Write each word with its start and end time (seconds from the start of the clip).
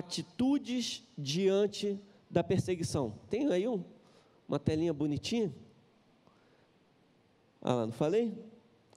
atitudes 0.00 1.04
diante 1.16 1.98
da 2.30 2.42
perseguição. 2.42 3.14
Tem 3.28 3.46
aí 3.52 3.68
um, 3.68 3.84
uma 4.48 4.58
telinha 4.58 4.92
bonitinha? 4.92 5.54
Ah, 7.62 7.74
lá, 7.74 7.86
não 7.86 7.92
falei? 7.92 8.32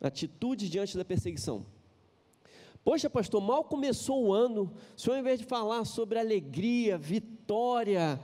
Atitudes 0.01 0.69
diante 0.69 0.97
da 0.97 1.05
perseguição. 1.05 1.65
Poxa, 2.83 3.09
pastor, 3.09 3.41
mal 3.41 3.63
começou 3.63 4.25
o 4.25 4.33
ano, 4.33 4.73
o 4.95 4.99
senhor, 4.99 5.15
ao 5.15 5.21
invés 5.21 5.39
de 5.39 5.45
falar 5.45 5.85
sobre 5.85 6.19
alegria, 6.19 6.97
vitória 6.97 8.19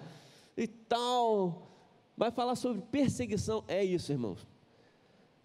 e 0.57 0.67
tal, 0.67 1.69
vai 2.17 2.31
falar 2.31 2.55
sobre 2.55 2.81
perseguição. 2.81 3.63
É 3.67 3.83
isso, 3.83 4.11
irmãos. 4.11 4.45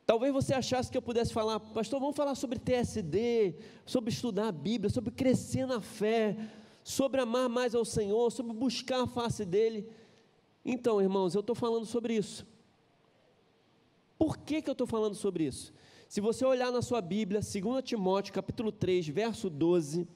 Talvez 0.07 0.33
você 0.33 0.53
achasse 0.53 0.91
que 0.91 0.99
eu 0.99 1.03
pudesse 1.03 1.33
falar, 1.33 1.59
pastor, 1.59 1.99
vamos 1.99 2.17
falar 2.17 2.35
sobre 2.35 2.59
TSD, 2.59 3.55
sobre 3.87 4.11
estudar 4.11 4.49
a 4.49 4.53
Bíblia, 4.53 4.91
sobre 4.91 5.11
crescer 5.11 5.67
na 5.67 5.81
fé, 5.81 6.37
sobre 6.85 7.21
amar 7.21 7.49
mais 7.49 7.75
ao 7.75 7.85
Senhor, 7.85 8.31
sobre 8.31 8.53
buscar 8.53 9.03
a 9.03 9.07
face 9.07 9.45
dEle. 9.45 9.89
Então, 10.63 11.01
irmãos, 11.01 11.35
eu 11.35 11.41
estou 11.41 11.57
falando 11.57 11.87
sobre 11.87 12.15
isso. 12.15 12.47
Por 14.19 14.37
que, 14.37 14.61
que 14.61 14.69
eu 14.69 14.73
estou 14.73 14.87
falando 14.87 15.15
sobre 15.15 15.45
isso? 15.45 15.73
Se 16.09 16.21
você 16.21 16.45
olhar 16.45 16.71
na 16.71 16.83
sua 16.83 17.01
Bíblia, 17.01 17.41
2 17.41 17.83
Timóteo 17.83 18.35
capítulo 18.35 18.71
3, 18.71 19.09
verso 19.09 19.49
12, 19.49 20.07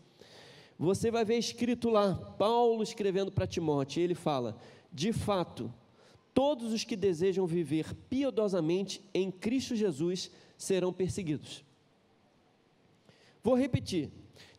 você 0.79 1.11
vai 1.11 1.25
ver 1.25 1.39
escrito 1.39 1.89
lá, 1.89 2.15
Paulo 2.15 2.83
escrevendo 2.83 3.33
para 3.33 3.47
Timóteo, 3.47 4.03
ele 4.03 4.15
fala: 4.15 4.57
De 4.93 5.13
fato, 5.13 5.73
todos 6.35 6.73
os 6.73 6.85
que 6.85 6.95
desejam 6.95 7.47
viver 7.47 7.95
piedosamente 8.09 9.03
em 9.13 9.31
Cristo 9.31 9.75
Jesus 9.75 10.31
serão 10.57 10.93
perseguidos. 10.93 11.65
Vou 13.43 13.57
repetir. 13.57 14.11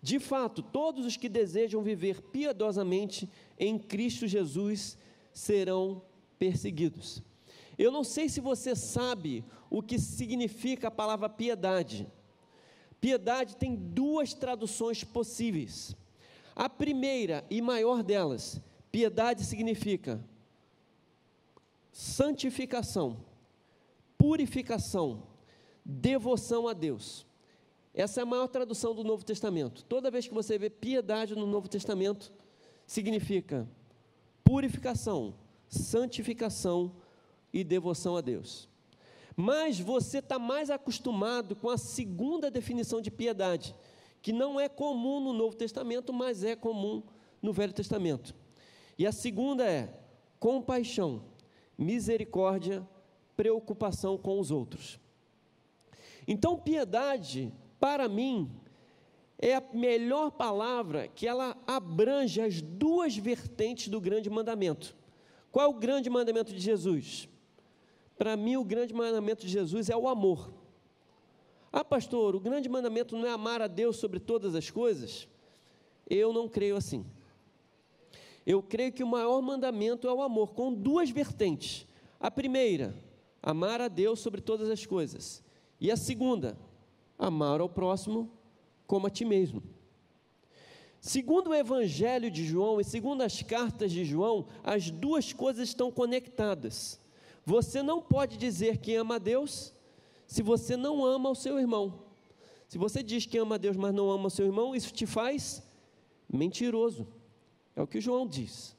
De 0.02 0.20
fato, 0.20 0.62
todos 0.62 1.06
os 1.06 1.18
que 1.18 1.28
desejam 1.28 1.82
viver 1.82 2.22
piedosamente 2.22 3.30
em 3.58 3.78
Cristo 3.78 4.28
Jesus 4.28 4.98
serão 5.34 6.02
perseguidos. 6.38 7.22
Eu 7.78 7.92
não 7.92 8.04
sei 8.04 8.30
se 8.30 8.40
você 8.40 8.76
sabe 8.76 9.44
o 9.70 9.82
que 9.82 10.00
significa 10.00 10.88
a 10.88 10.92
palavra 10.92 11.30
piedade. 11.30 12.08
Piedade 13.00 13.56
tem 13.56 13.76
duas 13.76 14.34
traduções 14.34 15.04
possíveis. 15.04 15.96
A 16.56 16.68
primeira 16.68 17.46
e 17.50 17.62
maior 17.62 18.04
delas, 18.04 18.62
piedade 18.92 19.46
significa 19.46 20.22
santificação, 21.92 23.26
purificação, 24.18 25.24
devoção 25.86 26.68
a 26.68 26.74
Deus. 26.74 27.26
Essa 27.94 28.22
é 28.22 28.24
a 28.24 28.26
maior 28.26 28.48
tradução 28.48 28.94
do 28.94 29.04
Novo 29.04 29.26
Testamento. 29.26 29.84
Toda 29.84 30.12
vez 30.12 30.28
que 30.28 30.34
você 30.34 30.58
vê 30.58 30.70
piedade 30.70 31.36
no 31.36 31.46
Novo 31.46 31.68
Testamento, 31.68 32.32
significa 32.86 33.68
purificação, 34.44 35.36
santificação 35.68 36.92
e 37.52 37.64
devoção 37.64 38.16
a 38.16 38.22
Deus. 38.22 38.70
Mas 39.36 39.80
você 39.80 40.20
está 40.20 40.38
mais 40.38 40.70
acostumado 40.70 41.56
com 41.56 41.70
a 41.70 41.78
segunda 41.78 42.52
definição 42.52 43.02
de 43.02 43.10
piedade, 43.10 43.76
que 44.22 44.34
não 44.34 44.60
é 44.60 44.68
comum 44.68 45.20
no 45.20 45.34
Novo 45.34 45.56
Testamento, 45.56 46.12
mas 46.12 46.44
é 46.44 46.56
comum 46.56 47.04
no 47.42 47.54
Velho 47.54 47.74
Testamento. 47.74 48.36
E 48.98 49.08
a 49.08 49.12
segunda 49.12 49.66
é 49.66 49.98
compaixão, 50.40 51.24
misericórdia, 51.78 52.86
preocupação 53.36 54.18
com 54.18 54.40
os 54.40 54.52
outros. 54.52 55.00
Então, 56.28 56.58
piedade 56.58 57.52
para 57.80 58.08
mim, 58.08 58.52
é 59.38 59.56
a 59.56 59.64
melhor 59.74 60.32
palavra 60.32 61.08
que 61.08 61.26
ela 61.26 61.58
abrange 61.66 62.42
as 62.42 62.62
duas 62.62 63.16
vertentes 63.16 63.88
do 63.88 64.02
grande 64.02 64.30
mandamento. 64.30 64.96
Qual 65.52 65.66
é 65.66 65.70
o 65.70 65.80
grande 65.80 66.10
mandamento 66.10 66.54
de 66.54 66.60
Jesus? 66.60 67.30
Para 68.18 68.36
mim, 68.36 68.58
o 68.58 68.66
grande 68.66 68.94
mandamento 68.94 69.46
de 69.46 69.52
Jesus 69.52 69.90
é 69.90 69.96
o 69.96 70.10
amor. 70.10 70.52
Ah, 71.72 71.86
pastor, 71.86 72.36
o 72.36 72.40
grande 72.40 72.68
mandamento 72.68 73.16
não 73.16 73.26
é 73.26 73.32
amar 73.32 73.62
a 73.62 73.68
Deus 73.68 73.96
sobre 73.96 74.20
todas 74.20 74.56
as 74.56 74.70
coisas? 74.70 75.28
Eu 76.10 76.34
não 76.34 76.50
creio 76.50 76.76
assim. 76.76 77.06
Eu 78.46 78.62
creio 78.62 78.92
que 78.92 79.04
o 79.04 79.08
maior 79.08 79.42
mandamento 79.42 80.08
é 80.08 80.14
o 80.14 80.22
amor, 80.22 80.54
com 80.54 80.74
duas 80.74 81.10
vertentes. 81.12 81.88
A 82.20 82.30
primeira, 82.30 82.94
amar 83.42 83.80
a 83.80 83.88
Deus 83.88 84.20
sobre 84.20 84.42
todas 84.42 84.70
as 84.70 84.86
coisas. 84.86 85.44
E 85.80 85.90
a 85.90 85.96
segunda, 85.96 86.58
amar 87.20 87.60
ao 87.60 87.68
próximo 87.68 88.32
como 88.88 89.06
a 89.06 89.10
ti 89.10 89.26
mesmo. 89.26 89.62
Segundo 91.02 91.50
o 91.50 91.56
Evangelho 91.56 92.32
de 92.32 92.46
João 92.46 92.80
e 92.80 92.84
segundo 92.84 93.22
as 93.22 93.42
cartas 93.42 93.92
de 93.92 94.04
João, 94.04 94.48
as 94.64 94.90
duas 94.90 95.32
coisas 95.32 95.70
estão 95.70 95.92
conectadas. 95.92 97.00
Você 97.46 97.84
não 97.84 98.02
pode 98.02 98.38
dizer 98.38 98.78
que 98.78 98.96
ama 98.96 99.16
a 99.16 99.20
Deus 99.20 99.74
se 100.26 100.42
você 100.42 100.76
não 100.78 101.06
ama 101.06 101.30
o 101.30 101.36
seu 101.36 101.60
irmão. 101.60 102.02
Se 102.68 102.78
você 102.78 103.02
diz 103.02 103.26
que 103.26 103.38
ama 103.38 103.56
a 103.56 103.58
Deus, 103.58 103.76
mas 103.76 103.94
não 103.94 104.12
ama 104.12 104.28
o 104.28 104.30
seu 104.30 104.46
irmão, 104.46 104.76
isso 104.76 104.94
te 104.94 105.06
faz 105.06 105.64
mentiroso. 106.32 107.08
É 107.76 107.82
o 107.82 107.88
que 107.88 108.00
João 108.00 108.28
diz. 108.28 108.78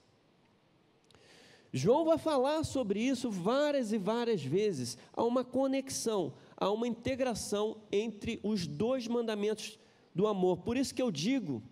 João 1.72 2.04
vai 2.04 2.18
falar 2.18 2.64
sobre 2.64 3.00
isso 3.00 3.30
várias 3.30 3.92
e 3.92 3.98
várias 3.98 4.42
vezes. 4.42 4.98
Há 5.12 5.24
uma 5.24 5.44
conexão, 5.44 6.32
há 6.60 6.70
uma 6.70 6.86
integração 6.86 7.78
entre 7.90 8.38
os 8.42 8.66
dois 8.66 9.08
mandamentos 9.08 9.78
do 10.14 10.26
amor. 10.26 10.58
Por 10.58 10.76
isso 10.76 10.94
que 10.94 11.00
eu 11.00 11.10
digo 11.10 11.62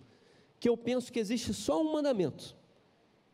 que 0.58 0.68
eu 0.68 0.76
penso 0.76 1.12
que 1.12 1.20
existe 1.20 1.52
só 1.52 1.80
um 1.80 1.92
mandamento. 1.92 2.56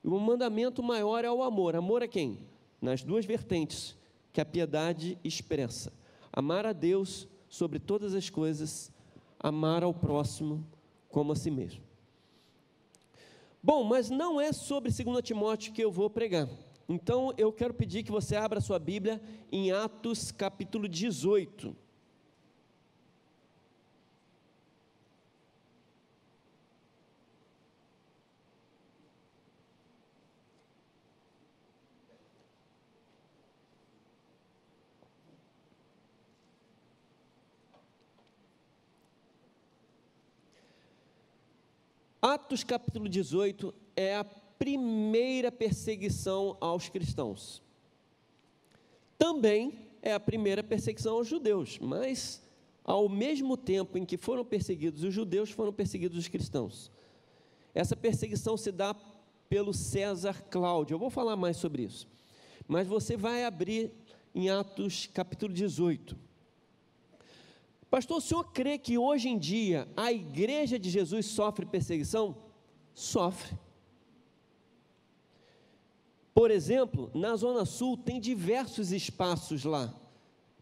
E 0.03 0.09
o 0.09 0.19
mandamento 0.19 0.82
maior 0.82 1.25
é 1.25 1.31
o 1.31 1.43
amor. 1.43 1.76
Amor 1.76 2.03
a 2.03 2.09
quem? 2.09 2.41
Nas 2.82 3.03
duas 3.03 3.25
vertentes 3.25 3.97
que 4.32 4.41
a 4.41 4.44
piedade 4.44 5.16
expressa. 5.22 5.93
Amar 6.32 6.66
a 6.66 6.72
Deus 6.72 7.28
sobre 7.48 7.78
todas 7.78 8.14
as 8.14 8.28
coisas, 8.28 8.93
amar 9.38 9.84
ao 9.84 9.94
próximo 9.94 10.66
como 11.09 11.32
a 11.32 11.37
si 11.37 11.50
mesmo. 11.50 11.82
Bom, 13.62 13.84
mas 13.84 14.10
não 14.10 14.41
é 14.41 14.53
sobre 14.53 14.91
2 14.91 15.22
Timóteo 15.22 15.72
que 15.72 15.82
eu 15.82 15.91
vou 15.91 16.10
pregar. 16.10 16.48
Então 16.88 17.32
eu 17.38 17.52
quero 17.52 17.72
pedir 17.72 18.02
que 18.02 18.10
você 18.10 18.36
abra 18.36 18.60
sua 18.60 18.78
Bíblia 18.78 19.20
em 19.50 19.72
Atos 19.72 20.30
capítulo 20.30 20.86
18. 20.86 21.74
Atos 42.20 42.64
capítulo 42.64 43.06
18 43.06 43.74
é 43.94 44.16
a 44.16 44.24
primeira 44.64 45.52
perseguição 45.52 46.56
aos 46.58 46.88
cristãos. 46.88 47.62
Também 49.19 49.91
é 50.00 50.14
a 50.14 50.19
primeira 50.19 50.62
perseguição 50.64 51.16
aos 51.16 51.28
judeus, 51.28 51.78
mas 51.78 52.42
ao 52.82 53.06
mesmo 53.06 53.58
tempo 53.58 53.98
em 53.98 54.06
que 54.06 54.16
foram 54.16 54.42
perseguidos 54.42 55.02
os 55.04 55.12
judeus, 55.12 55.50
foram 55.50 55.70
perseguidos 55.70 56.16
os 56.16 56.28
cristãos. 56.28 56.91
Essa 57.75 57.94
perseguição 57.94 58.56
se 58.56 58.72
dá 58.72 58.97
pelo 59.50 59.75
César 59.75 60.42
Cláudio. 60.48 60.94
Eu 60.94 60.98
vou 60.98 61.10
falar 61.10 61.36
mais 61.36 61.58
sobre 61.58 61.82
isso. 61.82 62.08
Mas 62.66 62.88
você 62.88 63.19
vai 63.19 63.44
abrir 63.44 63.92
em 64.34 64.48
Atos 64.48 65.10
capítulo 65.12 65.52
18. 65.52 66.16
Pastor, 67.91 68.16
o 68.16 68.20
senhor 68.22 68.44
crê 68.44 68.78
que 68.78 68.96
hoje 68.96 69.28
em 69.28 69.38
dia 69.38 69.86
a 69.94 70.10
igreja 70.10 70.78
de 70.78 70.88
Jesus 70.88 71.26
sofre 71.26 71.66
perseguição? 71.66 72.34
Sofre. 72.94 73.62
Por 76.34 76.50
exemplo, 76.50 77.10
na 77.14 77.36
Zona 77.36 77.64
Sul 77.64 77.96
tem 77.96 78.20
diversos 78.20 78.90
espaços 78.90 79.64
lá 79.64 79.94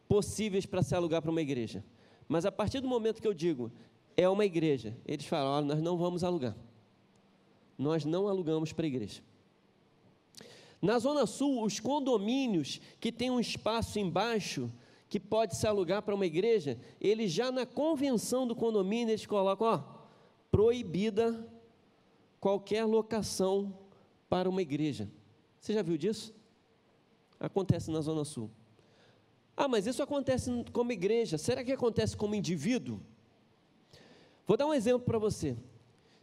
possíveis 0.07 0.67
para 0.67 0.83
se 0.83 0.95
alugar 0.95 1.23
para 1.23 1.31
uma 1.31 1.41
igreja. 1.41 1.83
Mas 2.29 2.45
a 2.45 2.53
partir 2.53 2.81
do 2.81 2.89
momento 2.89 3.23
que 3.23 3.27
eu 3.27 3.33
digo 3.33 3.73
é 4.15 4.29
uma 4.29 4.45
igreja, 4.45 4.95
eles 5.07 5.25
falam: 5.25 5.51
olha, 5.51 5.67
nós 5.67 5.83
não 5.83 5.97
vamos 5.97 6.23
alugar. 6.23 6.55
Nós 7.79 8.05
não 8.05 8.29
alugamos 8.29 8.73
para 8.73 8.85
a 8.85 8.89
igreja. 8.89 9.23
Na 10.81 10.99
Zona 10.99 11.27
Sul, 11.27 11.63
os 11.63 11.81
condomínios 11.81 12.81
que 13.01 13.11
tem 13.11 13.31
um 13.31 13.41
espaço 13.41 13.99
embaixo 13.99 14.71
que 15.09 15.19
pode 15.19 15.57
se 15.57 15.67
alugar 15.67 16.03
para 16.03 16.15
uma 16.15 16.27
igreja, 16.27 16.79
eles 17.01 17.33
já 17.33 17.51
na 17.51 17.65
convenção 17.65 18.47
do 18.47 18.55
condomínio 18.55 19.13
eles 19.13 19.25
colocam, 19.25 19.67
ó, 19.67 19.83
proibida 20.51 21.47
qualquer 22.41 22.85
locação 22.85 23.79
para 24.29 24.49
uma 24.51 24.61
igreja. 24.61 25.09
Você 25.63 25.73
já 25.73 25.81
viu 25.81 25.97
disso? 25.97 26.35
Acontece 27.39 27.89
na 27.89 28.01
Zona 28.01 28.25
Sul. 28.25 28.51
Ah, 29.57 29.69
mas 29.69 29.87
isso 29.87 30.03
acontece 30.03 30.51
como 30.73 30.91
igreja. 30.91 31.39
Será 31.39 31.63
que 31.63 31.71
acontece 31.71 32.17
como 32.17 32.35
indivíduo? 32.35 33.01
Vou 34.45 34.57
dar 34.57 34.67
um 34.67 34.75
exemplo 34.75 35.07
para 35.07 35.21
você. 35.21 35.57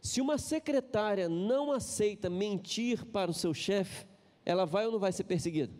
Se 0.02 0.20
uma 0.20 0.36
secretária 0.36 1.26
não 1.26 1.72
aceita 1.72 2.28
mentir 2.28 3.06
para 3.06 3.30
o 3.30 3.34
seu 3.34 3.54
chefe, 3.54 4.06
ela 4.44 4.66
vai 4.66 4.84
ou 4.84 4.92
não 4.92 4.98
vai 4.98 5.10
ser 5.10 5.24
perseguida? 5.24 5.72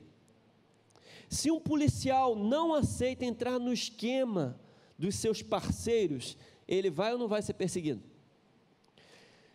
Se 1.29 1.51
um 1.51 1.61
policial 1.61 2.35
não 2.35 2.73
aceita 2.73 3.27
entrar 3.27 3.59
no 3.59 3.75
esquema 3.75 4.59
dos 4.99 5.17
seus 5.17 5.43
parceiros, 5.43 6.35
ele 6.67 6.89
vai 6.89 7.13
ou 7.13 7.19
não 7.19 7.29
vai 7.29 7.43
ser 7.43 7.53
perseguido? 7.53 8.10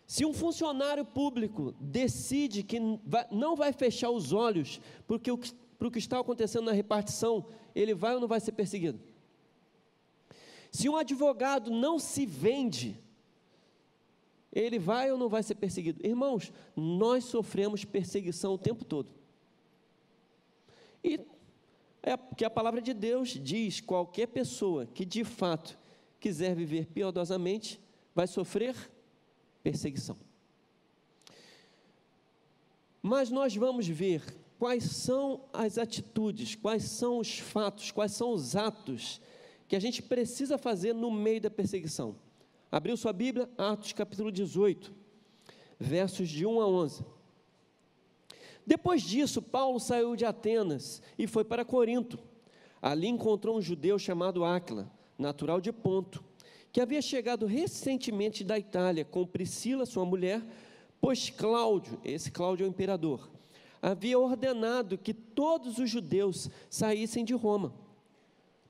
Se 0.06 0.24
um 0.24 0.32
funcionário 0.32 1.04
público 1.04 1.74
decide 1.80 2.62
que 2.62 2.78
não 3.30 3.56
vai 3.56 3.72
fechar 3.72 4.10
os 4.10 4.32
olhos 4.32 4.80
porque 5.06 5.30
o, 5.30 5.38
para 5.78 5.88
o 5.88 5.90
que 5.90 5.98
está 5.98 6.20
acontecendo 6.20 6.66
na 6.66 6.72
repartição, 6.72 7.46
ele 7.74 7.92
vai 7.92 8.14
ou 8.14 8.20
não 8.20 8.28
vai 8.28 8.38
ser 8.38 8.52
perseguido? 8.52 9.00
Se 10.70 10.88
um 10.88 10.96
advogado 10.96 11.70
não 11.70 11.98
se 11.98 12.24
vende, 12.24 13.00
ele 14.52 14.78
vai 14.78 15.10
ou 15.10 15.18
não 15.18 15.28
vai 15.28 15.42
ser 15.42 15.56
perseguido? 15.56 16.06
Irmãos, 16.06 16.52
nós 16.76 17.24
sofremos 17.24 17.84
perseguição 17.84 18.54
o 18.54 18.58
tempo 18.58 18.84
todo. 18.84 19.10
E 21.02 21.20
é 22.02 22.16
que 22.36 22.44
a 22.44 22.50
palavra 22.50 22.80
de 22.80 22.94
Deus 22.94 23.30
diz: 23.30 23.80
qualquer 23.80 24.28
pessoa 24.28 24.86
que 24.86 25.04
de 25.04 25.24
fato 25.24 25.76
quiser 26.20 26.54
viver 26.54 26.86
piedosamente 26.86 27.80
vai 28.14 28.26
sofrer 28.26 28.76
perseguição. 29.66 30.16
Mas 33.02 33.30
nós 33.30 33.56
vamos 33.56 33.88
ver 33.88 34.22
quais 34.60 34.84
são 34.84 35.40
as 35.52 35.76
atitudes, 35.76 36.54
quais 36.54 36.84
são 36.84 37.18
os 37.18 37.40
fatos, 37.40 37.90
quais 37.90 38.12
são 38.12 38.30
os 38.30 38.54
atos 38.54 39.20
que 39.66 39.74
a 39.74 39.80
gente 39.80 40.00
precisa 40.00 40.56
fazer 40.56 40.94
no 40.94 41.10
meio 41.10 41.40
da 41.40 41.50
perseguição. 41.50 42.14
Abriu 42.70 42.96
sua 42.96 43.12
Bíblia, 43.12 43.50
Atos 43.58 43.92
capítulo 43.92 44.30
18, 44.30 44.94
versos 45.80 46.28
de 46.28 46.46
1 46.46 46.60
a 46.60 46.68
11. 46.68 47.04
Depois 48.64 49.02
disso, 49.02 49.42
Paulo 49.42 49.80
saiu 49.80 50.14
de 50.14 50.24
Atenas 50.24 51.02
e 51.18 51.26
foi 51.26 51.42
para 51.42 51.64
Corinto. 51.64 52.20
Ali 52.80 53.08
encontrou 53.08 53.56
um 53.56 53.60
judeu 53.60 53.98
chamado 53.98 54.44
Áquila, 54.44 54.88
natural 55.18 55.60
de 55.60 55.72
Ponto 55.72 56.22
que 56.76 56.80
havia 56.82 57.00
chegado 57.00 57.46
recentemente 57.46 58.44
da 58.44 58.58
Itália 58.58 59.02
com 59.02 59.26
Priscila, 59.26 59.86
sua 59.86 60.04
mulher, 60.04 60.44
pois 61.00 61.30
Cláudio, 61.30 61.98
esse 62.04 62.30
Cláudio 62.30 62.64
é 62.64 62.66
o 62.66 62.70
imperador, 62.70 63.30
havia 63.80 64.18
ordenado 64.18 64.98
que 64.98 65.14
todos 65.14 65.78
os 65.78 65.88
judeus 65.88 66.50
saíssem 66.68 67.24
de 67.24 67.32
Roma. 67.32 67.72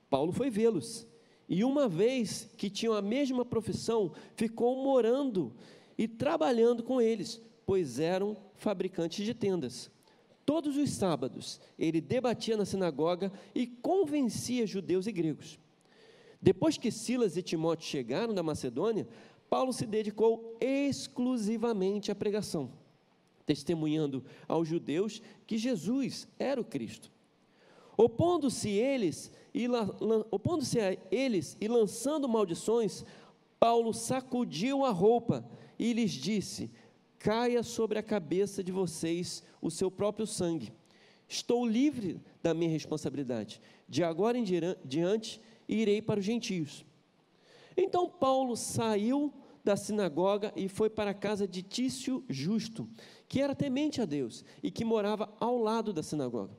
Paulo 0.08 0.30
foi 0.30 0.50
vê-los, 0.50 1.04
e 1.48 1.64
uma 1.64 1.88
vez 1.88 2.48
que 2.56 2.70
tinham 2.70 2.94
a 2.94 3.02
mesma 3.02 3.44
profissão, 3.44 4.12
ficou 4.36 4.84
morando 4.84 5.52
e 5.98 6.06
trabalhando 6.06 6.84
com 6.84 7.00
eles, 7.00 7.42
pois 7.66 7.98
eram 7.98 8.36
fabricantes 8.54 9.26
de 9.26 9.34
tendas. 9.34 9.90
Todos 10.44 10.76
os 10.76 10.90
sábados 10.90 11.60
ele 11.76 12.00
debatia 12.00 12.56
na 12.56 12.64
sinagoga 12.64 13.32
e 13.52 13.66
convencia 13.66 14.64
judeus 14.64 15.08
e 15.08 15.12
gregos. 15.12 15.58
Depois 16.46 16.78
que 16.78 16.92
Silas 16.92 17.36
e 17.36 17.42
Timóteo 17.42 17.88
chegaram 17.88 18.32
da 18.32 18.40
Macedônia, 18.40 19.08
Paulo 19.50 19.72
se 19.72 19.84
dedicou 19.84 20.56
exclusivamente 20.60 22.12
à 22.12 22.14
pregação, 22.14 22.70
testemunhando 23.44 24.24
aos 24.46 24.68
judeus 24.68 25.20
que 25.44 25.58
Jesus 25.58 26.28
era 26.38 26.60
o 26.60 26.64
Cristo. 26.64 27.10
Opondo-se 27.96 28.68
eles 28.68 29.32
e 29.52 29.66
opondo-se 30.30 30.78
a 30.78 30.96
eles 31.10 31.56
e 31.60 31.66
lançando 31.66 32.28
maldições, 32.28 33.04
Paulo 33.58 33.92
sacudiu 33.92 34.84
a 34.84 34.92
roupa 34.92 35.44
e 35.76 35.92
lhes 35.92 36.12
disse: 36.12 36.70
Caia 37.18 37.64
sobre 37.64 37.98
a 37.98 38.04
cabeça 38.04 38.62
de 38.62 38.70
vocês 38.70 39.42
o 39.60 39.68
seu 39.68 39.90
próprio 39.90 40.28
sangue. 40.28 40.72
Estou 41.26 41.66
livre 41.66 42.20
da 42.40 42.54
minha 42.54 42.70
responsabilidade. 42.70 43.60
De 43.88 44.04
agora 44.04 44.38
em 44.38 44.44
diante, 44.84 45.40
e 45.68 45.76
irei 45.76 46.00
para 46.00 46.20
os 46.20 46.26
gentios. 46.26 46.84
Então 47.76 48.08
Paulo 48.08 48.56
saiu 48.56 49.32
da 49.62 49.76
sinagoga 49.76 50.52
e 50.54 50.68
foi 50.68 50.88
para 50.88 51.10
a 51.10 51.14
casa 51.14 51.46
de 51.46 51.62
Tício 51.62 52.24
Justo, 52.28 52.88
que 53.28 53.40
era 53.40 53.54
temente 53.54 54.00
a 54.00 54.04
Deus 54.04 54.44
e 54.62 54.70
que 54.70 54.84
morava 54.84 55.32
ao 55.40 55.58
lado 55.58 55.92
da 55.92 56.02
sinagoga. 56.02 56.56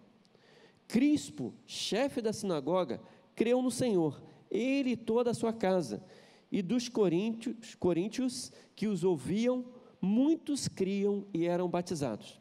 Crispo, 0.88 1.54
chefe 1.65 2.21
da 2.21 2.33
sinagoga, 2.33 3.01
creu 3.36 3.62
no 3.62 3.71
Senhor, 3.71 4.21
ele 4.51 4.92
e 4.92 4.98
toda 4.98 5.31
a 5.31 5.33
sua 5.33 5.54
casa, 5.54 6.04
e 6.51 6.62
dos 6.62 6.88
coríntios, 6.89 7.75
coríntios 7.75 8.51
que 8.75 8.88
os 8.88 9.04
ouviam, 9.04 9.65
muitos 10.01 10.68
criam 10.68 11.25
e 11.33 11.45
eram 11.45 11.69
batizados. 11.69 12.39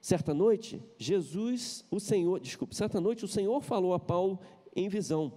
Certa 0.00 0.34
noite, 0.34 0.82
Jesus, 0.98 1.84
o 1.90 2.00
Senhor, 2.00 2.40
desculpe, 2.40 2.74
certa 2.74 3.00
noite 3.00 3.24
o 3.24 3.28
Senhor 3.28 3.60
falou 3.60 3.94
a 3.94 4.00
Paulo 4.00 4.40
em 4.74 4.88
visão. 4.88 5.32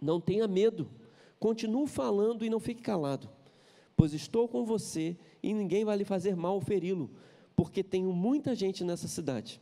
Não 0.00 0.20
tenha 0.20 0.46
medo, 0.46 0.88
continue 1.38 1.86
falando 1.86 2.44
e 2.44 2.50
não 2.50 2.60
fique 2.60 2.82
calado, 2.82 3.28
pois 3.96 4.12
estou 4.12 4.48
com 4.48 4.64
você 4.64 5.16
e 5.42 5.52
ninguém 5.52 5.84
vai 5.84 5.96
lhe 5.96 6.04
fazer 6.04 6.36
mal 6.36 6.54
ou 6.54 6.60
feri-lo, 6.60 7.10
porque 7.56 7.82
tenho 7.82 8.12
muita 8.12 8.54
gente 8.54 8.84
nessa 8.84 9.08
cidade. 9.08 9.60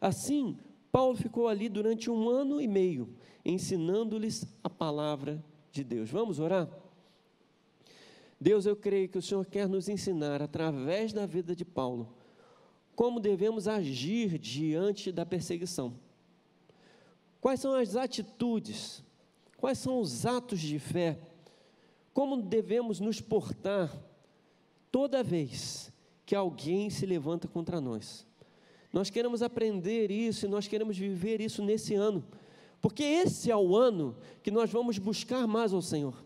Assim, 0.00 0.58
Paulo 0.92 1.16
ficou 1.16 1.48
ali 1.48 1.68
durante 1.68 2.10
um 2.10 2.28
ano 2.28 2.60
e 2.60 2.68
meio, 2.68 3.08
ensinando-lhes 3.44 4.46
a 4.62 4.70
palavra 4.70 5.42
de 5.72 5.82
Deus. 5.82 6.10
Vamos 6.10 6.38
orar? 6.38 6.68
Deus, 8.40 8.66
eu 8.66 8.76
creio 8.76 9.08
que 9.08 9.16
o 9.16 9.22
Senhor 9.22 9.46
quer 9.46 9.68
nos 9.68 9.88
ensinar, 9.88 10.42
através 10.42 11.12
da 11.12 11.24
vida 11.24 11.56
de 11.56 11.64
Paulo, 11.64 12.14
como 12.94 13.18
devemos 13.18 13.66
agir 13.66 14.38
diante 14.38 15.10
da 15.10 15.24
perseguição. 15.24 15.94
Quais 17.44 17.60
são 17.60 17.74
as 17.74 17.94
atitudes? 17.94 19.04
Quais 19.58 19.76
são 19.76 20.00
os 20.00 20.24
atos 20.24 20.58
de 20.58 20.78
fé? 20.78 21.18
Como 22.14 22.40
devemos 22.40 23.00
nos 23.00 23.20
portar 23.20 23.94
toda 24.90 25.22
vez 25.22 25.92
que 26.24 26.34
alguém 26.34 26.88
se 26.88 27.04
levanta 27.04 27.46
contra 27.46 27.82
nós? 27.82 28.26
Nós 28.90 29.10
queremos 29.10 29.42
aprender 29.42 30.10
isso 30.10 30.46
e 30.46 30.48
nós 30.48 30.66
queremos 30.66 30.96
viver 30.96 31.38
isso 31.42 31.62
nesse 31.62 31.94
ano, 31.94 32.24
porque 32.80 33.02
esse 33.02 33.50
é 33.50 33.56
o 33.56 33.76
ano 33.76 34.16
que 34.42 34.50
nós 34.50 34.70
vamos 34.70 34.96
buscar 34.96 35.46
mais 35.46 35.74
ao 35.74 35.82
Senhor. 35.82 36.24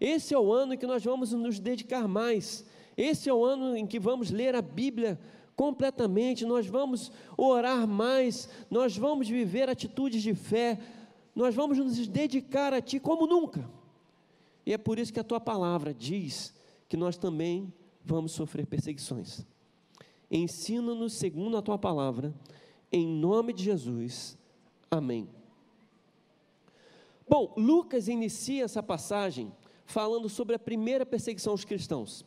Esse 0.00 0.34
é 0.34 0.38
o 0.38 0.52
ano 0.52 0.74
em 0.74 0.78
que 0.78 0.86
nós 0.86 1.02
vamos 1.02 1.32
nos 1.32 1.58
dedicar 1.58 2.06
mais. 2.06 2.64
Esse 2.96 3.28
é 3.28 3.34
o 3.34 3.44
ano 3.44 3.76
em 3.76 3.88
que 3.88 3.98
vamos 3.98 4.30
ler 4.30 4.54
a 4.54 4.62
Bíblia 4.62 5.18
completamente, 5.56 6.44
nós 6.44 6.66
vamos 6.66 7.12
orar 7.36 7.86
mais, 7.86 8.48
nós 8.70 8.96
vamos 8.96 9.28
viver 9.28 9.68
atitudes 9.68 10.22
de 10.22 10.34
fé, 10.34 10.78
nós 11.34 11.54
vamos 11.54 11.78
nos 11.78 12.06
dedicar 12.06 12.72
a 12.72 12.80
Ti 12.80 12.98
como 12.98 13.26
nunca. 13.26 13.68
E 14.66 14.72
é 14.72 14.78
por 14.78 14.98
isso 14.98 15.12
que 15.12 15.20
a 15.20 15.24
Tua 15.24 15.40
palavra 15.40 15.92
diz 15.92 16.54
que 16.88 16.96
nós 16.96 17.16
também 17.16 17.72
vamos 18.04 18.32
sofrer 18.32 18.66
perseguições. 18.66 19.44
Ensina-nos 20.30 21.14
segundo 21.14 21.56
a 21.56 21.62
Tua 21.62 21.78
palavra, 21.78 22.34
em 22.90 23.06
nome 23.06 23.52
de 23.52 23.64
Jesus. 23.64 24.38
Amém. 24.90 25.28
Bom, 27.28 27.54
Lucas 27.56 28.08
inicia 28.08 28.64
essa 28.64 28.82
passagem 28.82 29.52
falando 29.86 30.28
sobre 30.28 30.54
a 30.54 30.58
primeira 30.58 31.04
perseguição 31.04 31.52
aos 31.52 31.64
cristãos. 31.64 32.24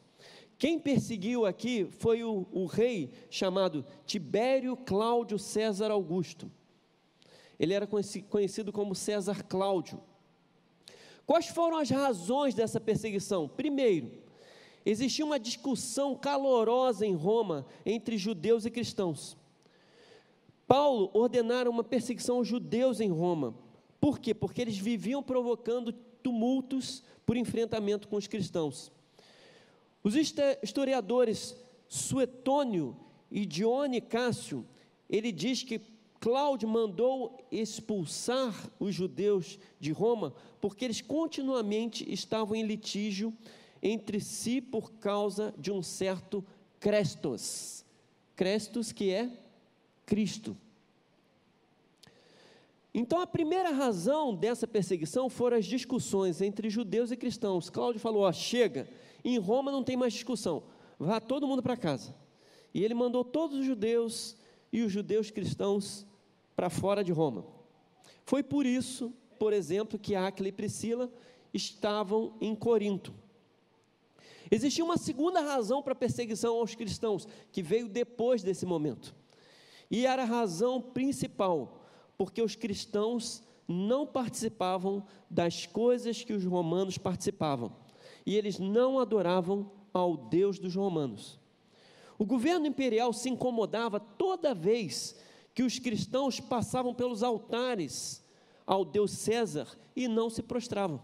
Quem 0.57 0.79
perseguiu 0.79 1.45
aqui 1.45 1.87
foi 1.99 2.23
o, 2.23 2.47
o 2.51 2.65
rei 2.65 3.11
chamado 3.29 3.85
Tibério 4.05 4.75
Cláudio 4.75 5.37
César 5.37 5.91
Augusto. 5.91 6.51
Ele 7.59 7.73
era 7.73 7.87
conhecido 7.87 8.71
como 8.71 8.95
César 8.95 9.43
Cláudio. 9.43 10.01
Quais 11.25 11.47
foram 11.47 11.77
as 11.77 11.89
razões 11.89 12.55
dessa 12.55 12.79
perseguição? 12.79 13.47
Primeiro, 13.47 14.11
existia 14.85 15.25
uma 15.25 15.39
discussão 15.39 16.15
calorosa 16.15 17.05
em 17.05 17.13
Roma 17.13 17.65
entre 17.85 18.17
judeus 18.17 18.65
e 18.65 18.71
cristãos. 18.71 19.37
Paulo 20.67 21.11
ordenara 21.13 21.69
uma 21.69 21.83
perseguição 21.83 22.37
aos 22.37 22.47
judeus 22.47 22.99
em 22.99 23.09
Roma. 23.09 23.55
Por 23.99 24.19
quê? 24.19 24.33
Porque 24.33 24.61
eles 24.61 24.77
viviam 24.77 25.21
provocando 25.21 25.91
tumultos 25.91 27.03
por 27.25 27.37
enfrentamento 27.37 28.07
com 28.07 28.15
os 28.15 28.27
cristãos. 28.27 28.91
Os 30.03 30.15
historiadores 30.15 31.55
Suetônio 31.87 32.95
e 33.31 33.45
Dione 33.45 34.01
Cássio, 34.01 34.65
ele 35.09 35.31
diz 35.31 35.63
que 35.63 35.81
Cláudio 36.19 36.67
mandou 36.67 37.37
expulsar 37.51 38.53
os 38.79 38.93
judeus 38.93 39.59
de 39.79 39.91
Roma 39.91 40.33
porque 40.59 40.83
eles 40.83 41.01
continuamente 41.01 42.11
estavam 42.11 42.55
em 42.55 42.63
litígio 42.63 43.33
entre 43.81 44.19
si 44.19 44.59
por 44.59 44.91
causa 44.93 45.53
de 45.57 45.71
um 45.71 45.83
certo 45.83 46.43
Crestos. 46.79 47.85
Crestos 48.35 48.91
que 48.91 49.11
é 49.11 49.31
Cristo. 50.05 50.55
Então, 52.93 53.19
a 53.19 53.27
primeira 53.27 53.71
razão 53.71 54.33
dessa 54.33 54.65
perseguição 54.65 55.29
foram 55.29 55.57
as 55.57 55.65
discussões 55.65 56.41
entre 56.41 56.69
judeus 56.69 57.11
e 57.11 57.17
cristãos. 57.17 57.69
Cláudio 57.69 57.99
falou: 57.99 58.23
ó, 58.23 58.31
chega, 58.31 58.87
Em 59.27 59.37
Roma 59.37 59.73
não 59.73 59.83
tem 59.83 59.97
mais 59.97 60.13
discussão. 60.13 60.63
Vá 60.97 61.19
todo 61.19 61.45
mundo 61.45 61.61
para 61.61 61.75
casa. 61.75 62.15
E 62.73 62.81
ele 62.81 62.93
mandou 62.93 63.25
todos 63.25 63.59
os 63.59 63.65
judeus 63.65 64.37
e 64.71 64.81
os 64.81 64.89
judeus 64.89 65.29
cristãos 65.29 66.05
para 66.55 66.69
fora 66.69 67.03
de 67.03 67.11
Roma. 67.11 67.45
Foi 68.23 68.41
por 68.41 68.65
isso, 68.65 69.13
por 69.37 69.51
exemplo, 69.51 69.99
que 69.99 70.15
Áquila 70.15 70.47
e 70.47 70.53
Priscila 70.53 71.11
estavam 71.53 72.35
em 72.39 72.55
Corinto. 72.55 73.13
Existia 74.49 74.85
uma 74.85 74.95
segunda 74.95 75.41
razão 75.41 75.83
para 75.83 75.91
a 75.91 75.95
perseguição 75.95 76.55
aos 76.55 76.73
cristãos, 76.73 77.27
que 77.51 77.61
veio 77.61 77.89
depois 77.89 78.41
desse 78.41 78.65
momento. 78.65 79.13
E 79.91 80.05
era 80.05 80.23
a 80.23 80.25
razão 80.25 80.81
principal, 80.81 81.85
porque 82.17 82.41
os 82.41 82.55
cristãos 82.55 83.43
não 83.67 84.07
participavam 84.07 85.05
das 85.29 85.65
coisas 85.65 86.23
que 86.23 86.31
os 86.31 86.45
romanos 86.45 86.97
participavam, 86.97 87.75
e 88.27 88.35
eles 88.35 88.59
não 88.59 88.99
adoravam 88.99 89.71
ao 89.93 90.17
Deus 90.17 90.59
dos 90.59 90.75
romanos. 90.75 91.39
O 92.19 92.25
governo 92.25 92.67
imperial 92.67 93.13
se 93.13 93.29
incomodava 93.29 94.01
toda 94.01 94.53
vez 94.53 95.15
que 95.55 95.63
os 95.63 95.79
cristãos 95.79 96.37
passavam 96.37 96.93
pelos 96.93 97.23
altares 97.23 98.21
ao 98.65 98.83
Deus 98.83 99.11
César 99.11 99.69
e 99.95 100.09
não 100.09 100.29
se 100.29 100.43
prostravam. 100.43 101.01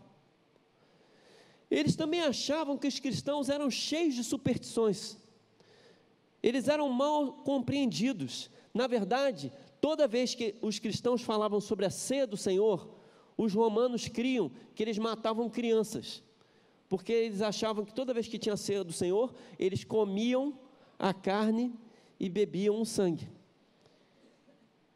Eles 1.71 1.95
também 1.95 2.19
achavam 2.19 2.77
que 2.77 2.89
os 2.89 2.99
cristãos 2.99 3.47
eram 3.47 3.71
cheios 3.71 4.15
de 4.15 4.23
superstições. 4.25 5.15
Eles 6.43 6.67
eram 6.67 6.89
mal 6.89 7.31
compreendidos. 7.31 8.49
Na 8.73 8.85
verdade, 8.85 9.49
toda 9.79 10.09
vez 10.09 10.35
que 10.35 10.55
os 10.61 10.77
cristãos 10.77 11.21
falavam 11.21 11.61
sobre 11.61 11.85
a 11.85 11.89
ceia 11.89 12.27
do 12.27 12.35
Senhor, 12.35 12.89
os 13.37 13.53
romanos 13.53 14.09
criam 14.09 14.51
que 14.75 14.83
eles 14.83 14.97
matavam 14.97 15.49
crianças. 15.49 16.21
Porque 16.93 17.12
eles 17.12 17.41
achavam 17.41 17.83
que 17.83 17.93
toda 17.93 18.13
vez 18.13 18.27
que 18.27 18.38
tinha 18.38 18.55
ceia 18.55 18.83
do 18.83 18.93
Senhor, 18.93 19.33
eles 19.57 19.83
comiam 19.83 20.59
a 21.00 21.12
carne 21.12 21.73
e 22.19 22.29
bebiam 22.29 22.79
o 22.79 22.85
sangue. 22.85 23.27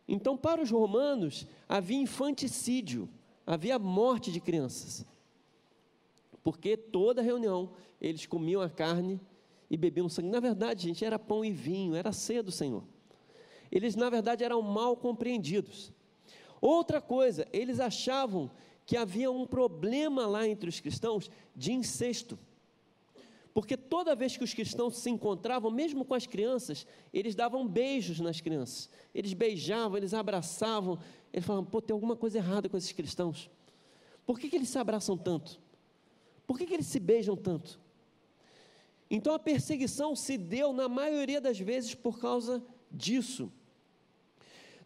Então, 0.08 0.38
para 0.38 0.62
os 0.62 0.70
romanos, 0.70 1.48
havia 1.68 1.98
infanticídio, 1.98 3.10
havia 3.48 3.80
morte 3.80 4.32
de 4.32 4.40
crianças 4.40 5.06
porque 6.48 6.78
toda 6.78 7.22
reunião 7.22 7.72
eles 8.00 8.26
comiam 8.26 8.62
a 8.62 8.70
carne 8.70 9.20
e 9.70 9.76
bebiam 9.76 10.08
sangue. 10.08 10.30
Na 10.30 10.40
verdade, 10.40 10.84
gente, 10.84 11.04
era 11.04 11.20
pão 11.20 11.44
e 11.44 11.52
vinho, 11.52 11.94
era 11.94 12.14
ceia 12.14 12.42
do 12.42 12.54
Senhor. 12.54 12.86
Eles, 13.70 13.98
na 13.98 14.10
verdade, 14.10 14.46
eram 14.46 14.62
mal 14.62 14.96
compreendidos. 14.96 15.92
Outra 16.62 17.02
coisa, 17.02 17.46
eles 17.52 17.82
achavam 17.82 18.50
que 18.88 18.96
havia 18.96 19.30
um 19.30 19.46
problema 19.46 20.26
lá 20.26 20.48
entre 20.48 20.70
os 20.70 20.80
cristãos 20.80 21.30
de 21.54 21.74
incesto. 21.74 22.40
Porque 23.54 23.76
toda 23.76 24.16
vez 24.16 24.38
que 24.38 24.46
os 24.46 24.54
cristãos 24.54 24.98
se 25.00 25.10
encontravam, 25.10 25.70
mesmo 25.70 26.06
com 26.06 26.14
as 26.14 26.26
crianças, 26.26 26.88
eles 27.14 27.36
davam 27.36 27.68
beijos 27.68 28.22
nas 28.22 28.40
crianças. 28.40 28.90
Eles 29.14 29.34
beijavam, 29.34 29.98
eles 29.98 30.14
abraçavam. 30.14 30.98
Eles 31.34 31.46
falavam, 31.46 31.70
pô, 31.70 31.82
tem 31.82 31.94
alguma 31.94 32.16
coisa 32.16 32.38
errada 32.38 32.70
com 32.70 32.78
esses 32.78 32.94
cristãos. 32.94 33.50
Por 34.26 34.40
que, 34.40 34.48
que 34.48 34.56
eles 34.56 34.70
se 34.70 34.80
abraçam 34.80 35.18
tanto? 35.18 35.60
Por 36.46 36.58
que, 36.58 36.66
que 36.66 36.74
eles 36.74 36.88
se 36.88 37.00
beijam 37.00 37.36
tanto? 37.36 37.78
Então 39.12 39.34
a 39.34 39.40
perseguição 39.40 40.16
se 40.16 40.38
deu, 40.38 40.72
na 40.72 40.88
maioria 40.88 41.42
das 41.42 41.60
vezes, 41.60 41.94
por 41.94 42.20
causa 42.20 42.64
disso. 42.90 43.52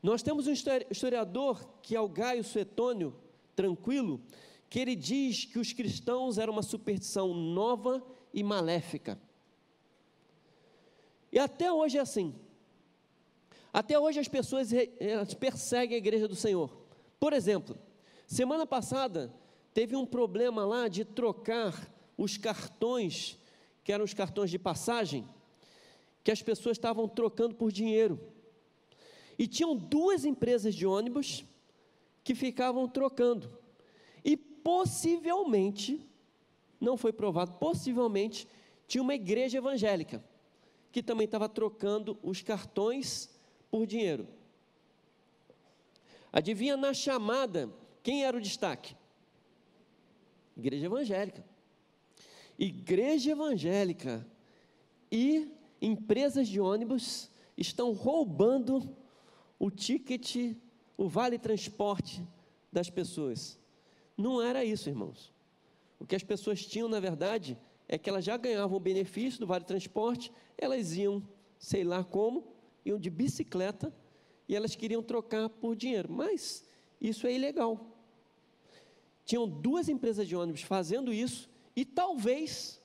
Nós 0.02 0.24
temos 0.24 0.48
um 0.48 0.54
historiador, 0.90 1.64
que 1.84 1.96
é 1.96 2.02
o 2.02 2.10
Gaio 2.10 2.44
Suetônio, 2.44 3.14
tranquilo, 3.62 4.20
que 4.68 4.80
ele 4.80 4.96
diz 4.96 5.46
que 5.46 5.60
os 5.60 5.72
cristãos 5.72 6.40
eram 6.40 6.54
uma 6.54 6.64
superstição 6.64 7.34
nova 7.34 8.04
e 8.34 8.42
maléfica. 8.44 9.22
E 11.32 11.38
até 11.38 11.72
hoje 11.72 11.98
é 11.98 12.02
assim. 12.02 12.34
Até 13.72 14.00
hoje 14.00 14.20
as 14.20 14.28
pessoas 14.28 14.70
perseguem 15.40 15.96
a 15.96 16.00
igreja 16.00 16.28
do 16.28 16.36
Senhor. 16.36 16.76
Por 17.20 17.34
exemplo, 17.34 17.78
semana 18.26 18.66
passada 18.66 19.32
teve 19.74 19.96
um 19.96 20.06
problema 20.06 20.66
lá 20.66 20.88
de 20.88 21.06
trocar 21.06 21.94
os 22.18 22.36
cartões, 22.38 23.38
que 23.84 23.94
eram 23.94 24.04
os 24.04 24.14
cartões 24.14 24.50
de 24.50 24.58
passagem, 24.58 25.28
que 26.24 26.32
as 26.32 26.42
pessoas 26.42 26.78
estavam 26.78 27.08
trocando 27.08 27.54
por 27.56 27.72
dinheiro. 27.72 28.20
E 29.38 29.48
tinham 29.48 29.76
duas 29.76 30.26
empresas 30.26 30.74
de 30.74 30.86
ônibus 30.86 31.46
que 32.24 32.36
ficavam 32.36 32.88
trocando. 32.88 33.58
E 34.24 34.38
possivelmente, 34.38 36.08
não 36.80 36.98
foi 36.98 37.12
provado, 37.12 37.54
possivelmente 37.54 38.48
tinha 38.88 39.02
uma 39.02 39.16
igreja 39.16 39.58
evangélica 39.58 40.24
que 40.92 41.02
também 41.02 41.26
estava 41.26 41.48
trocando 41.48 42.20
os 42.22 42.42
cartões 42.42 43.30
por 43.70 43.88
dinheiro. 43.88 44.28
Adivinha 46.32 46.76
na 46.76 46.94
chamada 46.94 47.70
quem 48.04 48.26
era 48.26 48.38
o 48.38 48.42
destaque? 48.42 48.96
Igreja 50.58 50.86
evangélica. 50.86 51.46
Igreja 52.58 53.32
evangélica 53.32 54.28
e 55.12 55.52
empresas 55.82 56.48
de 56.48 56.60
ônibus 56.60 57.32
estão 57.58 57.92
roubando 57.92 58.96
o 59.58 59.70
ticket, 59.70 60.56
o 61.04 61.08
vale 61.08 61.38
transporte 61.38 62.24
das 62.72 62.90
pessoas. 62.90 63.58
Não 64.18 64.42
era 64.42 64.64
isso, 64.64 64.90
irmãos. 64.90 65.32
O 66.00 66.06
que 66.06 66.16
as 66.16 66.24
pessoas 66.24 66.66
tinham, 66.66 66.88
na 66.88 67.00
verdade, 67.00 67.58
é 67.88 67.98
que 67.98 68.10
elas 68.10 68.26
já 68.26 68.38
ganhavam 68.38 68.78
o 68.78 68.80
benefício 68.80 69.40
do 69.40 69.48
vale 69.48 69.64
transporte, 69.64 70.32
elas 70.58 70.96
iam, 70.96 71.22
sei 71.58 71.84
lá 71.84 72.04
como, 72.04 72.48
iam 72.86 73.00
de 73.00 73.10
bicicleta 73.10 73.94
e 74.48 74.56
elas 74.56 74.76
queriam 74.76 75.04
trocar 75.04 75.50
por 75.50 75.76
dinheiro. 75.76 76.12
Mas 76.12 76.66
isso 77.00 77.28
é 77.28 77.34
ilegal 77.34 77.92
tinham 79.32 79.48
duas 79.48 79.88
empresas 79.88 80.28
de 80.28 80.36
ônibus 80.36 80.62
fazendo 80.62 81.14
isso 81.14 81.50
e 81.74 81.86
talvez 81.86 82.82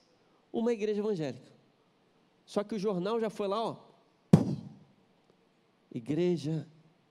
uma 0.53 0.73
igreja 0.73 1.01
evangélica. 1.01 1.51
Só 2.45 2.63
que 2.63 2.75
o 2.75 2.79
jornal 2.79 3.21
já 3.21 3.29
foi 3.29 3.49
lá, 3.49 3.65
ó. 3.65 3.77
Igreja 5.93 6.65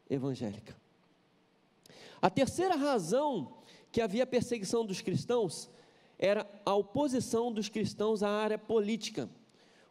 evangélica. 0.10 0.74
A 2.26 2.30
terceira 2.32 2.76
razão 2.76 3.54
que 3.92 4.02
havia 4.02 4.26
perseguição 4.26 4.84
dos 4.84 5.00
cristãos 5.00 5.70
era 6.18 6.50
a 6.66 6.74
oposição 6.74 7.52
dos 7.54 7.70
cristãos 7.70 8.24
à 8.24 8.28
área 8.28 8.58
política. 8.58 9.30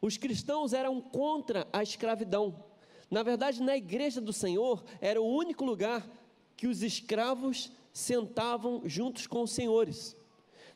Os 0.02 0.16
cristãos 0.16 0.72
eram 0.72 1.00
contra 1.00 1.64
a 1.72 1.80
escravidão. 1.80 2.64
Na 3.08 3.22
verdade, 3.22 3.62
na 3.62 3.76
igreja 3.76 4.20
do 4.20 4.32
Senhor 4.32 4.82
era 5.00 5.22
o 5.22 5.32
único 5.32 5.64
lugar 5.64 6.04
que 6.56 6.66
os 6.66 6.82
escravos 6.82 7.70
sentavam 7.92 8.82
juntos 8.84 9.28
com 9.28 9.42
os 9.42 9.52
senhores. 9.52 10.16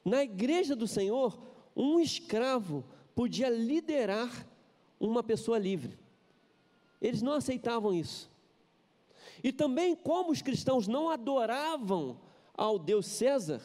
Na 0.05 0.23
igreja 0.23 0.77
do 0.77 0.87
Senhor, 0.87 1.37
um 1.75 1.99
escravo 1.99 2.85
podia 3.17 3.51
liderar 3.51 4.47
uma 5.01 5.25
pessoa 5.25 5.59
livre. 5.59 5.99
Eles 7.03 7.21
não 7.21 7.33
aceitavam 7.33 7.93
isso. 7.93 8.31
E 9.43 9.53
também, 9.53 9.95
como 9.95 10.31
os 10.31 10.43
cristãos 10.43 10.87
não 10.87 11.09
adoravam 11.09 12.19
ao 12.55 12.79
Deus 12.79 13.07
César, 13.07 13.63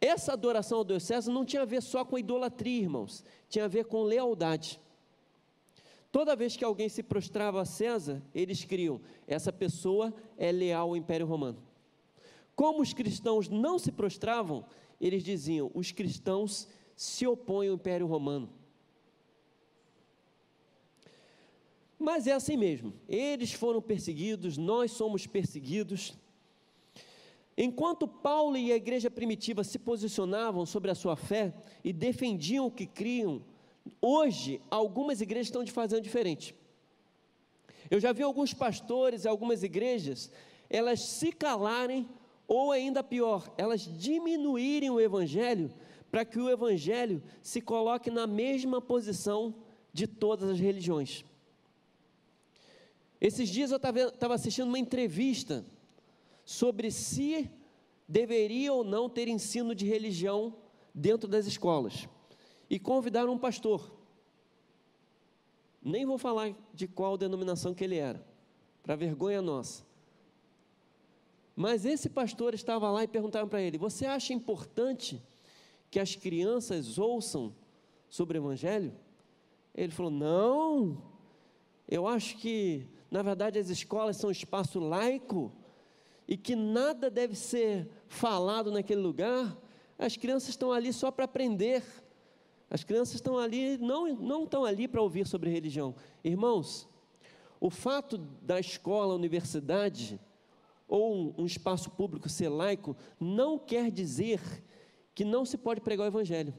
essa 0.00 0.32
adoração 0.32 0.78
ao 0.78 0.84
Deus 0.84 1.02
César 1.02 1.32
não 1.32 1.44
tinha 1.44 1.62
a 1.62 1.66
ver 1.66 1.82
só 1.82 2.04
com 2.04 2.18
idolatria, 2.18 2.82
irmãos, 2.82 3.24
tinha 3.48 3.64
a 3.64 3.68
ver 3.68 3.86
com 3.86 4.02
lealdade. 4.02 4.80
Toda 6.12 6.36
vez 6.36 6.56
que 6.56 6.64
alguém 6.64 6.88
se 6.88 7.02
prostrava 7.02 7.60
a 7.60 7.64
César, 7.64 8.22
eles 8.34 8.64
criam: 8.64 9.00
essa 9.26 9.52
pessoa 9.52 10.14
é 10.36 10.52
leal 10.52 10.90
ao 10.90 10.96
Império 10.96 11.26
Romano. 11.26 11.62
Como 12.54 12.80
os 12.80 12.92
cristãos 12.92 13.48
não 13.48 13.78
se 13.78 13.92
prostravam, 13.92 14.64
eles 15.00 15.22
diziam: 15.22 15.70
os 15.74 15.92
cristãos 15.92 16.68
se 16.94 17.26
opõem 17.26 17.68
ao 17.68 17.74
Império 17.74 18.06
Romano. 18.06 18.48
Mas 21.98 22.26
é 22.26 22.32
assim 22.32 22.56
mesmo. 22.56 22.92
Eles 23.08 23.52
foram 23.52 23.80
perseguidos, 23.80 24.56
nós 24.56 24.92
somos 24.92 25.26
perseguidos. 25.26 26.14
Enquanto 27.56 28.06
Paulo 28.06 28.56
e 28.56 28.70
a 28.70 28.76
igreja 28.76 29.10
primitiva 29.10 29.64
se 29.64 29.78
posicionavam 29.78 30.66
sobre 30.66 30.90
a 30.90 30.94
sua 30.94 31.16
fé 31.16 31.54
e 31.82 31.92
defendiam 31.92 32.66
o 32.66 32.70
que 32.70 32.86
criam, 32.86 33.42
hoje 34.00 34.60
algumas 34.70 35.20
igrejas 35.20 35.46
estão 35.46 35.66
fazendo 35.68 36.02
diferente. 36.02 36.54
Eu 37.90 37.98
já 37.98 38.12
vi 38.12 38.22
alguns 38.22 38.52
pastores 38.52 39.24
e 39.24 39.28
algumas 39.28 39.62
igrejas, 39.62 40.30
elas 40.68 41.00
se 41.00 41.32
calarem 41.32 42.06
ou 42.46 42.72
ainda 42.72 43.02
pior, 43.02 43.50
elas 43.56 43.80
diminuírem 43.80 44.90
o 44.90 45.00
evangelho 45.00 45.70
para 46.10 46.24
que 46.24 46.38
o 46.38 46.50
evangelho 46.50 47.22
se 47.42 47.60
coloque 47.60 48.10
na 48.10 48.26
mesma 48.26 48.80
posição 48.80 49.54
de 49.92 50.06
todas 50.06 50.50
as 50.50 50.58
religiões. 50.58 51.24
Esses 53.20 53.48
dias 53.48 53.70
eu 53.70 53.76
estava 53.76 54.34
assistindo 54.34 54.68
uma 54.68 54.78
entrevista 54.78 55.64
sobre 56.44 56.90
se 56.90 57.50
deveria 58.08 58.72
ou 58.72 58.84
não 58.84 59.08
ter 59.08 59.26
ensino 59.28 59.74
de 59.74 59.86
religião 59.86 60.54
dentro 60.94 61.28
das 61.28 61.46
escolas. 61.46 62.08
e 62.68 62.78
convidaram 62.78 63.32
um 63.32 63.38
pastor. 63.38 63.92
Nem 65.80 66.04
vou 66.04 66.18
falar 66.18 66.52
de 66.74 66.88
qual 66.88 67.16
denominação 67.16 67.72
que 67.72 67.84
ele 67.84 67.96
era, 67.96 68.24
para 68.82 68.96
vergonha 68.96 69.40
nossa. 69.40 69.84
Mas 71.54 71.84
esse 71.84 72.08
pastor 72.10 72.54
estava 72.54 72.90
lá 72.90 73.04
e 73.04 73.08
perguntaram 73.08 73.48
para 73.48 73.62
ele: 73.62 73.78
Você 73.78 74.04
acha 74.04 74.32
importante 74.32 75.22
que 75.90 76.00
as 76.00 76.16
crianças 76.16 76.98
ouçam 76.98 77.54
sobre 78.08 78.36
o 78.36 78.40
Evangelho? 78.42 78.92
Ele 79.74 79.92
falou: 79.92 80.10
Não, 80.10 81.00
eu 81.88 82.06
acho 82.06 82.36
que, 82.36 82.88
na 83.10 83.22
verdade, 83.22 83.58
as 83.58 83.68
escolas 83.68 84.16
são 84.16 84.28
um 84.28 84.32
espaço 84.32 84.78
laico 84.80 85.52
e 86.26 86.36
que 86.36 86.56
nada 86.56 87.08
deve 87.08 87.34
ser 87.34 87.88
falado 88.08 88.70
naquele 88.70 89.00
lugar. 89.00 89.56
As 89.98 90.16
crianças 90.16 90.50
estão 90.50 90.72
ali 90.72 90.92
só 90.92 91.10
para 91.10 91.24
aprender. 91.24 91.82
As 92.68 92.82
crianças 92.82 93.14
estão 93.14 93.38
ali, 93.38 93.78
não, 93.78 94.12
não 94.16 94.44
estão 94.44 94.64
ali 94.64 94.88
para 94.88 95.00
ouvir 95.00 95.26
sobre 95.26 95.50
religião. 95.50 95.94
Irmãos, 96.24 96.88
o 97.60 97.70
fato 97.70 98.18
da 98.18 98.58
escola, 98.58 99.14
universidade 99.14 100.20
ou 100.88 101.14
um, 101.14 101.34
um 101.38 101.46
espaço 101.46 101.90
público 101.90 102.28
ser 102.28 102.48
laico 102.48 102.96
não 103.20 103.58
quer 103.58 103.90
dizer 103.90 104.40
que 105.14 105.24
não 105.24 105.44
se 105.44 105.56
pode 105.56 105.80
pregar 105.80 106.04
o 106.04 106.08
evangelho. 106.08 106.52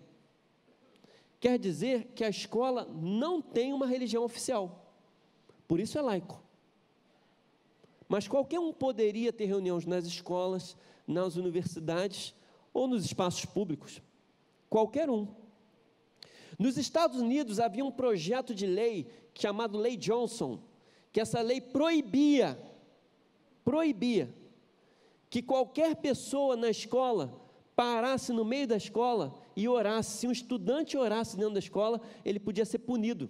Quer 1.39 1.60
dizer 1.60 2.13
que 2.16 2.24
a 2.24 2.30
escola 2.30 2.86
não 2.86 3.42
tem 3.42 3.74
uma 3.74 3.86
religião 3.86 4.24
oficial. 4.24 4.87
Por 5.67 5.79
isso 5.79 5.97
é 5.97 6.01
laico. 6.01 6.41
Mas 8.07 8.27
qualquer 8.27 8.59
um 8.59 8.71
poderia 8.71 9.33
ter 9.33 9.45
reuniões 9.45 9.86
nas 9.86 10.05
escolas, 10.05 10.77
nas 11.05 11.36
universidades 11.36 12.33
ou 12.74 12.88
nos 12.88 13.03
espaços 13.03 13.43
públicos. 13.45 14.01
Qualquer 14.69 15.09
um. 15.09 15.27
Nos 16.57 16.77
Estados 16.77 17.19
Unidos 17.19 17.59
havia 17.59 17.83
um 17.83 17.91
projeto 17.91 18.55
de 18.55 18.65
lei 18.65 19.07
chamado 19.33 19.77
Lei 19.77 19.97
Johnson, 19.97 20.59
que 21.12 21.19
essa 21.19 21.41
lei 21.41 21.59
proibia, 21.59 22.57
proibia 23.63 24.33
que 25.29 25.41
qualquer 25.41 25.95
pessoa 25.97 26.55
na 26.55 26.69
escola 26.69 27.41
parasse 27.75 28.31
no 28.31 28.45
meio 28.45 28.67
da 28.67 28.77
escola 28.77 29.38
e 29.55 29.67
orasse. 29.67 30.19
Se 30.19 30.27
um 30.27 30.31
estudante 30.31 30.97
orasse 30.97 31.36
dentro 31.38 31.53
da 31.53 31.59
escola, 31.59 32.01
ele 32.24 32.39
podia 32.39 32.65
ser 32.65 32.79
punido. 32.79 33.29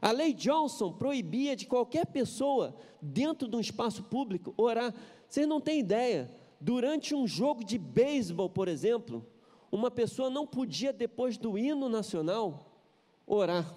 A 0.00 0.12
lei 0.12 0.32
Johnson 0.32 0.92
proibia 0.92 1.54
de 1.54 1.66
qualquer 1.66 2.06
pessoa, 2.06 2.74
dentro 3.02 3.46
de 3.46 3.56
um 3.56 3.60
espaço 3.60 4.02
público, 4.04 4.54
orar. 4.56 4.94
Vocês 5.28 5.46
não 5.46 5.60
têm 5.60 5.80
ideia, 5.80 6.30
durante 6.58 7.14
um 7.14 7.26
jogo 7.26 7.62
de 7.62 7.76
beisebol, 7.76 8.48
por 8.48 8.66
exemplo, 8.66 9.26
uma 9.70 9.90
pessoa 9.90 10.30
não 10.30 10.46
podia, 10.46 10.92
depois 10.92 11.36
do 11.36 11.58
hino 11.58 11.88
nacional, 11.88 12.80
orar. 13.26 13.76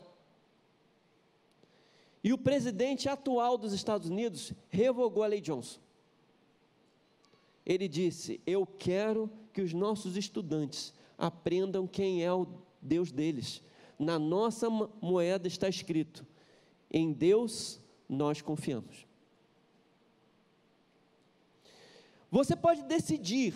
E 2.23 2.31
o 2.31 2.37
presidente 2.37 3.09
atual 3.09 3.57
dos 3.57 3.73
Estados 3.73 4.09
Unidos 4.09 4.53
revogou 4.69 5.23
a 5.23 5.27
lei 5.27 5.41
Johnson. 5.41 5.79
Ele 7.65 7.87
disse: 7.87 8.39
Eu 8.45 8.65
quero 8.65 9.29
que 9.51 9.61
os 9.61 9.73
nossos 9.73 10.15
estudantes 10.15 10.93
aprendam 11.17 11.85
quem 11.85 12.23
é 12.23 12.31
o 12.31 12.47
Deus 12.81 13.11
deles 13.11 13.61
na 13.97 14.17
nossa 14.17 14.69
moeda 14.69 15.47
está 15.47 15.67
escrito: 15.69 16.25
em 16.91 17.11
Deus 17.11 17.79
nós 18.07 18.41
confiamos. 18.41 19.05
Você 22.29 22.55
pode 22.55 22.83
decidir, 22.83 23.53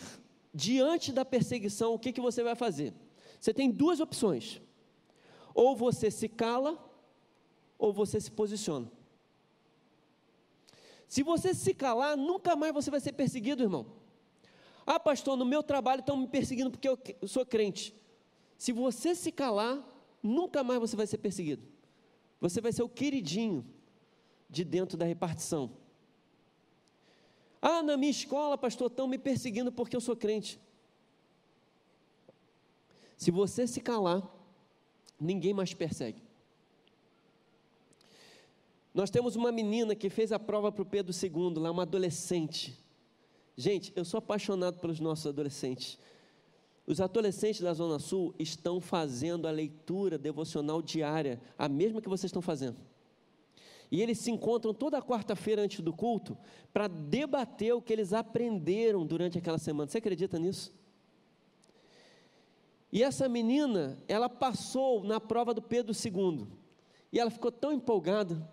diante 0.53 1.12
da 1.12 1.25
perseguição, 1.25 1.94
o 1.94 2.00
que, 2.00 2.13
que 2.13 2.22
você 2.22 2.44
vai 2.44 2.56
fazer. 2.56 2.94
Você 3.39 3.53
tem 3.53 3.72
duas 3.72 4.00
opções: 4.00 4.62
ou 5.53 5.75
você 5.75 6.12
se 6.12 6.29
cala, 6.29 6.77
ou 7.77 7.91
você 7.91 8.20
se 8.20 8.32
posiciona. 8.32 8.91
Se 11.07 11.24
você 11.24 11.53
se 11.53 11.74
calar, 11.74 12.18
nunca 12.18 12.55
mais 12.55 12.74
você 12.74 12.92
vai 12.92 13.00
ser 13.00 13.14
perseguido, 13.14 13.64
irmão. 13.64 13.85
Ah, 14.85 15.00
pastor, 15.00 15.38
no 15.38 15.46
meu 15.46 15.64
trabalho 15.64 16.01
estão 16.01 16.18
me 16.18 16.27
perseguindo 16.27 16.70
porque 16.70 16.88
eu 17.22 17.27
sou 17.27 17.46
crente. 17.46 17.96
Se 18.57 18.72
você 18.72 19.16
se 19.16 19.31
calar, 19.31 19.83
nunca 20.22 20.64
mais 20.64 20.80
você 20.80 20.96
vai 20.96 21.08
ser 21.08 21.18
perseguido. 21.18 21.64
Você 22.40 22.62
vai 22.62 22.72
ser 22.72 22.84
o 22.84 22.90
queridinho 22.90 23.66
de 24.50 24.64
dentro 24.64 24.98
da 24.98 25.06
repartição. 25.06 25.72
Ah, 27.62 27.82
na 27.82 27.98
minha 27.98 28.12
escola, 28.12 28.58
pastor, 28.58 28.88
estão 28.90 29.08
me 29.08 29.18
perseguindo 29.18 29.72
porque 29.72 29.96
eu 29.96 30.01
sou 30.01 30.16
crente. 30.16 30.60
Se 33.18 33.32
você 33.32 33.66
se 33.66 33.82
calar, 33.82 34.22
ninguém 35.20 35.53
mais 35.53 35.74
persegue. 35.74 36.22
Nós 38.94 39.10
temos 39.10 39.36
uma 39.36 39.51
menina 39.51 39.96
que 39.96 40.10
fez 40.10 40.32
a 40.32 40.40
prova 40.40 40.72
para 40.72 40.82
o 40.82 40.86
Pedro 40.86 41.14
II, 41.14 41.60
lá, 41.60 41.72
uma 41.72 41.84
adolescente. 41.84 42.77
Gente, 43.56 43.92
eu 43.96 44.06
sou 44.06 44.20
apaixonado 44.20 44.80
pelos 44.80 45.00
nossos 45.00 45.25
adolescentes. 45.27 46.00
Os 46.87 47.01
adolescentes 47.01 47.59
da 47.59 47.73
Zona 47.73 48.00
Sul 48.00 48.33
estão 48.39 48.79
fazendo 48.79 49.45
a 49.45 49.51
leitura 49.51 50.17
devocional 50.17 50.81
diária, 50.81 51.41
a 51.57 51.67
mesma 51.67 52.01
que 52.01 52.07
vocês 52.07 52.29
estão 52.29 52.41
fazendo. 52.41 52.77
E 53.91 54.01
eles 54.01 54.19
se 54.19 54.31
encontram 54.31 54.73
toda 54.73 55.01
quarta-feira 55.01 55.61
antes 55.61 55.81
do 55.81 55.91
culto 55.91 56.37
para 56.71 56.87
debater 56.87 57.73
o 57.73 57.81
que 57.81 57.91
eles 57.91 58.13
aprenderam 58.13 59.05
durante 59.05 59.37
aquela 59.37 59.57
semana. 59.57 59.89
Você 59.89 59.97
acredita 59.97 60.39
nisso? 60.39 60.73
E 62.91 63.03
essa 63.03 63.27
menina, 63.27 63.97
ela 64.07 64.29
passou 64.29 65.03
na 65.03 65.19
prova 65.19 65.53
do 65.53 65.61
Pedro 65.61 65.93
II. 65.93 66.47
E 67.11 67.19
ela 67.19 67.29
ficou 67.29 67.51
tão 67.51 67.73
empolgada. 67.73 68.50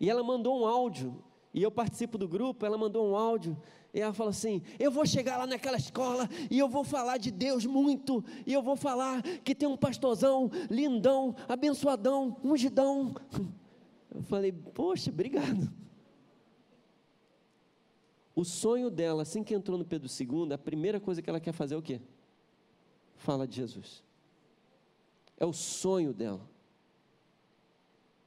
E 0.00 0.08
ela 0.08 0.22
mandou 0.22 0.58
um 0.58 0.66
áudio. 0.66 1.22
E 1.52 1.62
eu 1.62 1.70
participo 1.70 2.16
do 2.16 2.26
grupo, 2.26 2.64
ela 2.64 2.78
mandou 2.78 3.10
um 3.10 3.16
áudio 3.16 3.56
e 3.94 4.00
ela 4.00 4.12
fala 4.12 4.30
assim: 4.30 4.62
Eu 4.78 4.90
vou 4.90 5.04
chegar 5.04 5.36
lá 5.36 5.46
naquela 5.46 5.76
escola 5.76 6.28
e 6.50 6.58
eu 6.58 6.68
vou 6.68 6.82
falar 6.82 7.18
de 7.18 7.30
Deus 7.30 7.66
muito, 7.66 8.24
e 8.46 8.52
eu 8.52 8.62
vou 8.62 8.76
falar 8.76 9.22
que 9.44 9.54
tem 9.54 9.68
um 9.68 9.76
pastorzão 9.76 10.50
lindão, 10.70 11.36
abençoadão, 11.48 12.36
ungidão. 12.42 13.14
Eu 14.14 14.22
falei: 14.24 14.52
Poxa, 14.52 15.08
obrigado. 15.08 15.72
O 18.34 18.44
sonho 18.44 18.90
dela, 18.90 19.22
assim 19.22 19.42
que 19.42 19.54
entrou 19.54 19.78
no 19.78 19.86
Pedro 19.86 20.06
II, 20.06 20.52
a 20.52 20.58
primeira 20.58 21.00
coisa 21.00 21.22
que 21.22 21.30
ela 21.30 21.40
quer 21.40 21.52
fazer 21.52 21.74
é 21.74 21.78
o 21.78 21.82
quê? 21.82 21.98
Fala 23.16 23.46
de 23.46 23.56
Jesus. 23.56 24.02
É 25.38 25.46
o 25.46 25.52
sonho 25.52 26.12
dela. 26.12 26.46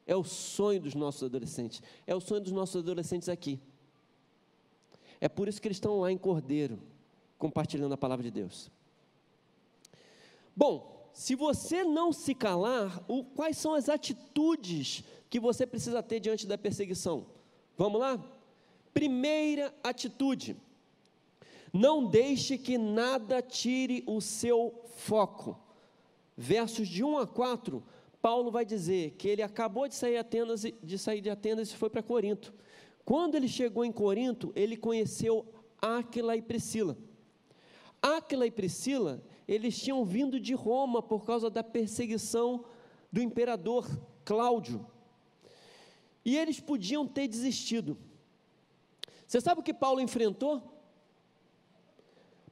É 0.08 0.16
o 0.16 0.24
sonho 0.24 0.80
dos 0.80 0.96
nossos 0.96 1.24
adolescentes. 1.24 1.82
É 2.06 2.16
o 2.16 2.20
sonho 2.20 2.42
dos 2.42 2.52
nossos 2.52 2.78
adolescentes 2.78 3.30
aqui. 3.30 3.60
É 5.26 5.28
por 5.28 5.48
isso 5.48 5.60
que 5.60 5.68
eles 5.68 5.78
estão 5.78 6.02
lá 6.02 6.12
em 6.12 6.20
Cordeiro, 6.20 6.78
compartilhando 7.40 7.96
a 7.96 7.98
palavra 7.98 8.24
de 8.24 8.30
Deus. 8.30 8.70
Bom, 10.56 11.10
se 11.14 11.34
você 11.34 11.84
não 11.84 12.14
se 12.14 12.36
calar, 12.36 13.04
o, 13.08 13.24
quais 13.24 13.58
são 13.58 13.74
as 13.74 13.90
atitudes 13.90 15.04
que 15.28 15.40
você 15.40 15.66
precisa 15.66 16.04
ter 16.04 16.20
diante 16.20 16.46
da 16.46 16.60
perseguição? 16.60 17.26
Vamos 17.76 18.00
lá? 18.02 18.24
Primeira 18.94 19.74
atitude: 19.84 20.56
não 21.74 22.06
deixe 22.06 22.56
que 22.56 22.78
nada 22.78 23.42
tire 23.42 24.04
o 24.06 24.22
seu 24.22 24.80
foco. 24.96 25.60
Versos 26.38 26.88
de 26.88 27.04
1 27.04 27.18
a 27.18 27.26
4, 27.26 27.84
Paulo 28.22 28.52
vai 28.52 28.64
dizer 28.64 29.16
que 29.18 29.28
ele 29.28 29.42
acabou 29.42 29.88
de 29.88 29.96
sair, 29.96 30.18
Atenas, 30.18 30.62
de 30.62 31.00
sair 31.00 31.20
de 31.20 31.32
Atenas 31.32 31.72
e 31.72 31.76
foi 31.76 31.90
para 31.90 32.04
Corinto. 32.04 32.54
Quando 33.06 33.36
ele 33.36 33.48
chegou 33.48 33.86
em 33.86 33.92
Corinto, 33.92 34.52
ele 34.56 34.76
conheceu 34.76 35.46
Áquila 35.80 36.36
e 36.36 36.42
Priscila. 36.42 36.98
Áquila 38.02 38.48
e 38.48 38.52
Priscila, 38.52 39.24
eles 39.48 39.80
tinham 39.80 40.04
vindo 40.04 40.40
de 40.40 40.56
Roma 40.56 41.04
por 41.04 41.24
causa 41.24 41.50
da 41.50 41.64
perseguição 41.64 42.66
do 43.12 43.22
imperador 43.22 43.88
Cláudio. 44.26 44.86
E 46.26 46.36
eles 46.36 46.60
podiam 46.60 47.08
ter 47.08 47.28
desistido. 47.28 47.96
Você 49.28 49.40
sabe 49.40 49.62
o 49.62 49.64
que 49.64 49.74
Paulo 49.74 50.02
enfrentou? 50.02 50.62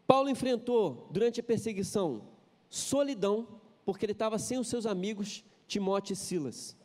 Paulo 0.05 0.29
enfrentou, 0.29 1.07
durante 1.09 1.39
a 1.39 1.43
perseguição, 1.43 2.27
solidão, 2.69 3.47
porque 3.83 4.05
ele 4.05 4.11
estava 4.11 4.37
sem 4.37 4.59
os 4.59 4.67
seus 4.67 4.85
amigos 4.85 5.43
Timóteo 5.67 6.13
e 6.13 6.15
Silas. 6.15 6.77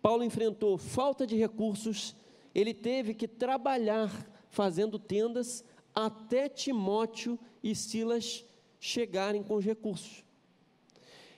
Paulo 0.00 0.24
enfrentou 0.24 0.76
falta 0.76 1.24
de 1.24 1.36
recursos 1.36 2.16
ele 2.54 2.74
teve 2.74 3.14
que 3.14 3.26
trabalhar 3.26 4.10
fazendo 4.48 4.98
tendas 4.98 5.64
até 5.94 6.48
Timóteo 6.48 7.38
e 7.62 7.74
Silas 7.74 8.44
chegarem 8.78 9.42
com 9.42 9.56
os 9.56 9.64
recursos. 9.64 10.24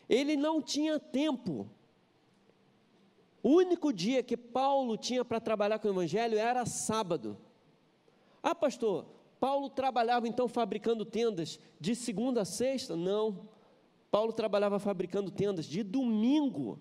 Ele 0.09 0.37
não 0.37 0.61
tinha 0.61 0.99
tempo. 0.99 1.69
O 3.43 3.51
único 3.51 3.93
dia 3.93 4.23
que 4.23 4.37
Paulo 4.37 4.97
tinha 4.97 5.25
para 5.25 5.41
trabalhar 5.41 5.79
com 5.79 5.89
o 5.89 5.91
evangelho 5.91 6.39
era 6.39 6.65
sábado. 6.65 7.37
Ah, 8.43 8.55
pastor, 8.55 9.07
Paulo 9.39 9.69
trabalhava 9.69 10.27
então 10.27 10.49
fabricando 10.49 11.05
tendas 11.05 11.61
de 11.79 11.95
segunda 11.95 12.43
a 12.43 12.45
sexta? 12.45 12.97
Não. 12.97 13.49
Paulo 14.11 14.33
trabalhava 14.33 14.79
fabricando 14.79 15.31
tendas 15.31 15.67
de 15.67 15.83
domingo 15.83 16.81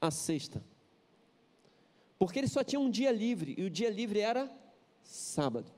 a 0.00 0.10
sexta. 0.10 0.62
Porque 2.18 2.38
ele 2.38 2.48
só 2.48 2.62
tinha 2.62 2.80
um 2.80 2.90
dia 2.90 3.10
livre, 3.10 3.54
e 3.58 3.64
o 3.64 3.70
dia 3.70 3.90
livre 3.90 4.20
era 4.20 4.50
sábado. 5.02 5.70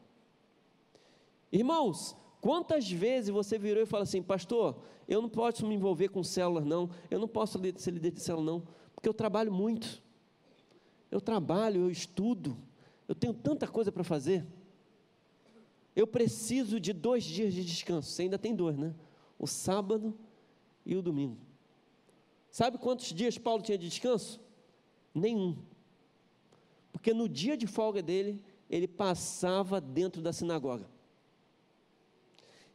Irmãos, 1.50 2.16
quantas 2.40 2.90
vezes 2.90 3.30
você 3.30 3.58
virou 3.58 3.82
e 3.82 3.86
falou 3.86 4.04
assim, 4.04 4.22
pastor, 4.22 4.82
eu 5.08 5.22
não 5.22 5.28
posso 5.28 5.66
me 5.66 5.74
envolver 5.74 6.08
com 6.08 6.22
células, 6.22 6.64
não, 6.64 6.90
eu 7.10 7.18
não 7.18 7.28
posso 7.28 7.60
ser 7.76 7.90
líder 7.90 8.10
de 8.10 8.20
célula, 8.20 8.44
não, 8.44 8.62
porque 8.94 9.08
eu 9.08 9.14
trabalho 9.14 9.52
muito. 9.52 10.02
Eu 11.10 11.20
trabalho, 11.20 11.82
eu 11.82 11.90
estudo, 11.90 12.58
eu 13.08 13.14
tenho 13.14 13.32
tanta 13.32 13.66
coisa 13.66 13.92
para 13.92 14.02
fazer. 14.04 14.44
Eu 15.94 16.06
preciso 16.06 16.78
de 16.78 16.92
dois 16.92 17.24
dias 17.24 17.54
de 17.54 17.64
descanso. 17.64 18.10
Você 18.10 18.22
ainda 18.22 18.38
tem 18.38 18.54
dois, 18.54 18.76
né? 18.76 18.94
O 19.38 19.46
sábado 19.46 20.14
e 20.84 20.94
o 20.94 21.00
domingo. 21.00 21.38
Sabe 22.50 22.76
quantos 22.76 23.12
dias 23.14 23.38
Paulo 23.38 23.62
tinha 23.62 23.78
de 23.78 23.88
descanso? 23.88 24.40
Nenhum. 25.14 25.56
Porque 27.06 27.14
no 27.16 27.28
dia 27.28 27.56
de 27.56 27.68
folga 27.68 28.02
dele, 28.02 28.42
ele 28.68 28.88
passava 28.88 29.80
dentro 29.80 30.20
da 30.20 30.32
sinagoga. 30.32 30.90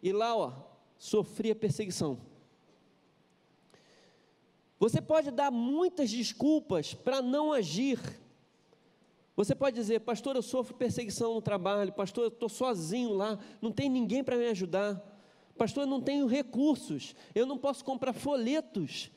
E 0.01 0.13
lá, 0.13 0.33
ó, 0.37 0.53
sofria 0.97 1.53
perseguição. 1.53 2.17
Você 4.79 5.01
pode 5.01 5.31
dar 5.31 5.51
muitas 5.51 6.09
desculpas 6.09 6.93
para 6.93 7.21
não 7.21 7.51
agir. 7.51 7.99
Você 9.35 9.53
pode 9.53 9.75
dizer, 9.75 9.99
pastor, 9.99 10.37
eu 10.37 10.41
sofro 10.41 10.75
perseguição 10.75 11.33
no 11.33 11.41
trabalho, 11.41 11.91
pastor, 11.91 12.23
eu 12.23 12.29
estou 12.29 12.47
sozinho 12.47 13.11
lá, 13.11 13.37
não 13.61 13.69
tem 13.69 13.89
ninguém 13.89 14.23
para 14.23 14.37
me 14.37 14.47
ajudar, 14.47 14.95
pastor, 15.57 15.83
eu 15.83 15.89
não 15.89 15.99
tenho 15.99 16.25
recursos, 16.25 17.13
eu 17.35 17.45
não 17.45 17.57
posso 17.57 17.83
comprar 17.83 18.13
folhetos 18.13 19.11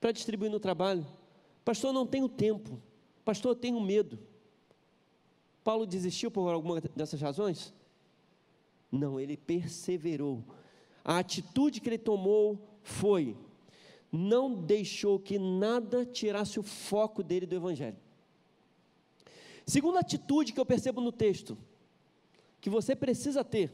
para 0.00 0.12
distribuir 0.12 0.48
no 0.48 0.60
trabalho, 0.60 1.04
pastor, 1.64 1.88
eu 1.88 1.94
não 1.94 2.06
tenho 2.06 2.28
tempo, 2.28 2.80
pastor, 3.24 3.50
eu 3.50 3.56
tenho 3.56 3.80
medo. 3.80 4.29
Paulo 5.62 5.86
desistiu 5.86 6.30
por 6.30 6.52
alguma 6.52 6.80
dessas 6.80 7.20
razões? 7.20 7.72
Não, 8.90 9.20
ele 9.20 9.36
perseverou. 9.36 10.42
A 11.04 11.18
atitude 11.18 11.80
que 11.80 11.88
ele 11.88 11.98
tomou 11.98 12.58
foi: 12.82 13.36
não 14.10 14.54
deixou 14.54 15.18
que 15.18 15.38
nada 15.38 16.04
tirasse 16.04 16.58
o 16.58 16.62
foco 16.62 17.22
dele 17.22 17.46
do 17.46 17.56
Evangelho. 17.56 17.96
Segunda 19.66 20.00
atitude 20.00 20.52
que 20.52 20.58
eu 20.60 20.66
percebo 20.66 21.00
no 21.00 21.12
texto, 21.12 21.56
que 22.60 22.68
você 22.68 22.96
precisa 22.96 23.44
ter, 23.44 23.70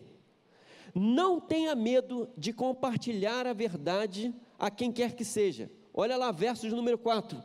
não 0.94 1.40
tenha 1.40 1.74
medo 1.74 2.28
de 2.36 2.52
compartilhar 2.52 3.46
a 3.46 3.52
verdade 3.52 4.34
a 4.58 4.70
quem 4.70 4.92
quer 4.92 5.14
que 5.14 5.24
seja. 5.24 5.70
Olha 5.92 6.16
lá, 6.16 6.30
versos 6.30 6.72
número 6.72 6.98
4. 6.98 7.42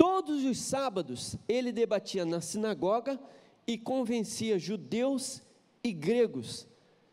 Todos 0.00 0.46
os 0.46 0.56
sábados 0.58 1.36
ele 1.46 1.70
debatia 1.70 2.24
na 2.24 2.40
sinagoga 2.40 3.20
e 3.66 3.76
convencia 3.76 4.58
judeus 4.58 5.42
e 5.84 5.92
gregos. 5.92 6.66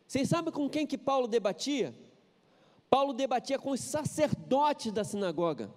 Vocês 0.06 0.26
sabem 0.26 0.50
com 0.50 0.70
quem 0.70 0.86
que 0.86 0.96
Paulo 0.96 1.28
debatia? 1.28 1.94
Paulo 2.88 3.12
debatia 3.12 3.58
com 3.58 3.72
os 3.72 3.80
sacerdotes 3.80 4.90
da 4.90 5.04
sinagoga 5.04 5.70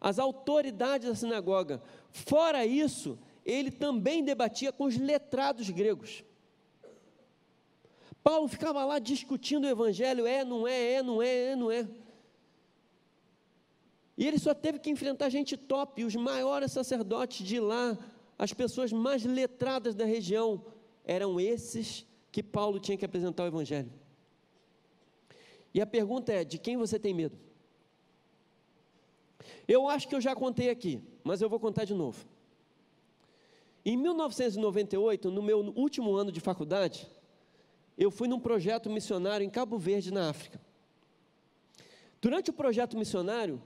as 0.00 0.20
autoridades 0.20 1.08
da 1.08 1.14
sinagoga. 1.16 1.82
Fora 2.10 2.64
isso, 2.64 3.18
ele 3.44 3.70
também 3.72 4.22
debatia 4.22 4.72
com 4.72 4.84
os 4.84 4.96
letrados 4.96 5.68
gregos. 5.70 6.24
Paulo 8.22 8.46
ficava 8.46 8.84
lá 8.84 9.00
discutindo 9.00 9.64
o 9.64 9.68
evangelho, 9.68 10.26
é, 10.26 10.44
não 10.44 10.66
é, 10.66 10.94
é, 10.94 11.02
não 11.02 11.20
é, 11.20 11.34
é, 11.34 11.56
não 11.56 11.72
é. 11.72 11.88
E 14.16 14.26
ele 14.26 14.38
só 14.38 14.54
teve 14.54 14.78
que 14.78 14.90
enfrentar 14.90 15.28
gente 15.28 15.56
top, 15.56 16.04
os 16.04 16.14
maiores 16.14 16.72
sacerdotes 16.72 17.46
de 17.46 17.58
lá, 17.58 17.98
as 18.38 18.52
pessoas 18.52 18.92
mais 18.92 19.24
letradas 19.24 19.94
da 19.94 20.04
região, 20.04 20.64
eram 21.04 21.40
esses 21.40 22.06
que 22.30 22.42
Paulo 22.42 22.78
tinha 22.78 22.96
que 22.96 23.04
apresentar 23.04 23.44
o 23.44 23.46
evangelho. 23.46 23.92
E 25.74 25.80
a 25.80 25.86
pergunta 25.86 26.32
é: 26.32 26.44
de 26.44 26.58
quem 26.58 26.76
você 26.76 26.98
tem 26.98 27.14
medo? 27.14 27.38
Eu 29.66 29.88
acho 29.88 30.08
que 30.08 30.14
eu 30.14 30.20
já 30.20 30.34
contei 30.34 30.70
aqui, 30.70 31.02
mas 31.24 31.40
eu 31.40 31.48
vou 31.48 31.58
contar 31.58 31.84
de 31.84 31.94
novo. 31.94 32.24
Em 33.84 33.96
1998, 33.96 35.30
no 35.30 35.42
meu 35.42 35.58
último 35.74 36.14
ano 36.14 36.30
de 36.30 36.40
faculdade, 36.40 37.10
eu 37.98 38.10
fui 38.10 38.28
num 38.28 38.38
projeto 38.38 38.88
missionário 38.88 39.44
em 39.44 39.50
Cabo 39.50 39.78
Verde, 39.78 40.12
na 40.12 40.30
África. 40.30 40.60
Durante 42.20 42.50
o 42.50 42.52
projeto 42.52 42.96
missionário, 42.96 43.60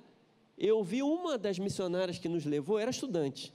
eu 0.56 0.82
vi 0.82 1.02
uma 1.02 1.36
das 1.36 1.58
missionárias 1.58 2.18
que 2.18 2.28
nos 2.28 2.44
levou, 2.44 2.78
era 2.78 2.90
estudante. 2.90 3.52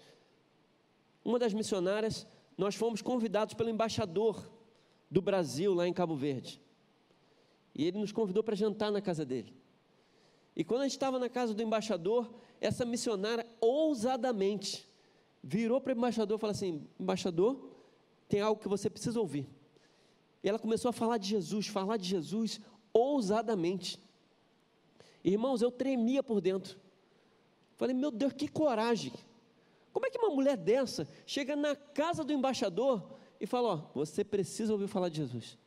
Uma 1.24 1.40
das 1.40 1.54
missionárias, 1.54 2.28
nós 2.58 2.76
fomos 2.76 3.02
convidados 3.02 3.54
pelo 3.54 3.70
embaixador 3.70 4.52
do 5.10 5.22
Brasil 5.22 5.74
lá 5.74 5.88
em 5.88 5.94
Cabo 5.94 6.16
Verde. 6.16 6.62
E 7.74 7.86
ele 7.86 8.00
nos 8.00 8.12
convidou 8.12 8.44
para 8.44 8.56
jantar 8.56 8.92
na 8.92 9.02
casa 9.02 9.26
dele. 9.26 9.54
E 10.56 10.64
quando 10.64 10.82
a 10.82 10.84
gente 10.84 10.94
estava 10.94 11.18
na 11.18 11.30
casa 11.30 11.54
do 11.54 11.64
embaixador, 11.64 12.34
essa 12.60 12.86
missionária 12.86 13.48
ousadamente 13.60 14.88
virou 15.44 15.80
para 15.80 15.94
o 15.94 15.98
embaixador 15.98 16.38
e 16.38 16.42
falou 16.42 16.52
assim: 16.52 16.88
Embaixador, 17.00 17.70
tem 18.28 18.42
algo 18.42 18.62
que 18.62 18.68
você 18.68 18.90
precisa 18.90 19.20
ouvir. 19.20 19.50
E 20.44 20.50
ela 20.50 20.60
começou 20.60 20.90
a 20.90 20.94
falar 20.94 21.18
de 21.18 21.28
Jesus, 21.28 21.68
falar 21.68 21.98
de 21.98 22.08
Jesus 22.08 22.60
ousadamente. 22.94 24.00
Irmãos, 25.24 25.62
eu 25.62 25.72
tremia 25.72 26.24
por 26.24 26.42
dentro. 26.42 26.81
Falei, 27.82 27.96
meu 27.96 28.12
Deus, 28.12 28.32
que 28.32 28.48
coragem. 28.48 29.12
Como 29.92 30.06
é 30.06 30.12
que 30.12 30.20
uma 30.20 30.30
mulher 30.30 30.56
dessa 30.56 31.08
chega 31.26 31.56
na 31.56 31.76
casa 31.76 32.24
do 32.24 32.32
embaixador 32.32 33.18
e 33.40 33.48
fala: 33.48 33.70
Ó, 33.70 33.76
você 33.96 34.24
precisa 34.24 34.72
ouvir 34.72 34.88
falar 34.88 35.10
de 35.10 35.18
Jesus? 35.18 35.58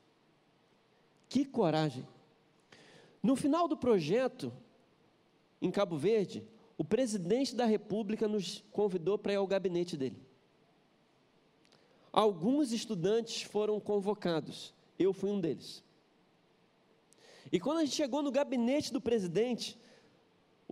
Que 1.28 1.44
coragem. 1.44 2.06
No 3.20 3.34
final 3.34 3.66
do 3.66 3.76
projeto, 3.76 4.52
em 5.60 5.72
Cabo 5.72 5.96
Verde, 5.96 6.46
o 6.78 6.84
presidente 6.84 7.52
da 7.52 7.64
República 7.64 8.28
nos 8.28 8.62
convidou 8.70 9.18
para 9.18 9.32
ir 9.32 9.36
ao 9.36 9.46
gabinete 9.48 9.96
dele. 9.96 10.22
Alguns 12.12 12.70
estudantes 12.70 13.42
foram 13.42 13.80
convocados, 13.80 14.72
eu 14.96 15.12
fui 15.12 15.30
um 15.30 15.40
deles. 15.40 15.82
E 17.50 17.58
quando 17.58 17.78
a 17.78 17.84
gente 17.84 17.96
chegou 17.96 18.22
no 18.22 18.30
gabinete 18.30 18.92
do 18.92 19.00
presidente, 19.00 19.76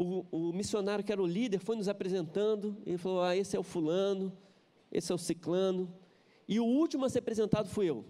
o, 0.02 0.26
o 0.30 0.52
missionário 0.52 1.04
que 1.04 1.12
era 1.12 1.22
o 1.22 1.26
líder 1.26 1.58
foi 1.58 1.76
nos 1.76 1.88
apresentando, 1.88 2.76
ele 2.84 2.98
falou: 2.98 3.22
Ah, 3.22 3.36
esse 3.36 3.56
é 3.56 3.60
o 3.60 3.62
fulano, 3.62 4.32
esse 4.90 5.12
é 5.12 5.14
o 5.14 5.18
ciclano, 5.18 5.92
e 6.48 6.58
o 6.58 6.64
último 6.64 7.04
a 7.04 7.08
ser 7.08 7.20
apresentado 7.20 7.68
fui 7.68 7.88
eu. 7.88 8.04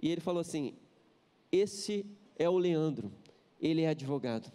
E 0.00 0.10
ele 0.10 0.20
falou 0.20 0.40
assim: 0.40 0.74
Esse 1.52 2.06
é 2.36 2.48
o 2.48 2.56
Leandro, 2.56 3.12
ele 3.60 3.82
é 3.82 3.88
advogado. 3.88 4.50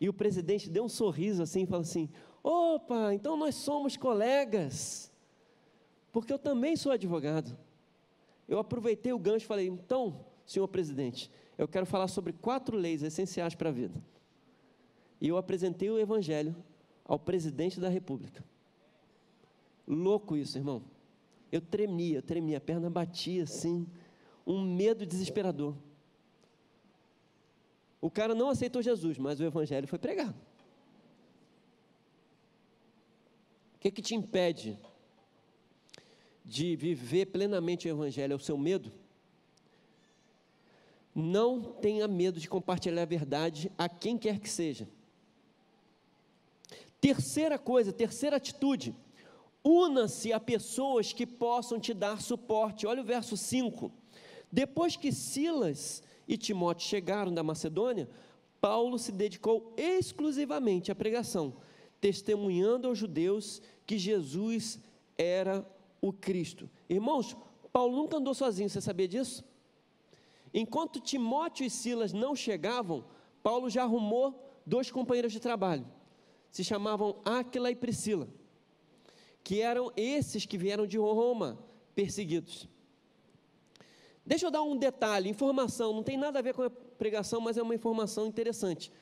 E 0.00 0.08
o 0.08 0.12
presidente 0.12 0.68
deu 0.68 0.84
um 0.84 0.88
sorriso 0.88 1.42
assim 1.42 1.62
e 1.62 1.66
falou 1.66 1.82
assim: 1.82 2.08
opa, 2.42 3.14
então 3.14 3.36
nós 3.36 3.54
somos 3.54 3.96
colegas, 3.96 5.10
porque 6.12 6.32
eu 6.32 6.38
também 6.38 6.76
sou 6.76 6.92
advogado. 6.92 7.56
Eu 8.46 8.58
aproveitei 8.58 9.12
o 9.12 9.18
gancho 9.18 9.44
e 9.44 9.48
falei: 9.48 9.66
então, 9.68 10.26
senhor 10.44 10.68
presidente, 10.68 11.30
eu 11.56 11.68
quero 11.68 11.86
falar 11.86 12.08
sobre 12.08 12.32
quatro 12.32 12.76
leis 12.76 13.02
essenciais 13.02 13.54
para 13.54 13.68
a 13.70 13.72
vida. 13.72 14.02
E 15.20 15.28
eu 15.28 15.36
apresentei 15.36 15.90
o 15.90 15.98
evangelho 15.98 16.54
ao 17.04 17.18
presidente 17.18 17.80
da 17.80 17.88
república. 17.88 18.44
Louco 19.86 20.36
isso, 20.36 20.56
irmão. 20.58 20.82
Eu 21.52 21.60
tremia, 21.60 22.22
tremia, 22.22 22.58
a 22.58 22.60
perna 22.60 22.90
batia 22.90 23.44
assim, 23.44 23.86
um 24.46 24.62
medo 24.62 25.06
desesperador. 25.06 25.74
O 28.00 28.10
cara 28.10 28.34
não 28.34 28.48
aceitou 28.48 28.82
Jesus, 28.82 29.18
mas 29.18 29.40
o 29.40 29.44
evangelho 29.44 29.86
foi 29.86 29.98
pregado. 29.98 30.34
O 33.76 33.78
que, 33.78 33.90
que 33.90 34.02
te 34.02 34.14
impede 34.14 34.78
de 36.44 36.76
viver 36.76 37.26
plenamente 37.26 37.86
o 37.86 37.90
evangelho? 37.90 38.32
É 38.32 38.36
o 38.36 38.40
seu 38.40 38.58
medo? 38.58 38.90
Não 41.14 41.62
tenha 41.62 42.08
medo 42.08 42.40
de 42.40 42.48
compartilhar 42.48 43.02
a 43.02 43.06
verdade 43.06 43.70
a 43.78 43.88
quem 43.88 44.18
quer 44.18 44.40
que 44.40 44.50
seja. 44.50 44.88
Terceira 47.04 47.58
coisa, 47.58 47.92
terceira 47.92 48.36
atitude, 48.36 48.96
una-se 49.62 50.32
a 50.32 50.40
pessoas 50.40 51.12
que 51.12 51.26
possam 51.26 51.78
te 51.78 51.92
dar 51.92 52.22
suporte. 52.22 52.86
Olha 52.86 53.02
o 53.02 53.04
verso 53.04 53.36
5. 53.36 53.92
Depois 54.50 54.96
que 54.96 55.12
Silas 55.12 56.02
e 56.26 56.38
Timóteo 56.38 56.88
chegaram 56.88 57.30
da 57.30 57.42
Macedônia, 57.42 58.08
Paulo 58.58 58.98
se 58.98 59.12
dedicou 59.12 59.74
exclusivamente 59.76 60.90
à 60.90 60.94
pregação, 60.94 61.58
testemunhando 62.00 62.88
aos 62.88 62.96
judeus 62.96 63.60
que 63.86 63.98
Jesus 63.98 64.80
era 65.18 65.62
o 66.00 66.10
Cristo. 66.10 66.70
Irmãos, 66.88 67.36
Paulo 67.70 67.94
nunca 67.94 68.16
andou 68.16 68.32
sozinho, 68.32 68.70
você 68.70 68.80
sabia 68.80 69.06
disso? 69.06 69.44
Enquanto 70.54 71.00
Timóteo 71.00 71.66
e 71.66 71.70
Silas 71.70 72.14
não 72.14 72.34
chegavam, 72.34 73.04
Paulo 73.42 73.68
já 73.68 73.82
arrumou 73.82 74.42
dois 74.64 74.90
companheiros 74.90 75.32
de 75.32 75.38
trabalho, 75.38 75.86
se 76.54 76.62
chamavam 76.62 77.16
Áquila 77.24 77.68
e 77.68 77.74
Priscila, 77.74 78.28
que 79.42 79.60
eram 79.60 79.90
esses 79.96 80.46
que 80.46 80.56
vieram 80.56 80.86
de 80.86 80.96
Roma 80.96 81.58
perseguidos. 81.96 82.68
Deixa 84.24 84.46
eu 84.46 84.52
dar 84.52 84.62
um 84.62 84.76
detalhe, 84.76 85.28
informação, 85.28 85.92
não 85.92 86.04
tem 86.04 86.16
nada 86.16 86.38
a 86.38 86.42
ver 86.42 86.54
com 86.54 86.62
a 86.62 86.70
pregação, 86.70 87.40
mas 87.40 87.56
é 87.56 87.62
uma 87.62 87.74
informação 87.74 88.28
interessante. 88.28 88.92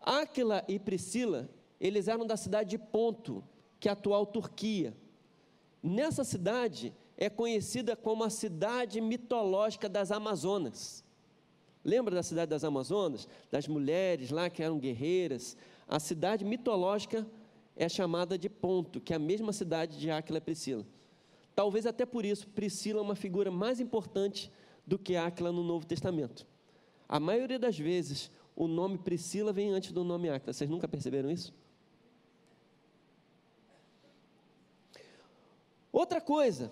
Áquila 0.00 0.64
e 0.68 0.78
Priscila, 0.78 1.50
eles 1.80 2.06
eram 2.06 2.24
da 2.24 2.36
cidade 2.36 2.70
de 2.70 2.78
Ponto, 2.78 3.42
que 3.80 3.88
é 3.88 3.90
a 3.90 3.94
atual 3.94 4.24
Turquia. 4.24 4.96
Nessa 5.82 6.22
cidade 6.22 6.94
é 7.16 7.28
conhecida 7.28 7.96
como 7.96 8.22
a 8.22 8.30
cidade 8.30 9.00
mitológica 9.00 9.88
das 9.88 10.12
Amazonas. 10.12 11.04
Lembra 11.84 12.14
da 12.14 12.22
cidade 12.22 12.50
das 12.50 12.62
Amazonas? 12.62 13.26
Das 13.50 13.66
mulheres 13.66 14.30
lá 14.30 14.50
que 14.50 14.62
eram 14.62 14.78
guerreiras. 14.78 15.56
A 15.90 15.98
cidade 15.98 16.44
mitológica 16.44 17.26
é 17.74 17.88
chamada 17.88 18.38
de 18.38 18.48
Ponto, 18.48 19.00
que 19.00 19.12
é 19.12 19.16
a 19.16 19.18
mesma 19.18 19.52
cidade 19.52 19.98
de 19.98 20.08
Áquila 20.08 20.38
e 20.38 20.40
Priscila. 20.40 20.86
Talvez 21.52 21.84
até 21.84 22.06
por 22.06 22.24
isso 22.24 22.46
Priscila 22.46 23.00
é 23.00 23.02
uma 23.02 23.16
figura 23.16 23.50
mais 23.50 23.80
importante 23.80 24.52
do 24.86 24.96
que 24.96 25.16
Áquila 25.16 25.50
no 25.50 25.64
Novo 25.64 25.84
Testamento. 25.84 26.46
A 27.08 27.18
maioria 27.18 27.58
das 27.58 27.76
vezes, 27.76 28.30
o 28.54 28.68
nome 28.68 28.98
Priscila 28.98 29.52
vem 29.52 29.70
antes 29.70 29.90
do 29.90 30.04
nome 30.04 30.30
Áquila. 30.30 30.52
Vocês 30.52 30.70
nunca 30.70 30.86
perceberam 30.86 31.28
isso? 31.28 31.52
Outra 35.90 36.20
coisa, 36.20 36.70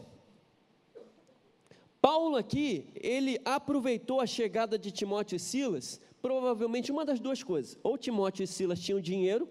Paulo 2.00 2.36
aqui, 2.36 2.88
ele 2.94 3.40
aproveitou 3.44 4.20
a 4.20 4.26
chegada 4.28 4.78
de 4.78 4.92
Timóteo 4.92 5.34
e 5.34 5.40
Silas, 5.40 6.00
provavelmente 6.20 6.90
uma 6.90 7.04
das 7.04 7.20
duas 7.20 7.42
coisas. 7.42 7.78
Ou 7.82 7.96
Timóteo 7.96 8.44
e 8.44 8.46
Silas 8.46 8.80
tinham 8.80 9.00
dinheiro, 9.00 9.48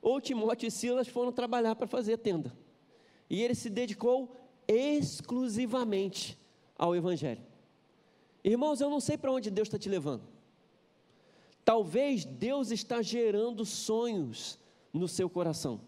ou 0.00 0.20
Timóteo 0.20 0.66
e 0.66 0.70
Silas 0.70 1.08
foram 1.08 1.32
trabalhar 1.32 1.74
para 1.76 1.86
fazer 1.86 2.14
a 2.14 2.18
tenda. 2.18 2.52
E 3.28 3.42
ele 3.42 3.54
se 3.54 3.68
dedicou 3.68 4.34
exclusivamente 4.66 6.38
ao 6.76 6.94
Evangelho. 6.94 7.42
Irmãos, 8.42 8.80
eu 8.80 8.88
não 8.88 9.00
sei 9.00 9.18
para 9.18 9.32
onde 9.32 9.50
Deus 9.50 9.68
está 9.68 9.78
te 9.78 9.88
levando. 9.88 10.22
Talvez 11.64 12.24
Deus 12.24 12.70
está 12.70 13.02
gerando 13.02 13.64
sonhos 13.64 14.58
no 14.92 15.06
seu 15.06 15.28
coração. 15.28 15.80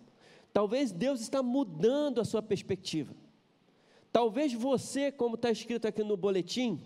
Talvez 0.52 0.92
Deus 0.92 1.20
está 1.20 1.42
mudando 1.42 2.20
a 2.20 2.24
sua 2.24 2.42
perspectiva. 2.42 3.14
Talvez 4.12 4.52
você, 4.52 5.10
como 5.10 5.36
está 5.36 5.50
escrito 5.50 5.86
aqui 5.86 6.02
no 6.02 6.16
boletim, 6.16 6.80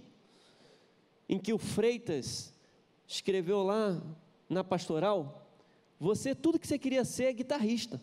em 1.28 1.38
que 1.38 1.52
o 1.52 1.58
Freitas 1.58 2.53
escreveu 3.06 3.62
lá 3.62 4.02
na 4.48 4.62
pastoral, 4.62 5.48
você, 5.98 6.34
tudo 6.34 6.58
que 6.58 6.66
você 6.66 6.78
queria 6.78 7.04
ser 7.04 7.24
é 7.24 7.32
guitarrista. 7.32 8.00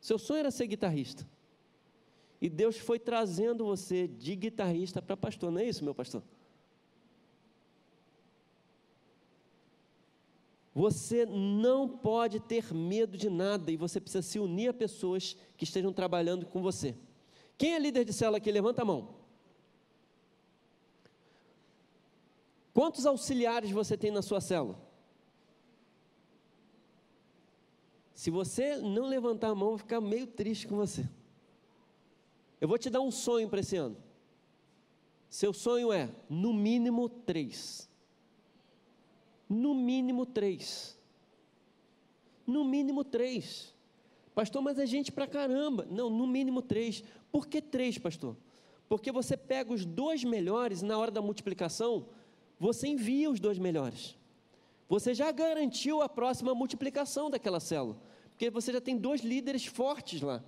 Seu 0.00 0.18
sonho 0.18 0.40
era 0.40 0.50
ser 0.50 0.66
guitarrista. 0.66 1.28
E 2.40 2.48
Deus 2.48 2.78
foi 2.78 2.98
trazendo 2.98 3.66
você 3.66 4.08
de 4.08 4.34
guitarrista 4.34 5.02
para 5.02 5.16
pastor, 5.16 5.50
não 5.50 5.60
é 5.60 5.68
isso, 5.68 5.84
meu 5.84 5.94
pastor? 5.94 6.22
Você 10.74 11.26
não 11.26 11.88
pode 11.88 12.40
ter 12.40 12.72
medo 12.72 13.18
de 13.18 13.28
nada 13.28 13.70
e 13.70 13.76
você 13.76 14.00
precisa 14.00 14.22
se 14.22 14.38
unir 14.38 14.68
a 14.68 14.74
pessoas 14.74 15.36
que 15.56 15.64
estejam 15.64 15.92
trabalhando 15.92 16.46
com 16.46 16.62
você. 16.62 16.96
Quem 17.58 17.74
é 17.74 17.78
líder 17.78 18.04
de 18.04 18.12
célula 18.12 18.38
aqui? 18.38 18.50
Levanta 18.50 18.80
a 18.80 18.84
mão. 18.84 19.19
Quantos 22.80 23.04
auxiliares 23.04 23.70
você 23.70 23.94
tem 23.94 24.10
na 24.10 24.22
sua 24.22 24.40
célula? 24.40 24.80
Se 28.14 28.30
você 28.30 28.78
não 28.78 29.06
levantar 29.06 29.50
a 29.50 29.54
mão, 29.54 29.66
eu 29.66 29.70
vou 29.72 29.78
ficar 29.78 30.00
meio 30.00 30.26
triste 30.26 30.66
com 30.66 30.76
você. 30.76 31.06
Eu 32.58 32.66
vou 32.66 32.78
te 32.78 32.88
dar 32.88 33.02
um 33.02 33.10
sonho 33.10 33.50
para 33.50 33.60
esse 33.60 33.76
ano. 33.76 33.98
Seu 35.28 35.52
sonho 35.52 35.92
é, 35.92 36.08
no 36.26 36.54
mínimo, 36.54 37.06
três. 37.06 37.86
No 39.46 39.74
mínimo 39.74 40.24
três. 40.24 40.98
No 42.46 42.64
mínimo 42.64 43.04
três. 43.04 43.74
Pastor, 44.34 44.62
mas 44.62 44.78
é 44.78 44.86
gente 44.86 45.12
pra 45.12 45.26
caramba. 45.26 45.86
Não, 45.90 46.08
no 46.08 46.26
mínimo 46.26 46.62
três. 46.62 47.04
Por 47.30 47.46
que 47.46 47.60
três, 47.60 47.98
pastor? 47.98 48.38
Porque 48.88 49.12
você 49.12 49.36
pega 49.36 49.70
os 49.70 49.84
dois 49.84 50.24
melhores 50.24 50.80
na 50.80 50.96
hora 50.96 51.10
da 51.10 51.20
multiplicação, 51.20 52.08
você 52.60 52.88
envia 52.88 53.30
os 53.30 53.40
dois 53.40 53.58
melhores. 53.58 54.14
Você 54.86 55.14
já 55.14 55.32
garantiu 55.32 56.02
a 56.02 56.08
próxima 56.08 56.54
multiplicação 56.54 57.30
daquela 57.30 57.58
célula, 57.58 57.96
porque 58.28 58.50
você 58.50 58.70
já 58.70 58.80
tem 58.82 58.98
dois 58.98 59.22
líderes 59.22 59.64
fortes 59.64 60.20
lá. 60.20 60.44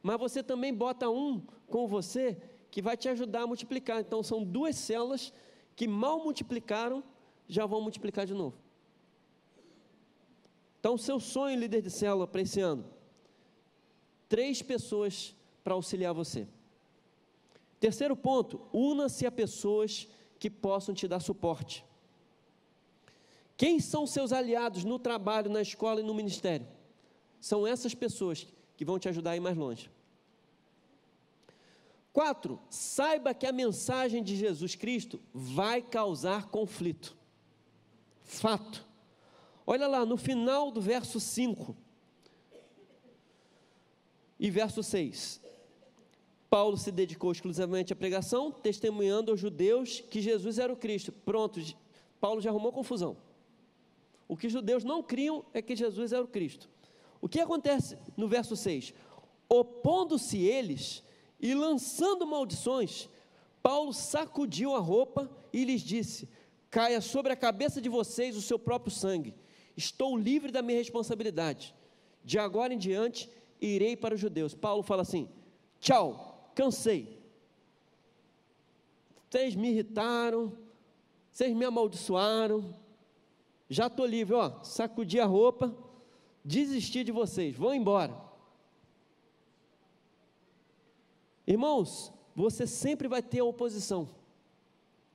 Mas 0.00 0.18
você 0.18 0.40
também 0.40 0.72
bota 0.72 1.10
um 1.10 1.42
com 1.66 1.88
você 1.88 2.40
que 2.70 2.80
vai 2.80 2.96
te 2.96 3.08
ajudar 3.08 3.42
a 3.42 3.46
multiplicar. 3.46 4.00
Então 4.00 4.22
são 4.22 4.44
duas 4.44 4.76
células 4.76 5.32
que 5.74 5.88
mal 5.88 6.22
multiplicaram, 6.22 7.02
já 7.48 7.66
vão 7.66 7.80
multiplicar 7.80 8.24
de 8.24 8.34
novo. 8.34 8.56
Então, 10.78 10.96
seu 10.96 11.20
sonho, 11.20 11.58
líder 11.58 11.82
de 11.82 11.90
célula, 11.90 12.26
para 12.26 12.42
esse 12.42 12.60
ano: 12.60 12.84
três 14.28 14.62
pessoas 14.62 15.34
para 15.62 15.74
auxiliar 15.74 16.12
você. 16.12 16.46
Terceiro 17.78 18.16
ponto, 18.16 18.60
una-se 18.72 19.26
a 19.26 19.30
pessoas 19.30 20.04
que 20.04 20.21
possam 20.50 20.94
te 20.94 21.06
dar 21.08 21.20
suporte. 21.20 21.84
Quem 23.56 23.78
são 23.80 24.06
seus 24.06 24.32
aliados 24.32 24.84
no 24.84 24.98
trabalho, 24.98 25.50
na 25.50 25.62
escola 25.62 26.00
e 26.00 26.04
no 26.04 26.14
ministério? 26.14 26.66
São 27.40 27.66
essas 27.66 27.94
pessoas 27.94 28.46
que 28.76 28.84
vão 28.84 28.98
te 28.98 29.08
ajudar 29.08 29.32
a 29.32 29.36
ir 29.36 29.40
mais 29.40 29.56
longe. 29.56 29.90
Quatro, 32.12 32.60
saiba 32.68 33.32
que 33.32 33.46
a 33.46 33.52
mensagem 33.52 34.22
de 34.22 34.36
Jesus 34.36 34.74
Cristo 34.74 35.20
vai 35.32 35.80
causar 35.80 36.48
conflito. 36.48 37.16
Fato. 38.22 38.84
Olha 39.66 39.86
lá, 39.86 40.04
no 40.04 40.16
final 40.16 40.70
do 40.70 40.80
verso 40.80 41.18
5 41.18 41.76
e 44.38 44.50
verso 44.50 44.82
6. 44.82 45.40
Paulo 46.52 46.76
se 46.76 46.92
dedicou 46.92 47.32
exclusivamente 47.32 47.94
à 47.94 47.96
pregação, 47.96 48.52
testemunhando 48.52 49.30
aos 49.30 49.40
judeus 49.40 50.00
que 50.00 50.20
Jesus 50.20 50.58
era 50.58 50.70
o 50.70 50.76
Cristo. 50.76 51.10
Pronto, 51.10 51.58
Paulo 52.20 52.42
já 52.42 52.50
arrumou 52.50 52.70
confusão. 52.70 53.16
O 54.28 54.36
que 54.36 54.48
os 54.48 54.52
judeus 54.52 54.84
não 54.84 55.02
criam 55.02 55.46
é 55.54 55.62
que 55.62 55.74
Jesus 55.74 56.12
era 56.12 56.22
o 56.22 56.28
Cristo. 56.28 56.68
O 57.22 57.26
que 57.26 57.40
acontece 57.40 57.96
no 58.18 58.28
verso 58.28 58.54
6? 58.54 58.92
Opondo-se 59.48 60.40
eles 60.40 61.02
e 61.40 61.54
lançando 61.54 62.26
maldições, 62.26 63.08
Paulo 63.62 63.94
sacudiu 63.94 64.74
a 64.74 64.78
roupa 64.78 65.30
e 65.54 65.64
lhes 65.64 65.80
disse: 65.80 66.28
Caia 66.68 67.00
sobre 67.00 67.32
a 67.32 67.36
cabeça 67.36 67.80
de 67.80 67.88
vocês 67.88 68.36
o 68.36 68.42
seu 68.42 68.58
próprio 68.58 68.94
sangue. 68.94 69.34
Estou 69.74 70.18
livre 70.18 70.52
da 70.52 70.60
minha 70.60 70.76
responsabilidade. 70.76 71.74
De 72.22 72.38
agora 72.38 72.74
em 72.74 72.78
diante, 72.78 73.30
irei 73.58 73.96
para 73.96 74.14
os 74.14 74.20
judeus. 74.20 74.54
Paulo 74.54 74.82
fala 74.82 75.00
assim: 75.00 75.30
Tchau, 75.80 76.31
cansei. 76.54 77.20
Vocês 79.28 79.54
me 79.54 79.70
irritaram, 79.70 80.56
vocês 81.30 81.54
me 81.54 81.64
amaldiçoaram. 81.64 82.74
Já 83.68 83.86
estou 83.86 84.04
livre, 84.04 84.34
ó. 84.34 84.62
Sacudi 84.62 85.18
a 85.18 85.24
roupa, 85.24 85.74
desisti 86.44 87.02
de 87.02 87.10
vocês, 87.10 87.56
vão 87.56 87.74
embora. 87.74 88.14
Irmãos, 91.46 92.12
você 92.34 92.66
sempre 92.66 93.08
vai 93.08 93.22
ter 93.22 93.42
oposição. 93.42 94.08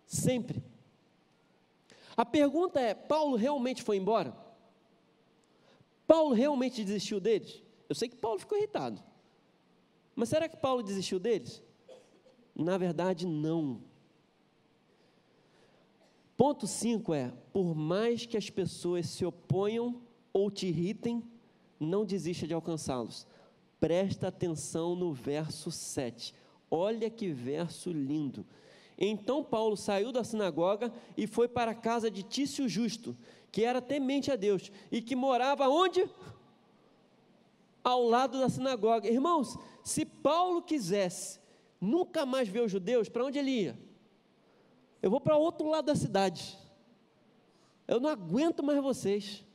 Sempre. 0.05 0.63
A 2.15 2.25
pergunta 2.25 2.79
é: 2.79 2.93
Paulo 2.93 3.35
realmente 3.35 3.83
foi 3.83 3.97
embora? 3.97 4.35
Paulo 6.07 6.33
realmente 6.33 6.83
desistiu 6.83 7.19
deles? 7.19 7.61
Eu 7.87 7.95
sei 7.95 8.09
que 8.09 8.15
Paulo 8.15 8.39
ficou 8.39 8.57
irritado. 8.57 9.03
Mas 10.17 10.29
será 10.29 10.49
que 10.49 10.57
Paulo 10.57 10.81
desistiu 10.81 11.19
deles? 11.19 11.61
Na 12.55 12.75
verdade, 12.75 13.27
não. 13.27 13.79
Ponto 16.35 16.65
5 16.65 17.13
é: 17.13 17.31
por 17.53 17.75
mais 17.75 18.25
que 18.25 18.35
as 18.35 18.49
pessoas 18.49 19.05
se 19.05 19.23
oponham 19.23 20.01
ou 20.33 20.49
te 20.49 20.65
irritem, 20.65 21.23
não 21.79 22.03
desista 22.03 22.47
de 22.47 22.53
alcançá-los. 22.55 23.27
Presta 23.79 24.29
atenção 24.29 24.95
no 24.95 25.13
verso 25.13 25.69
7. 25.69 26.33
Olha 26.69 27.11
que 27.11 27.31
verso 27.31 27.91
lindo. 27.91 28.43
Então 28.97 29.43
Paulo 29.43 29.77
saiu 29.77 30.11
da 30.11 30.23
sinagoga 30.23 30.91
e 31.15 31.27
foi 31.27 31.47
para 31.47 31.71
a 31.71 31.75
casa 31.75 32.09
de 32.09 32.23
Tício 32.23 32.67
Justo, 32.67 33.15
que 33.51 33.63
era 33.63 33.79
temente 33.79 34.31
a 34.31 34.35
Deus 34.35 34.71
e 34.91 34.99
que 34.99 35.15
morava 35.15 35.69
onde? 35.69 36.09
Ao 37.83 38.01
lado 38.01 38.39
da 38.39 38.49
sinagoga. 38.49 39.07
Irmãos, 39.07 39.55
se 39.87 40.03
Paulo 40.05 40.61
quisesse 40.61 41.39
nunca 41.79 42.25
mais 42.25 42.49
ver 42.49 42.59
os 42.59 42.69
judeus, 42.69 43.07
para 43.07 43.23
onde 43.23 43.39
ele 43.39 43.51
ia? 43.51 43.79
Eu 45.01 45.09
vou 45.09 45.21
para 45.21 45.37
outro 45.37 45.65
lado 45.69 45.85
da 45.85 45.95
cidade. 45.95 46.57
Eu 47.87 47.97
não 47.97 48.09
aguento 48.09 48.61
mais 48.61 48.83
vocês. 48.83 49.45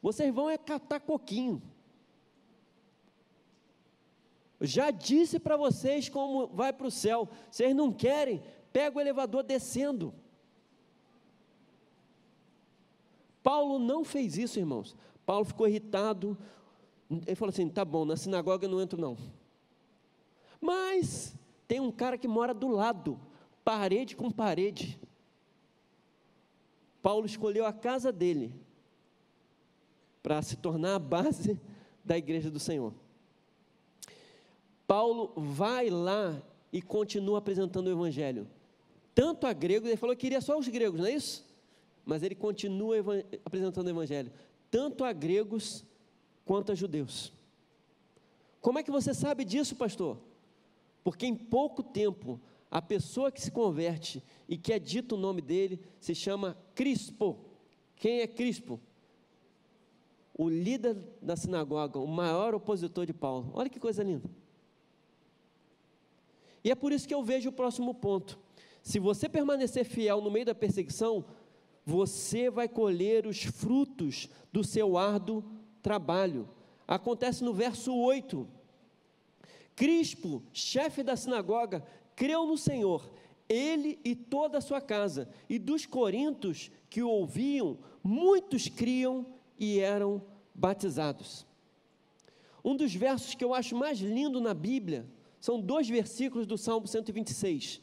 Vocês 0.00 0.32
vão 0.32 0.48
é 0.48 0.56
catar 0.56 1.00
coquinho. 1.00 1.60
Já 4.60 4.92
disse 4.92 5.40
para 5.40 5.56
vocês 5.56 6.08
como 6.08 6.46
vai 6.46 6.72
para 6.72 6.86
o 6.86 6.90
céu. 6.90 7.28
Vocês 7.50 7.74
não 7.74 7.92
querem? 7.92 8.40
Pega 8.72 8.98
o 8.98 9.00
elevador 9.00 9.42
descendo. 9.42 10.14
Paulo 13.42 13.80
não 13.80 14.04
fez 14.04 14.38
isso, 14.38 14.60
irmãos. 14.60 14.94
Paulo 15.26 15.44
ficou 15.44 15.66
irritado. 15.66 16.38
Ele 17.10 17.34
falou 17.34 17.50
assim: 17.50 17.68
tá 17.68 17.84
bom, 17.84 18.04
na 18.04 18.16
sinagoga 18.16 18.66
eu 18.66 18.70
não 18.70 18.80
entro, 18.80 19.00
não. 19.00 19.39
Mas 20.60 21.34
tem 21.66 21.80
um 21.80 21.90
cara 21.90 22.18
que 22.18 22.28
mora 22.28 22.52
do 22.52 22.68
lado, 22.68 23.18
parede 23.64 24.14
com 24.14 24.30
parede. 24.30 25.00
Paulo 27.02 27.24
escolheu 27.24 27.64
a 27.64 27.72
casa 27.72 28.12
dele 28.12 28.54
para 30.22 30.42
se 30.42 30.56
tornar 30.56 30.96
a 30.96 30.98
base 30.98 31.58
da 32.04 32.18
igreja 32.18 32.50
do 32.50 32.58
Senhor. 32.58 32.92
Paulo 34.86 35.32
vai 35.36 35.88
lá 35.88 36.42
e 36.72 36.82
continua 36.82 37.38
apresentando 37.38 37.86
o 37.86 37.92
evangelho. 37.92 38.46
Tanto 39.14 39.46
a 39.46 39.52
gregos, 39.52 39.88
ele 39.88 39.96
falou 39.96 40.14
que 40.14 40.22
queria 40.22 40.40
só 40.40 40.58
os 40.58 40.68
gregos, 40.68 41.00
não 41.00 41.06
é 41.06 41.12
isso? 41.12 41.44
Mas 42.04 42.22
ele 42.22 42.34
continua 42.34 42.96
apresentando 43.44 43.86
o 43.86 43.90
evangelho, 43.90 44.32
tanto 44.70 45.04
a 45.04 45.12
gregos 45.12 45.84
quanto 46.44 46.72
a 46.72 46.74
judeus. 46.74 47.32
Como 48.60 48.78
é 48.78 48.82
que 48.82 48.90
você 48.90 49.14
sabe 49.14 49.44
disso, 49.44 49.76
pastor? 49.76 50.18
Porque 51.02 51.26
em 51.26 51.34
pouco 51.34 51.82
tempo, 51.82 52.40
a 52.70 52.80
pessoa 52.80 53.32
que 53.32 53.40
se 53.40 53.50
converte 53.50 54.22
e 54.48 54.56
que 54.56 54.72
é 54.72 54.78
dito 54.78 55.16
o 55.16 55.18
nome 55.18 55.40
dele 55.42 55.80
se 55.98 56.14
chama 56.14 56.56
Crispo. 56.74 57.38
Quem 57.96 58.20
é 58.20 58.26
Crispo? 58.26 58.80
O 60.34 60.48
líder 60.48 60.96
da 61.20 61.36
sinagoga, 61.36 61.98
o 61.98 62.06
maior 62.06 62.54
opositor 62.54 63.04
de 63.04 63.12
Paulo. 63.12 63.50
Olha 63.54 63.68
que 63.68 63.80
coisa 63.80 64.02
linda. 64.02 64.30
E 66.62 66.70
é 66.70 66.74
por 66.74 66.92
isso 66.92 67.08
que 67.08 67.14
eu 67.14 67.22
vejo 67.22 67.48
o 67.48 67.52
próximo 67.52 67.94
ponto. 67.94 68.38
Se 68.82 68.98
você 68.98 69.28
permanecer 69.28 69.84
fiel 69.84 70.20
no 70.20 70.30
meio 70.30 70.46
da 70.46 70.54
perseguição, 70.54 71.24
você 71.84 72.50
vai 72.50 72.68
colher 72.68 73.26
os 73.26 73.42
frutos 73.42 74.28
do 74.52 74.62
seu 74.62 74.96
árduo 74.96 75.44
trabalho. 75.82 76.48
Acontece 76.86 77.42
no 77.42 77.52
verso 77.52 77.94
8. 77.94 78.46
Crispo, 79.76 80.42
chefe 80.52 81.02
da 81.02 81.16
sinagoga, 81.16 81.84
creu 82.14 82.46
no 82.46 82.58
Senhor, 82.58 83.10
ele 83.48 83.98
e 84.04 84.14
toda 84.14 84.58
a 84.58 84.60
sua 84.60 84.80
casa, 84.80 85.28
e 85.48 85.58
dos 85.58 85.86
corintos 85.86 86.70
que 86.88 87.02
o 87.02 87.08
ouviam, 87.08 87.78
muitos 88.02 88.68
criam 88.68 89.26
e 89.58 89.78
eram 89.78 90.22
batizados. 90.54 91.46
Um 92.64 92.76
dos 92.76 92.94
versos 92.94 93.34
que 93.34 93.44
eu 93.44 93.54
acho 93.54 93.74
mais 93.74 93.98
lindo 93.98 94.40
na 94.40 94.52
Bíblia 94.52 95.06
são 95.40 95.60
dois 95.60 95.88
versículos 95.88 96.46
do 96.46 96.58
Salmo 96.58 96.86
126. 96.86 97.80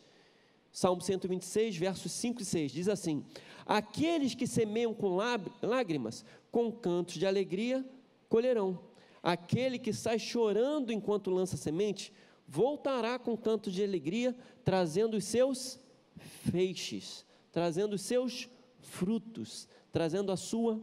Salmo 0.71 1.01
126, 1.01 1.75
versos 1.75 2.11
5 2.11 2.41
e 2.41 2.45
6, 2.45 2.71
diz 2.71 2.87
assim: 2.87 3.25
Aqueles 3.65 4.35
que 4.35 4.45
semeiam 4.45 4.93
com 4.93 5.17
lágrimas, 5.61 6.23
com 6.51 6.71
cantos 6.71 7.15
de 7.15 7.25
alegria, 7.25 7.83
colherão. 8.29 8.79
Aquele 9.21 9.79
que 9.79 9.91
sai 9.91 10.19
chorando 10.19 10.91
enquanto 10.91 11.31
lança 11.31 11.57
semente, 11.57 12.13
voltará 12.47 13.19
com 13.19 13.35
cantos 13.35 13.73
de 13.73 13.83
alegria, 13.83 14.35
trazendo 14.63 15.17
os 15.17 15.25
seus 15.25 15.79
feixes, 16.17 17.25
trazendo 17.51 17.93
os 17.93 18.01
seus 18.01 18.49
frutos, 18.79 19.67
trazendo 19.91 20.31
a 20.31 20.37
sua 20.37 20.81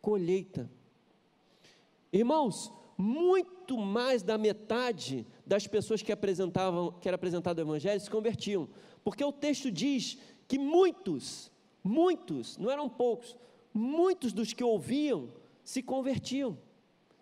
colheita. 0.00 0.70
Irmãos, 2.12 2.72
muito 2.96 3.78
mais 3.78 4.22
da 4.22 4.36
metade 4.36 5.26
das 5.46 5.66
pessoas 5.66 6.02
que 6.02 6.12
apresentavam, 6.12 6.92
que 6.92 7.08
era 7.08 7.14
apresentado 7.14 7.58
o 7.58 7.62
evangelho 7.62 8.00
se 8.00 8.10
convertiam, 8.10 8.68
porque 9.02 9.24
o 9.24 9.32
texto 9.32 9.70
diz 9.70 10.18
que 10.46 10.58
muitos, 10.58 11.50
muitos, 11.82 12.58
não 12.58 12.70
eram 12.70 12.88
poucos, 12.88 13.36
muitos 13.72 14.32
dos 14.32 14.52
que 14.52 14.62
ouviam 14.62 15.28
se 15.64 15.82
convertiam 15.82 16.58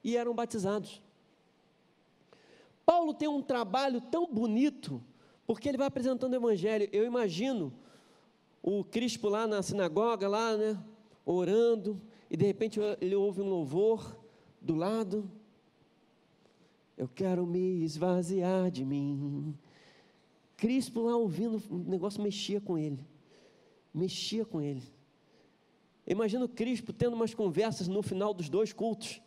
e 0.02 0.16
eram 0.16 0.34
batizados. 0.34 1.02
Paulo 2.84 3.12
tem 3.12 3.28
um 3.28 3.42
trabalho 3.42 4.00
tão 4.00 4.26
bonito, 4.26 5.02
porque 5.46 5.68
ele 5.68 5.78
vai 5.78 5.86
apresentando 5.86 6.32
o 6.32 6.36
evangelho. 6.36 6.88
Eu 6.92 7.04
imagino 7.04 7.72
o 8.62 8.82
Crispo 8.84 9.28
lá 9.28 9.46
na 9.46 9.62
sinagoga, 9.62 10.28
lá, 10.28 10.56
né, 10.56 10.82
orando, 11.24 12.00
e 12.30 12.36
de 12.36 12.44
repente 12.46 12.80
ele 13.00 13.14
ouve 13.14 13.40
um 13.40 13.48
louvor 13.48 14.16
do 14.60 14.74
lado, 14.74 15.30
eu 16.96 17.08
quero 17.08 17.46
me 17.46 17.84
esvaziar 17.84 18.70
de 18.70 18.84
mim. 18.84 19.56
Crispo 20.56 21.02
lá 21.02 21.16
ouvindo, 21.16 21.62
o 21.70 21.78
negócio 21.78 22.20
mexia 22.20 22.60
com 22.60 22.76
ele. 22.76 23.06
Mexia 23.94 24.44
com 24.44 24.60
ele. 24.60 24.82
Imagina 26.06 26.44
o 26.44 26.48
Crispo 26.48 26.92
tendo 26.92 27.14
umas 27.14 27.34
conversas 27.34 27.86
no 27.86 28.02
final 28.02 28.34
dos 28.34 28.48
dois 28.48 28.72
cultos, 28.72 29.20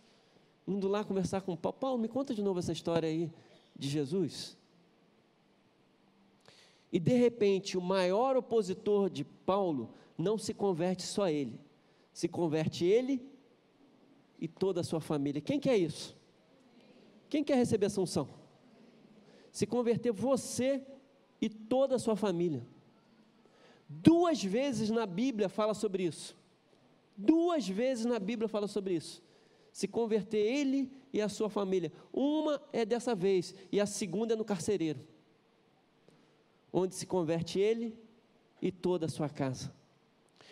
indo 0.67 0.88
lá 0.88 1.04
conversar 1.04 1.41
com 1.41 1.56
Paulo. 1.56 1.78
Paulo, 1.78 1.97
me 1.97 2.08
conta 2.08 2.34
de 2.34 2.41
novo 2.41 2.60
essa 2.60 2.71
história 2.71 3.08
aí 3.08 3.32
de 3.76 3.89
Jesus. 3.89 4.58
E 6.91 7.00
de 7.00 7.13
repente, 7.13 7.78
o 7.78 7.82
maior 7.82 8.36
opositor 8.36 9.10
de 9.10 9.24
Paulo 9.24 9.93
não 10.17 10.38
se 10.38 10.54
converte 10.54 11.04
só 11.04 11.30
ele, 11.30 11.60
se 12.13 12.28
converte 12.28 12.86
ele 12.86 13.26
e 14.39 14.47
toda 14.47 14.82
a 14.82 14.84
sua 14.84 15.00
família. 15.00 15.41
Quem 15.41 15.60
que 15.60 15.69
é 15.69 15.78
isso? 15.78 16.15
Quem 17.30 17.43
quer 17.43 17.56
receber 17.56 17.86
essa 17.86 18.02
unção? 18.02 18.28
Se 19.52 19.65
converter 19.65 20.12
você 20.12 20.86
e 21.41 21.50
toda 21.50 21.95
a 21.95 22.00
sua 22.00 22.15
família. 22.15 22.65
Duas 23.88 24.43
vezes 24.43 24.89
na 24.89 25.06
Bíblia 25.06 25.50
fala 25.50 25.74
sobre 25.74 26.04
isso. 26.04 26.36
Duas 27.15 27.67
vezes 27.67 28.06
na 28.06 28.19
Bíblia 28.19 28.47
fala 28.47 28.67
sobre 28.67 28.95
isso. 28.95 29.21
Se 29.71 29.88
converter 29.88 30.38
ele 30.38 30.91
e 31.13 31.21
a 31.21 31.29
sua 31.29 31.49
família. 31.49 31.91
Uma 32.13 32.62
é 32.73 32.86
dessa 32.86 33.15
vez 33.15 33.55
e 33.71 33.79
a 33.79 33.86
segunda 33.86 34.34
é 34.34 34.38
no 34.38 34.45
carcereiro. 34.45 34.99
Onde 36.71 36.95
se 36.95 37.05
converte 37.05 37.60
ele 37.60 37.97
e 38.62 38.71
toda 38.71 39.05
a 39.05 39.10
sua 39.10 39.29
casa. 39.29 39.73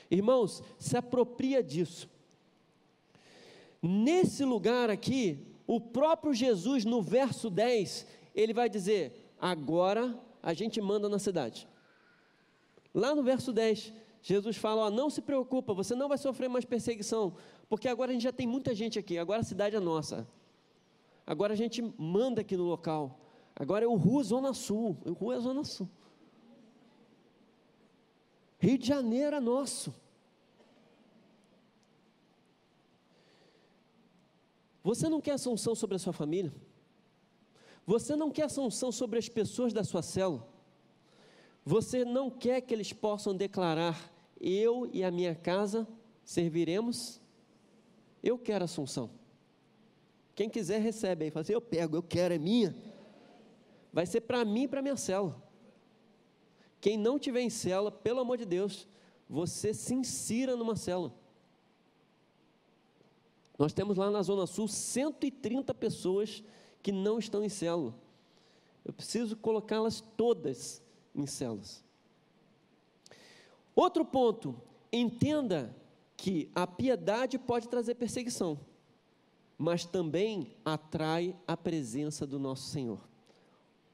Irmãos, 0.09 0.63
se 0.77 0.97
apropria 0.97 1.61
disso. 1.61 2.09
Nesse 3.81 4.43
lugar 4.43 4.89
aqui, 4.89 5.39
o 5.65 5.79
próprio 5.79 6.33
Jesus, 6.33 6.83
no 6.83 7.01
verso 7.01 7.49
10, 7.49 8.05
ele 8.33 8.53
vai 8.53 8.69
dizer: 8.69 9.33
agora 9.39 10.19
a 10.41 10.53
gente 10.53 10.81
manda 10.81 11.07
na 11.07 11.19
cidade. 11.19 11.67
Lá 12.93 13.13
no 13.13 13.23
verso 13.23 13.53
10, 13.53 13.93
Jesus 14.21 14.57
fala: 14.57 14.81
ó, 14.81 14.89
não 14.89 15.09
se 15.09 15.21
preocupa, 15.21 15.73
você 15.73 15.95
não 15.95 16.09
vai 16.09 16.17
sofrer 16.17 16.49
mais 16.49 16.65
perseguição, 16.65 17.35
porque 17.69 17.87
agora 17.87 18.09
a 18.09 18.13
gente 18.13 18.23
já 18.23 18.33
tem 18.33 18.47
muita 18.47 18.73
gente 18.73 18.97
aqui, 18.97 19.17
agora 19.17 19.41
a 19.41 19.43
cidade 19.43 19.75
é 19.75 19.79
nossa. 19.79 20.27
Agora 21.25 21.53
a 21.53 21.55
gente 21.55 21.79
manda 21.95 22.41
aqui 22.41 22.57
no 22.57 22.63
local. 22.63 23.19
Agora 23.55 23.85
é 23.85 23.87
o 23.87 23.93
Rua 23.95 24.23
Zona 24.23 24.51
Sul. 24.51 24.97
O 25.05 25.13
Rua 25.13 25.35
é 25.35 25.39
Zona 25.39 25.63
Sul. 25.63 25.87
Rio 28.57 28.79
de 28.79 28.87
Janeiro 28.87 29.35
é 29.35 29.39
nosso. 29.39 29.93
Você 34.83 35.07
não 35.07 35.21
quer 35.21 35.31
essa 35.31 35.51
unção 35.51 35.75
sobre 35.75 35.97
a 35.97 35.99
sua 35.99 36.11
família? 36.11 36.51
Você 37.85 38.15
não 38.15 38.31
quer 38.31 38.43
essa 38.43 38.61
unção 38.61 38.91
sobre 38.91 39.19
as 39.19 39.29
pessoas 39.29 39.71
da 39.71 39.83
sua 39.83 40.01
célula? 40.01 40.47
Você 41.63 42.03
não 42.03 42.31
quer 42.31 42.61
que 42.61 42.73
eles 42.73 42.91
possam 42.91 43.35
declarar: 43.35 44.11
Eu 44.41 44.89
e 44.91 45.03
a 45.03 45.11
minha 45.11 45.35
casa 45.35 45.87
serviremos? 46.23 47.21
Eu 48.23 48.37
quero 48.37 48.65
essa 48.65 48.81
unção. 48.81 49.09
Quem 50.35 50.49
quiser 50.49 50.79
recebe 50.79 51.25
aí, 51.25 51.31
fala 51.31 51.41
assim: 51.41 51.53
Eu 51.53 51.61
pego, 51.61 51.97
eu 51.97 52.03
quero, 52.03 52.33
é 52.33 52.37
minha. 52.37 52.75
Vai 53.91 54.05
ser 54.05 54.21
para 54.21 54.45
mim 54.45 54.63
e 54.63 54.67
para 54.67 54.81
minha 54.81 54.95
célula. 54.95 55.41
Quem 56.79 56.97
não 56.97 57.19
tiver 57.19 57.41
em 57.41 57.49
célula, 57.49 57.91
pelo 57.91 58.19
amor 58.19 58.37
de 58.37 58.45
Deus, 58.45 58.87
você 59.29 59.73
se 59.73 59.93
insira 59.93 60.55
numa 60.55 60.75
célula. 60.75 61.13
Nós 63.57 63.73
temos 63.73 63.97
lá 63.97 64.09
na 64.09 64.21
Zona 64.21 64.47
Sul 64.47 64.67
130 64.67 65.73
pessoas 65.73 66.41
que 66.81 66.91
não 66.91 67.19
estão 67.19 67.43
em 67.43 67.49
célula. 67.49 67.93
Eu 68.85 68.93
preciso 68.93 69.35
colocá-las 69.35 70.01
todas 70.15 70.81
em 71.13 71.27
células. 71.27 71.83
Outro 73.75 74.05
ponto, 74.05 74.55
entenda 74.91 75.75
que 76.19 76.51
a 76.53 76.67
piedade 76.67 77.39
pode 77.39 77.69
trazer 77.69 77.95
perseguição, 77.95 78.59
mas 79.57 79.85
também 79.85 80.53
atrai 80.65 81.33
a 81.47 81.55
presença 81.55 82.27
do 82.27 82.37
nosso 82.37 82.67
Senhor. 82.67 82.99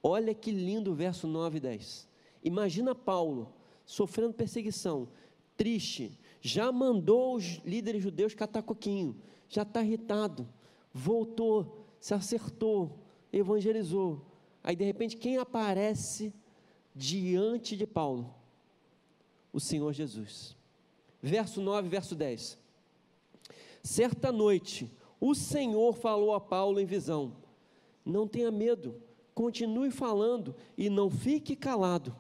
Olha 0.02 0.34
que 0.34 0.50
lindo 0.50 0.92
o 0.92 0.96
verso 0.96 1.28
9 1.28 1.58
e 1.58 1.60
10. 1.62 2.08
Imagina 2.44 2.96
Paulo 2.96 3.54
sofrendo 3.86 4.34
perseguição, 4.34 5.08
triste, 5.56 6.20
já 6.42 6.72
mandou 6.72 7.36
os 7.36 7.62
líderes 7.64 8.02
judeus 8.02 8.34
catar 8.34 8.64
coquinho, 8.64 9.16
já 9.48 9.62
está 9.62 9.84
irritado, 9.84 10.48
voltou, 10.92 11.86
se 12.00 12.16
acertou, 12.16 12.98
evangelizou. 13.32 14.26
Aí 14.64 14.76
de 14.76 14.84
repente 14.84 15.16
quem 15.16 15.38
aparece 15.38 16.34
diante 16.96 17.78
de 17.78 17.86
Paulo? 17.86 18.34
O 19.54 19.60
Senhor 19.60 19.94
Jesus. 19.94 20.55
Verso 21.26 21.60
9, 21.60 21.90
verso 21.90 22.14
10. 22.14 22.56
Certa 23.82 24.32
noite, 24.32 24.96
o 25.20 25.34
Senhor 25.34 25.96
falou 25.96 26.36
a 26.36 26.40
Paulo 26.40 26.80
em 26.80 26.86
visão: 26.86 27.36
Não 28.06 28.28
tenha 28.28 28.52
medo, 28.52 29.02
continue 29.34 29.90
falando 29.90 30.56
e 30.78 30.88
não 30.88 31.10
fique 31.10 31.56
calado, 31.56 32.16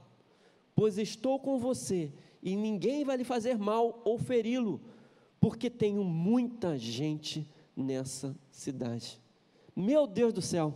pois 0.75 0.97
estou 0.97 1.39
com 1.39 1.59
você 1.59 2.11
e 2.41 2.55
ninguém 2.55 3.05
vai 3.05 3.17
lhe 3.17 3.23
fazer 3.23 3.59
mal 3.59 4.01
ou 4.03 4.17
feri-lo, 4.17 4.81
porque 5.39 5.69
tenho 5.69 6.03
muita 6.03 6.75
gente 6.75 7.47
nessa 7.77 8.35
cidade. 8.49 9.21
Meu 9.75 10.07
Deus 10.07 10.33
do 10.33 10.41
céu. 10.41 10.73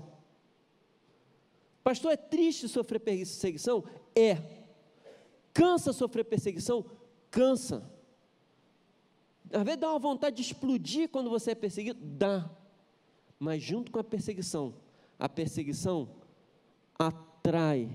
Pastor, 1.84 2.11
é 2.11 2.17
triste 2.17 2.67
sofrer 2.67 2.99
perseguição? 2.99 3.84
É. 4.15 4.38
Cansa 5.51 5.91
sofrer 5.91 6.25
perseguição? 6.25 6.86
Cansa. 7.32 7.97
Às 9.52 9.64
vezes 9.64 9.80
dá 9.80 9.89
uma 9.89 10.00
vontade 10.00 10.36
de 10.36 10.41
explodir 10.41 11.10
quando 11.10 11.30
você 11.30 11.52
é 11.52 11.56
perseguido? 11.56 12.00
Dá. 12.02 12.50
Mas 13.39 13.64
junto 13.64 13.91
com 13.91 14.00
a 14.00 14.04
perseguição, 14.04 14.74
a 15.18 15.28
perseguição 15.28 16.10
atrai 16.97 17.89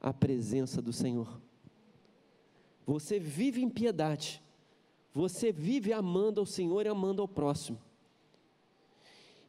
a 0.00 0.12
presença 0.12 0.82
do 0.82 0.92
Senhor. 0.92 1.40
Você 2.86 3.18
vive 3.18 3.62
em 3.62 3.68
piedade. 3.68 4.42
Você 5.12 5.52
vive 5.52 5.92
amando 5.92 6.40
ao 6.40 6.46
Senhor 6.46 6.86
e 6.86 6.88
amando 6.88 7.22
ao 7.22 7.28
próximo. 7.28 7.78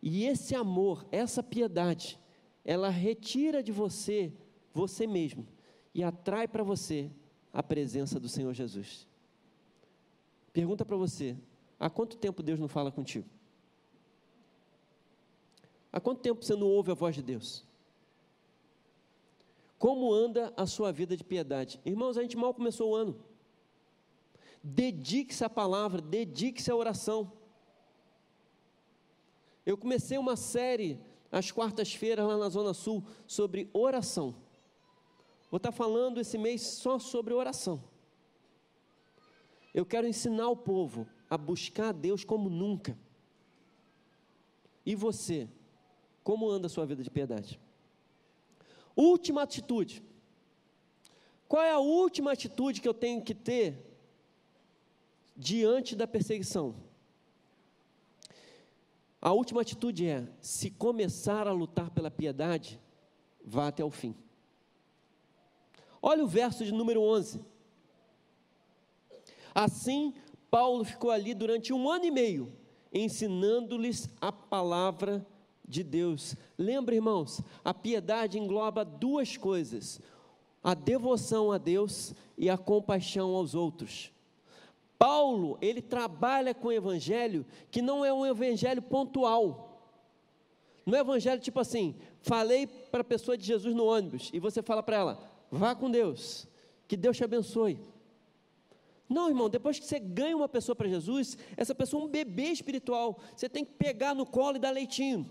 E 0.02 0.26
esse 0.26 0.56
amor, 0.56 1.06
essa 1.12 1.44
piedade, 1.44 2.20
ela 2.66 2.90
retira 2.90 3.62
de 3.62 3.72
você 3.72 4.34
você 4.74 5.06
mesmo 5.06 5.46
e 5.94 6.04
atrai 6.04 6.48
para 6.48 6.64
você 6.64 7.12
a 7.52 7.62
presença 7.62 8.20
do 8.20 8.30
Senhor 8.30 8.54
Jesus. 8.54 9.08
Pergunta 10.54 10.86
para 10.86 10.98
você: 10.98 11.38
há 11.80 11.90
quanto 11.90 12.18
tempo 12.18 12.44
Deus 12.44 12.60
não 12.60 12.68
fala 12.68 12.92
contigo? 12.92 13.28
Há 15.92 16.00
quanto 16.00 16.22
tempo 16.22 16.44
você 16.44 16.56
não 16.56 16.68
ouve 16.68 16.92
a 16.92 16.94
voz 16.96 17.16
de 17.16 17.22
Deus? 17.22 17.66
Como 19.78 20.14
anda 20.14 20.54
a 20.56 20.66
sua 20.66 20.92
vida 20.92 21.18
de 21.18 21.24
piedade? 21.24 21.82
Irmãos, 21.84 22.18
a 22.18 22.22
gente 22.22 22.38
mal 22.38 22.54
começou 22.54 22.92
o 22.92 22.96
ano. 22.96 23.20
Dedique-se 24.64 25.44
à 25.44 25.50
palavra, 25.50 26.02
dedique-se 26.02 26.70
à 26.70 26.76
oração. 26.76 27.32
Eu 29.66 29.78
comecei 29.78 30.18
uma 30.18 30.36
série 30.36 31.00
às 31.32 31.52
quartas-feiras 31.52 32.26
lá 32.26 32.38
na 32.38 32.50
Zona 32.50 32.74
Sul 32.74 33.04
sobre 33.26 33.70
oração. 33.74 34.36
Vou 35.50 35.58
estar 35.58 35.72
falando 35.72 36.20
esse 36.20 36.38
mês 36.38 36.62
só 36.62 37.00
sobre 37.00 37.34
oração. 37.34 37.84
Eu 39.74 39.86
quero 39.86 40.08
ensinar 40.08 40.50
o 40.50 40.56
povo 40.56 41.08
a 41.30 41.38
buscar 41.38 41.90
a 41.90 41.92
Deus 41.94 42.24
como 42.24 42.50
nunca. 42.50 42.98
E 44.86 44.96
você, 44.96 45.48
como 46.24 46.50
anda 46.50 46.68
a 46.68 46.70
sua 46.70 46.86
vida 46.86 47.04
de 47.04 47.10
piedade? 47.10 47.60
Última 48.96 49.44
atitude. 49.44 50.04
Qual 51.48 51.64
é 51.64 51.72
a 51.72 51.80
última 51.80 52.32
atitude 52.32 52.82
que 52.82 52.88
eu 52.88 52.94
tenho 52.94 53.22
que 53.22 53.34
ter 53.34 53.86
diante 55.36 55.96
da 55.96 56.08
perseguição? 56.08 56.76
A 59.22 59.32
última 59.32 59.62
atitude 59.62 60.08
é: 60.08 60.28
se 60.42 60.72
começar 60.72 61.48
a 61.48 61.52
lutar 61.52 61.92
pela 61.92 62.10
piedade, 62.10 62.80
vá 63.44 63.68
até 63.68 63.84
o 63.84 63.92
fim. 63.92 64.16
Olha 66.02 66.24
o 66.24 66.28
verso 66.28 66.66
de 66.66 66.74
número 66.74 67.02
11. 67.02 67.46
Assim, 69.54 70.14
Paulo 70.50 70.84
ficou 70.84 71.12
ali 71.12 71.34
durante 71.34 71.74
um 71.74 71.90
ano 71.90 72.06
e 72.06 72.12
meio, 72.12 72.52
ensinando-lhes 72.94 74.10
a 74.20 74.32
palavra 74.32 75.26
de 75.68 75.84
Deus. 75.84 76.36
Lembra, 76.58 76.96
irmãos, 76.96 77.42
a 77.64 77.74
piedade 77.74 78.38
engloba 78.38 78.84
duas 78.84 79.38
coisas: 79.38 80.02
a 80.64 80.74
devoção 80.74 81.52
a 81.52 81.58
Deus 81.58 82.14
e 82.38 82.50
a 82.50 82.58
compaixão 82.58 83.34
aos 83.36 83.56
outros. 83.56 84.12
Paulo, 85.00 85.58
ele 85.62 85.82
trabalha 85.82 86.54
com 86.54 86.68
o 86.68 86.72
evangelho 86.72 87.46
que 87.72 87.82
não 87.82 88.06
é 88.06 88.14
um 88.14 88.26
evangelho 88.26 88.82
pontual. 88.82 89.70
Não 90.86 90.98
é 90.98 91.02
evangelho 91.02 91.42
tipo 91.42 91.60
assim, 91.60 91.96
falei 92.22 92.68
para 92.68 93.02
a 93.02 93.04
pessoa 93.04 93.38
de 93.38 93.44
Jesus 93.44 93.74
no 93.74 93.86
ônibus 93.86 94.30
e 94.34 94.40
você 94.40 94.62
fala 94.62 94.84
para 94.84 94.98
ela, 94.98 95.32
vá 95.50 95.74
com 95.74 95.90
Deus, 95.90 96.48
que 96.88 96.98
Deus 96.98 97.18
te 97.18 97.24
abençoe. 97.24 97.80
Não, 99.12 99.28
irmão, 99.28 99.50
depois 99.50 99.78
que 99.78 99.86
você 99.86 100.00
ganha 100.00 100.38
uma 100.38 100.48
pessoa 100.48 100.74
para 100.74 100.88
Jesus, 100.88 101.38
essa 101.58 101.76
pessoa 101.76 102.02
é 102.02 102.06
um 102.06 102.10
bebê 102.10 102.46
espiritual. 102.46 103.20
Você 103.36 103.50
tem 103.50 103.66
que 103.66 103.74
pegar 103.74 104.16
no 104.16 104.26
colo 104.26 104.56
e 104.56 104.60
dar 104.60 104.72
leitinho. 104.72 105.28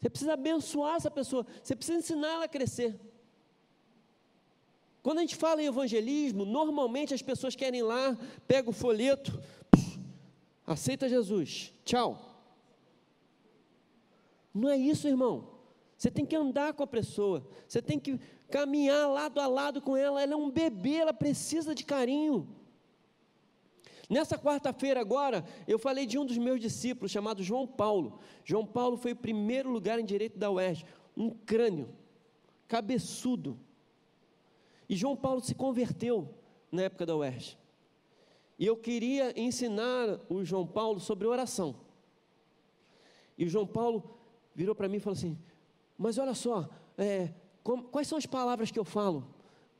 Você 0.00 0.08
precisa 0.08 0.32
abençoar 0.32 0.96
essa 0.96 1.10
pessoa, 1.10 1.46
você 1.62 1.76
precisa 1.76 1.98
ensinar 1.98 2.28
ela 2.28 2.44
a 2.46 2.48
crescer. 2.48 2.98
Quando 5.02 5.18
a 5.18 5.20
gente 5.20 5.36
fala 5.36 5.62
em 5.62 5.66
evangelismo, 5.66 6.46
normalmente 6.46 7.12
as 7.12 7.20
pessoas 7.20 7.54
querem 7.54 7.80
ir 7.80 7.82
lá, 7.82 8.16
pega 8.48 8.70
o 8.70 8.72
folheto, 8.72 9.38
aceita 10.66 11.06
Jesus, 11.06 11.70
tchau. 11.84 12.18
Não 14.54 14.70
é 14.70 14.76
isso, 14.78 15.06
irmão. 15.06 15.50
Você 15.98 16.10
tem 16.10 16.24
que 16.24 16.34
andar 16.34 16.72
com 16.72 16.82
a 16.82 16.86
pessoa, 16.86 17.46
você 17.68 17.82
tem 17.82 17.98
que 17.98 18.18
caminhar 18.50 19.08
lado 19.08 19.40
a 19.40 19.46
lado 19.46 19.80
com 19.80 19.96
ela. 19.96 20.22
Ela 20.22 20.32
é 20.32 20.36
um 20.36 20.50
bebê, 20.50 20.96
ela 20.96 21.12
precisa 21.12 21.74
de 21.74 21.84
carinho. 21.84 22.48
Nessa 24.08 24.38
quarta-feira 24.38 25.00
agora, 25.00 25.44
eu 25.66 25.78
falei 25.78 26.06
de 26.06 26.18
um 26.18 26.26
dos 26.26 26.36
meus 26.36 26.60
discípulos 26.60 27.10
chamado 27.10 27.42
João 27.42 27.66
Paulo. 27.66 28.20
João 28.44 28.66
Paulo 28.66 28.96
foi 28.96 29.12
o 29.12 29.16
primeiro 29.16 29.70
lugar 29.70 29.98
em 29.98 30.04
direito 30.04 30.38
da 30.38 30.50
UERJ, 30.50 30.84
um 31.16 31.30
crânio, 31.30 31.88
cabeçudo. 32.68 33.58
E 34.88 34.94
João 34.94 35.16
Paulo 35.16 35.40
se 35.40 35.54
converteu 35.54 36.34
na 36.70 36.82
época 36.82 37.06
da 37.06 37.16
UERJ. 37.16 37.58
E 38.58 38.66
eu 38.66 38.76
queria 38.76 39.38
ensinar 39.40 40.20
o 40.28 40.44
João 40.44 40.66
Paulo 40.66 41.00
sobre 41.00 41.26
oração. 41.26 41.74
E 43.36 43.44
o 43.44 43.48
João 43.48 43.66
Paulo 43.66 44.18
virou 44.54 44.74
para 44.74 44.88
mim 44.88 44.98
e 44.98 45.00
falou 45.00 45.16
assim: 45.16 45.36
Mas 45.98 46.18
olha 46.18 46.34
só, 46.34 46.68
é, 46.96 47.32
quais 47.90 48.06
são 48.06 48.18
as 48.18 48.26
palavras 48.26 48.70
que 48.70 48.78
eu 48.78 48.84
falo? 48.84 49.26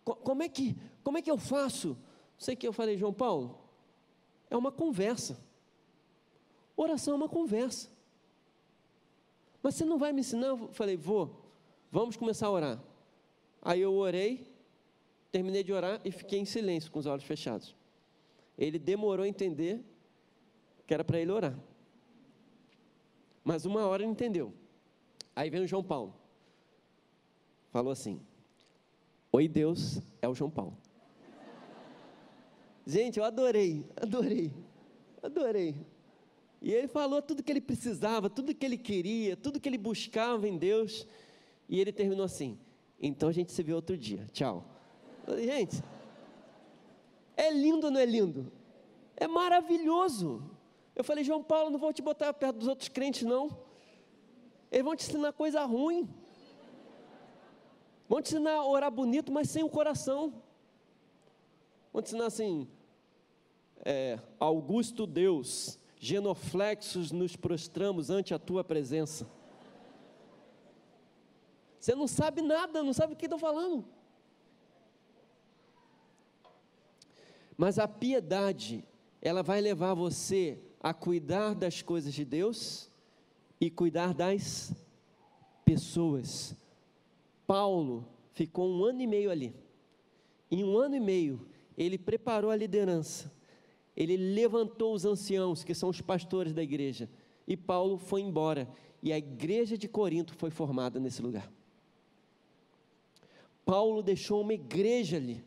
como, 0.05 0.43
é 0.43 0.49
que, 0.49 0.77
como 1.03 1.19
é 1.19 1.23
que 1.23 1.31
eu 1.31 1.39
faço? 1.39 1.97
Sei 2.39 2.55
que 2.57 2.67
eu 2.67 2.73
falei, 2.73 2.97
João 2.97 3.13
Paulo. 3.13 3.59
É 4.51 4.57
uma 4.57 4.73
conversa. 4.73 5.39
Oração 6.77 7.15
é 7.15 7.17
uma 7.17 7.29
conversa. 7.29 7.89
Mas 9.63 9.77
você 9.77 9.85
não 9.85 9.97
vai 9.97 10.13
me 10.13 10.21
ensinar? 10.21 10.49
Eu 10.49 10.69
falei, 10.73 10.97
vou. 10.97 11.43
Vamos 11.91 12.17
começar 12.17 12.49
a 12.49 12.51
orar. 12.51 12.83
Aí 13.63 13.81
eu 13.81 13.95
orei, 13.95 14.47
terminei 15.33 15.63
de 15.63 15.73
orar 15.73 16.01
e 16.05 16.11
fiquei 16.11 16.39
em 16.39 16.45
silêncio 16.45 16.91
com 16.91 16.99
os 16.99 17.07
olhos 17.07 17.25
fechados. 17.25 17.75
Ele 18.59 18.79
demorou 18.79 19.25
a 19.25 19.29
entender 19.29 19.83
que 20.87 20.93
era 20.93 21.03
para 21.03 21.19
ele 21.19 21.33
orar. 21.33 21.59
Mas 23.43 23.65
uma 23.65 23.87
hora 23.87 24.03
ele 24.03 24.13
entendeu. 24.13 24.53
Aí 25.35 25.49
vem 25.49 25.63
o 25.63 25.67
João 25.67 25.83
Paulo 25.83 26.24
falou 27.75 27.91
assim: 27.91 28.21
Oi, 29.33 29.49
Deus, 29.49 30.01
é 30.23 30.29
o 30.29 30.35
João 30.35 30.49
Paulo. 30.49 30.79
Gente, 32.87 33.19
eu 33.19 33.25
adorei, 33.25 33.85
adorei, 33.97 34.53
adorei. 35.21 35.75
E 36.63 36.73
ele 36.73 36.87
falou 36.87 37.21
tudo 37.21 37.43
que 37.43 37.51
ele 37.51 37.61
precisava, 37.61 38.31
tudo 38.31 38.55
que 38.55 38.65
ele 38.65 38.79
queria, 38.79 39.37
tudo 39.37 39.59
que 39.59 39.69
ele 39.69 39.77
buscava 39.77 40.47
em 40.47 40.57
Deus. 40.57 41.05
E 41.69 41.81
ele 41.81 41.91
terminou 41.91 42.25
assim: 42.25 42.57
Então 43.03 43.29
a 43.29 43.33
gente 43.33 43.51
se 43.51 43.61
vê 43.61 43.73
outro 43.73 43.97
dia, 43.97 44.25
tchau. 44.33 44.65
Gente, 45.37 45.83
é 47.37 47.51
lindo 47.51 47.87
ou 47.87 47.91
não 47.91 47.99
é 47.99 48.07
lindo? 48.07 48.53
É 49.17 49.27
maravilhoso. 49.27 50.49
Eu 50.95 51.03
falei, 51.03 51.25
João 51.25 51.43
Paulo, 51.43 51.71
não 51.71 51.79
vou 51.81 51.93
te 51.93 52.03
botar 52.03 52.33
perto 52.33 52.59
dos 52.59 52.69
outros 52.69 52.89
crentes, 52.89 53.25
não. 53.25 53.59
Eles 54.71 54.85
vão 54.85 54.95
te 54.95 55.05
ensinar 55.09 55.33
coisa 55.33 55.65
ruim. 55.65 56.09
Vão 58.15 58.23
te 58.23 58.29
ensinar 58.29 58.53
a 58.53 58.65
orar 58.65 58.93
bonito, 58.93 59.33
mas 59.33 59.51
sem 59.51 59.65
o 59.65 59.69
coração. 59.69 60.41
Vão 61.93 62.01
te 62.01 62.11
ensinar 62.11 62.27
assim, 62.27 62.69
é, 63.85 64.21
Augusto 64.39 65.05
Deus, 65.05 65.81
genoflexos 65.99 67.11
nos 67.11 67.35
prostramos 67.35 68.11
ante 68.11 68.33
a 68.33 68.39
tua 68.39 68.63
presença. 68.63 69.29
Você 71.81 71.93
não 71.97 72.07
sabe 72.07 72.41
nada, 72.41 72.85
não 72.85 72.93
sabe 72.93 73.15
o 73.15 73.17
que 73.17 73.27
estou 73.27 73.37
falando. 73.37 73.85
Mas 77.57 77.81
a 77.81 77.89
piedade, 77.89 78.85
ela 79.21 79.43
vai 79.43 79.61
levar 79.61 79.93
você 79.93 80.63
a 80.79 80.95
cuidar 80.95 81.53
das 81.53 81.83
coisas 81.83 82.15
de 82.15 82.25
Deus 82.25 82.89
e 83.61 83.69
cuidar 83.69 84.15
das 84.15 84.73
pessoas. 85.65 86.57
Paulo 87.47 88.07
ficou 88.33 88.69
um 88.69 88.85
ano 88.85 89.03
e 89.03 89.07
meio 89.07 89.31
ali. 89.31 89.55
Em 90.51 90.65
um 90.65 90.77
ano 90.79 90.97
e 90.97 91.01
meio, 91.01 91.47
ele 91.77 91.99
preparou 91.99 92.51
a 92.51 92.57
liderança, 92.57 93.33
ele 93.97 94.17
levantou 94.17 94.95
os 94.95 95.05
anciãos, 95.05 95.65
que 95.65 95.75
são 95.75 95.89
os 95.89 96.01
pastores 96.01 96.53
da 96.53 96.63
igreja, 96.63 97.09
e 97.47 97.57
Paulo 97.57 97.99
foi 97.99 98.21
embora, 98.21 98.69
e 99.03 99.13
a 99.13 99.19
igreja 99.19 99.77
de 99.77 99.89
Corinto 99.89 100.35
foi 100.35 100.51
formada 100.51 100.99
nesse 100.99 101.21
lugar. 101.21 101.51
Paulo 103.65 104.03
deixou 104.03 104.43
uma 104.43 104.55
igreja 104.55 105.17
ali. 105.17 105.43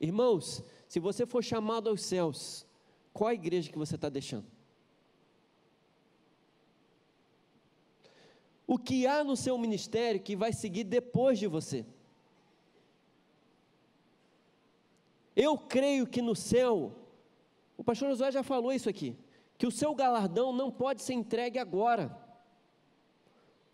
Irmãos, 0.00 0.64
se 0.88 0.98
você 0.98 1.24
for 1.24 1.42
chamado 1.42 1.88
aos 1.88 2.02
céus, 2.02 2.66
qual 3.12 3.28
a 3.28 3.34
igreja 3.34 3.70
que 3.70 3.78
você 3.78 3.94
está 3.94 4.08
deixando? 4.08 4.46
O 8.74 8.78
que 8.78 9.06
há 9.06 9.22
no 9.22 9.36
seu 9.36 9.58
ministério 9.58 10.18
que 10.18 10.34
vai 10.34 10.50
seguir 10.50 10.84
depois 10.84 11.38
de 11.38 11.46
você? 11.46 11.84
Eu 15.36 15.58
creio 15.58 16.06
que 16.06 16.22
no 16.22 16.34
céu, 16.34 16.90
o 17.76 17.84
pastor 17.84 18.08
Josué 18.08 18.32
já 18.32 18.42
falou 18.42 18.72
isso 18.72 18.88
aqui, 18.88 19.14
que 19.58 19.66
o 19.66 19.70
seu 19.70 19.94
galardão 19.94 20.54
não 20.54 20.70
pode 20.70 21.02
ser 21.02 21.12
entregue 21.12 21.58
agora. 21.58 22.18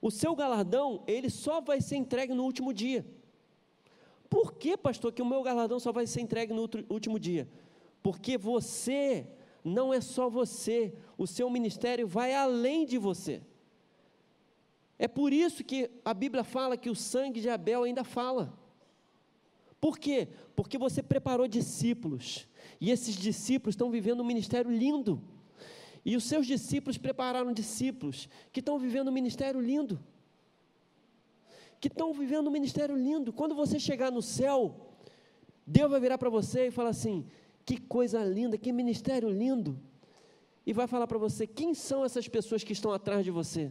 O 0.03 0.11
seu 0.11 0.35
galardão, 0.35 1.05
ele 1.07 1.31
só 1.31 1.61
vai 1.61 1.81
ser 1.81 1.95
entregue 1.95 2.35
no 2.35 2.43
último 2.43 2.75
dia. 2.75 3.07
Por 4.29 4.55
que, 4.55 4.77
pastor, 4.77 5.13
que 5.13 5.23
o 5.23 5.27
meu 5.27 5.45
galardão 5.45 5.79
só 5.79 5.93
vai 5.93 6.09
ser 6.09 6.23
entregue 6.23 6.53
no 6.53 6.69
último 6.91 7.21
dia? 7.21 7.49
Porque 8.03 8.37
você 8.37 9.29
não 9.63 9.95
é 9.95 10.01
só 10.01 10.29
você, 10.29 10.93
o 11.17 11.25
seu 11.25 11.49
ministério 11.49 12.09
vai 12.09 12.35
além 12.35 12.85
de 12.85 12.99
você. 12.99 13.41
É 14.99 15.07
por 15.07 15.33
isso 15.33 15.63
que 15.63 15.91
a 16.05 16.13
Bíblia 16.13 16.43
fala 16.43 16.77
que 16.77 16.91
o 16.91 16.95
sangue 16.95 17.41
de 17.41 17.49
Abel 17.49 17.85
ainda 17.85 18.03
fala. 18.03 18.53
Por 19.81 19.99
quê? 19.99 20.29
Porque 20.57 20.77
você 20.77 21.03
preparou 21.03 21.47
discípulos, 21.47 22.49
e 22.81 22.91
esses 22.91 23.15
discípulos 23.15 23.75
estão 23.75 23.91
vivendo 23.91 24.21
um 24.21 24.25
ministério 24.25 24.71
lindo. 24.71 25.23
E 26.05 26.17
os 26.17 26.25
seus 26.25 26.47
discípulos 26.47 26.99
prepararam 26.99 27.53
discípulos 27.53 28.29
que 28.53 28.61
estão 28.61 28.79
vivendo 28.79 29.09
um 29.09 29.13
ministério 29.13 29.61
lindo. 29.61 30.01
Que 31.81 31.89
estão 31.89 32.13
vivendo 32.13 32.49
um 32.49 32.51
ministério 32.51 32.97
lindo. 32.97 33.33
Quando 33.33 33.55
você 33.55 33.79
chegar 33.79 34.11
no 34.11 34.23
céu, 34.23 34.97
Deus 35.67 35.91
vai 35.91 36.01
virar 36.01 36.19
para 36.19 36.31
você 36.31 36.69
e 36.69 36.71
falar 36.71 36.91
assim: 36.91 37.27
que 37.65 37.77
coisa 37.77 38.25
linda, 38.25 38.59
que 38.59 38.73
ministério 38.73 39.29
lindo. 39.29 39.79
E 40.67 40.73
vai 40.73 40.87
falar 40.87 41.07
para 41.07 41.19
você: 41.19 41.47
quem 41.47 41.73
são 41.75 42.05
essas 42.05 42.27
pessoas 42.27 42.65
que 42.65 42.73
estão 42.73 42.93
atrás 42.93 43.25
de 43.25 43.31
você? 43.31 43.71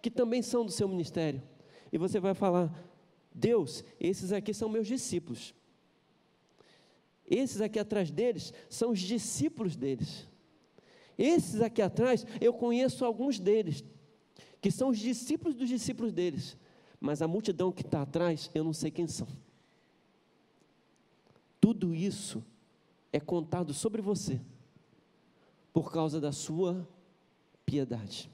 Que 0.00 0.10
também 0.10 0.42
são 0.42 0.64
do 0.64 0.72
seu 0.72 0.88
ministério. 0.88 1.42
E 1.92 1.98
você 1.98 2.20
vai 2.20 2.34
falar: 2.34 2.72
Deus, 3.34 3.84
esses 3.98 4.32
aqui 4.32 4.52
são 4.54 4.68
meus 4.68 4.86
discípulos. 4.86 5.54
Esses 7.26 7.60
aqui 7.60 7.78
atrás 7.78 8.10
deles 8.10 8.52
são 8.68 8.90
os 8.90 9.00
discípulos 9.00 9.76
deles. 9.76 10.26
Esses 11.16 11.60
aqui 11.60 11.82
atrás, 11.82 12.24
eu 12.40 12.52
conheço 12.52 13.04
alguns 13.04 13.38
deles, 13.38 13.84
que 14.60 14.70
são 14.70 14.90
os 14.90 14.98
discípulos 14.98 15.54
dos 15.54 15.68
discípulos 15.68 16.12
deles. 16.12 16.56
Mas 17.00 17.20
a 17.20 17.28
multidão 17.28 17.70
que 17.70 17.82
está 17.82 18.02
atrás, 18.02 18.50
eu 18.54 18.64
não 18.64 18.72
sei 18.72 18.90
quem 18.90 19.06
são. 19.06 19.28
Tudo 21.60 21.94
isso 21.94 22.42
é 23.12 23.20
contado 23.20 23.74
sobre 23.74 24.00
você, 24.00 24.40
por 25.72 25.92
causa 25.92 26.20
da 26.20 26.32
sua 26.32 26.88
piedade. 27.66 28.30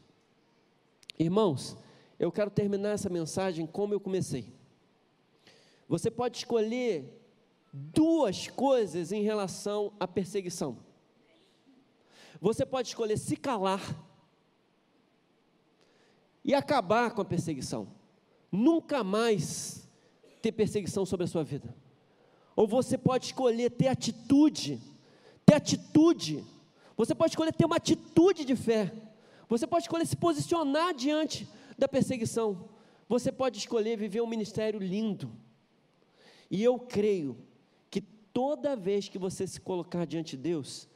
Irmãos, 1.18 1.76
eu 2.18 2.32
quero 2.32 2.50
terminar 2.50 2.90
essa 2.90 3.08
mensagem 3.08 3.66
como 3.66 3.94
eu 3.94 4.00
comecei. 4.00 4.52
Você 5.88 6.10
pode 6.10 6.38
escolher 6.38 7.20
duas 7.72 8.48
coisas 8.48 9.12
em 9.12 9.22
relação 9.22 9.92
à 9.98 10.06
perseguição. 10.06 10.78
Você 12.40 12.64
pode 12.64 12.88
escolher 12.88 13.16
se 13.16 13.36
calar 13.36 13.80
e 16.44 16.54
acabar 16.54 17.12
com 17.12 17.22
a 17.22 17.24
perseguição. 17.24 17.88
Nunca 18.50 19.02
mais 19.02 19.88
ter 20.42 20.52
perseguição 20.52 21.06
sobre 21.06 21.24
a 21.24 21.26
sua 21.26 21.42
vida. 21.42 21.74
Ou 22.54 22.66
você 22.68 22.96
pode 22.96 23.26
escolher 23.26 23.70
ter 23.70 23.88
atitude, 23.88 24.80
ter 25.44 25.54
atitude. 25.54 26.44
Você 26.96 27.14
pode 27.14 27.32
escolher 27.32 27.52
ter 27.52 27.64
uma 27.64 27.76
atitude 27.76 28.44
de 28.44 28.54
fé. 28.54 28.92
Você 29.54 29.68
pode 29.68 29.84
escolher 29.84 30.04
se 30.04 30.16
posicionar 30.16 30.92
diante 30.92 31.46
da 31.78 31.86
perseguição. 31.86 32.68
Você 33.08 33.30
pode 33.30 33.56
escolher 33.56 33.96
viver 33.96 34.20
um 34.20 34.26
ministério 34.26 34.80
lindo 34.80 35.30
e 36.50 36.60
eu 36.60 36.76
creio 36.76 37.38
que 37.88 38.00
toda 38.00 38.74
vez 38.74 39.08
que 39.08 39.16
você 39.16 39.46
se 39.46 39.60
colocar 39.60 40.04
diante 40.06 40.36
de 40.36 40.42
Deus, 40.42 40.88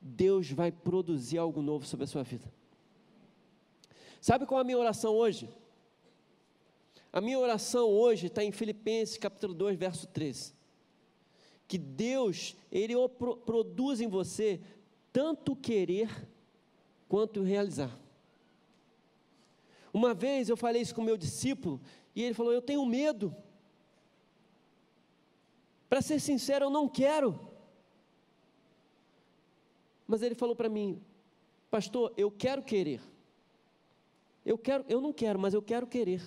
Deus 0.00 0.50
vai 0.50 0.72
produzir 0.72 1.38
algo 1.38 1.62
novo 1.62 1.86
sobre 1.86 2.02
a 2.02 2.08
sua 2.08 2.24
vida. 2.24 2.52
Sabe 4.20 4.44
qual 4.44 4.58
é 4.58 4.62
a 4.62 4.64
minha 4.64 4.78
oração 4.78 5.14
hoje? 5.14 5.48
A 7.12 7.20
minha 7.20 7.38
oração 7.38 7.88
hoje 7.88 8.26
está 8.26 8.42
em 8.42 8.50
Filipenses 8.50 9.18
capítulo 9.18 9.54
2, 9.54 9.78
verso 9.78 10.08
13. 10.08 10.52
Que 11.68 11.78
Deus, 11.78 12.56
Ele 12.72 12.94
produz 13.46 14.00
em 14.00 14.08
você 14.08 14.60
tanto 15.12 15.54
querer 15.54 16.28
quanto 17.10 17.42
realizar. 17.42 17.90
Uma 19.92 20.14
vez 20.14 20.48
eu 20.48 20.56
falei 20.56 20.80
isso 20.80 20.94
com 20.94 21.02
meu 21.02 21.16
discípulo, 21.16 21.80
e 22.14 22.22
ele 22.22 22.34
falou: 22.34 22.52
Eu 22.52 22.62
tenho 22.62 22.86
medo 22.86 23.34
para 25.88 26.00
ser 26.00 26.20
sincero, 26.20 26.66
eu 26.66 26.70
não 26.70 26.88
quero. 26.88 27.38
Mas 30.06 30.22
ele 30.22 30.36
falou 30.36 30.54
para 30.54 30.68
mim, 30.68 31.02
pastor, 31.68 32.12
eu 32.16 32.30
quero 32.30 32.62
querer. 32.62 33.00
Eu 34.46 34.56
quero, 34.56 34.84
eu 34.88 35.00
não 35.00 35.12
quero, 35.12 35.38
mas 35.38 35.52
eu 35.52 35.60
quero 35.60 35.88
querer. 35.88 36.22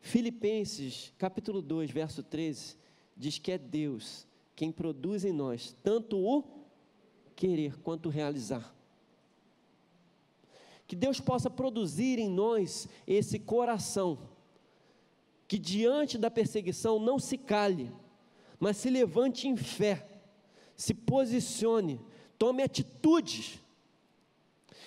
Filipenses, 0.00 1.12
capítulo 1.18 1.60
2, 1.60 1.90
verso 1.90 2.22
13, 2.22 2.76
diz 3.14 3.38
que 3.38 3.52
é 3.52 3.58
Deus 3.58 4.26
quem 4.56 4.70
produz 4.70 5.24
em 5.24 5.32
nós 5.32 5.74
tanto 5.82 6.16
o 6.16 6.53
querer 7.34 7.78
quanto 7.80 8.08
realizar. 8.08 8.74
Que 10.86 10.94
Deus 10.94 11.20
possa 11.20 11.48
produzir 11.48 12.18
em 12.18 12.28
nós 12.28 12.88
esse 13.06 13.38
coração 13.38 14.18
que 15.46 15.58
diante 15.58 16.16
da 16.18 16.30
perseguição 16.30 16.98
não 16.98 17.18
se 17.18 17.36
cale, 17.36 17.92
mas 18.58 18.76
se 18.76 18.90
levante 18.90 19.46
em 19.46 19.56
fé, 19.56 20.08
se 20.74 20.94
posicione, 20.94 22.00
tome 22.38 22.62
atitudes 22.62 23.60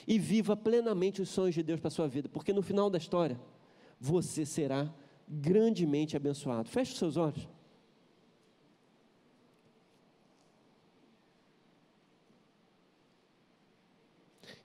e 0.08 0.18
viva 0.18 0.56
plenamente 0.56 1.22
os 1.22 1.30
sonhos 1.30 1.56
de 1.56 1.64
Deus 1.64 1.80
para 1.80 1.90
a 1.90 1.92
sua 1.92 2.08
vida, 2.08 2.30
porque 2.30 2.54
no 2.54 2.62
final 2.62 2.90
da 2.90 2.98
história 2.98 3.40
você 4.00 4.46
será 4.46 4.92
grandemente 5.28 6.16
abençoado. 6.16 6.70
Feche 6.70 6.94
os 6.94 7.00
seus 7.00 7.18
olhos. 7.18 7.48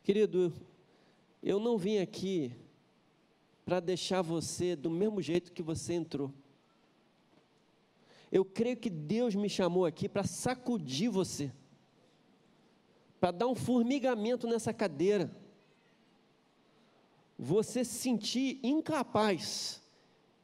Querido, 0.03 0.53
eu 1.41 1.61
não 1.61 1.79
vim 1.79 1.99
aqui 1.99 2.53
para 3.65 3.79
deixar 3.79 4.21
você 4.21 4.75
do 4.75 4.91
mesmo 4.91 5.23
jeito 5.23 5.53
que 5.53 5.63
você 5.63 5.95
entrou. 5.95 6.33
Eu 8.31 8.45
creio 8.45 8.77
que 8.77 8.91
Deus 8.91 9.35
me 9.35 9.49
chamou 9.49 9.87
aqui 9.87 10.09
para 10.09 10.25
sacudir 10.25 11.09
você, 11.09 11.53
para 13.21 13.31
dar 13.31 13.47
um 13.47 13.55
formigamento 13.55 14.49
nessa 14.49 14.73
cadeira, 14.73 15.31
você 17.39 17.85
se 17.85 17.99
sentir 17.99 18.59
incapaz, 18.63 19.81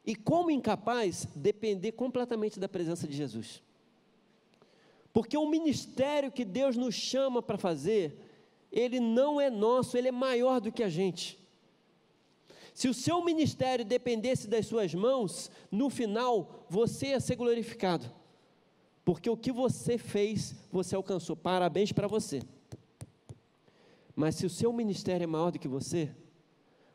e 0.06 0.14
como 0.14 0.50
incapaz, 0.50 1.26
depender 1.34 1.92
completamente 1.92 2.60
da 2.60 2.68
presença 2.68 3.06
de 3.08 3.16
Jesus. 3.16 3.62
Porque 5.12 5.36
o 5.36 5.50
ministério 5.50 6.30
que 6.30 6.44
Deus 6.44 6.76
nos 6.76 6.94
chama 6.94 7.42
para 7.42 7.58
fazer, 7.58 8.27
ele 8.70 9.00
não 9.00 9.40
é 9.40 9.50
nosso, 9.50 9.96
ele 9.96 10.08
é 10.08 10.12
maior 10.12 10.60
do 10.60 10.72
que 10.72 10.82
a 10.82 10.88
gente. 10.88 11.38
Se 12.74 12.88
o 12.88 12.94
seu 12.94 13.24
ministério 13.24 13.84
dependesse 13.84 14.46
das 14.46 14.66
suas 14.66 14.94
mãos, 14.94 15.50
no 15.70 15.90
final 15.90 16.64
você 16.68 17.08
ia 17.08 17.20
ser 17.20 17.34
glorificado. 17.34 18.08
Porque 19.04 19.28
o 19.28 19.36
que 19.36 19.50
você 19.50 19.96
fez, 19.96 20.54
você 20.70 20.94
alcançou. 20.94 21.34
Parabéns 21.34 21.92
para 21.92 22.06
você. 22.06 22.42
Mas 24.14 24.34
se 24.34 24.44
o 24.46 24.50
seu 24.50 24.72
ministério 24.72 25.24
é 25.24 25.26
maior 25.26 25.50
do 25.50 25.58
que 25.58 25.66
você, 25.66 26.14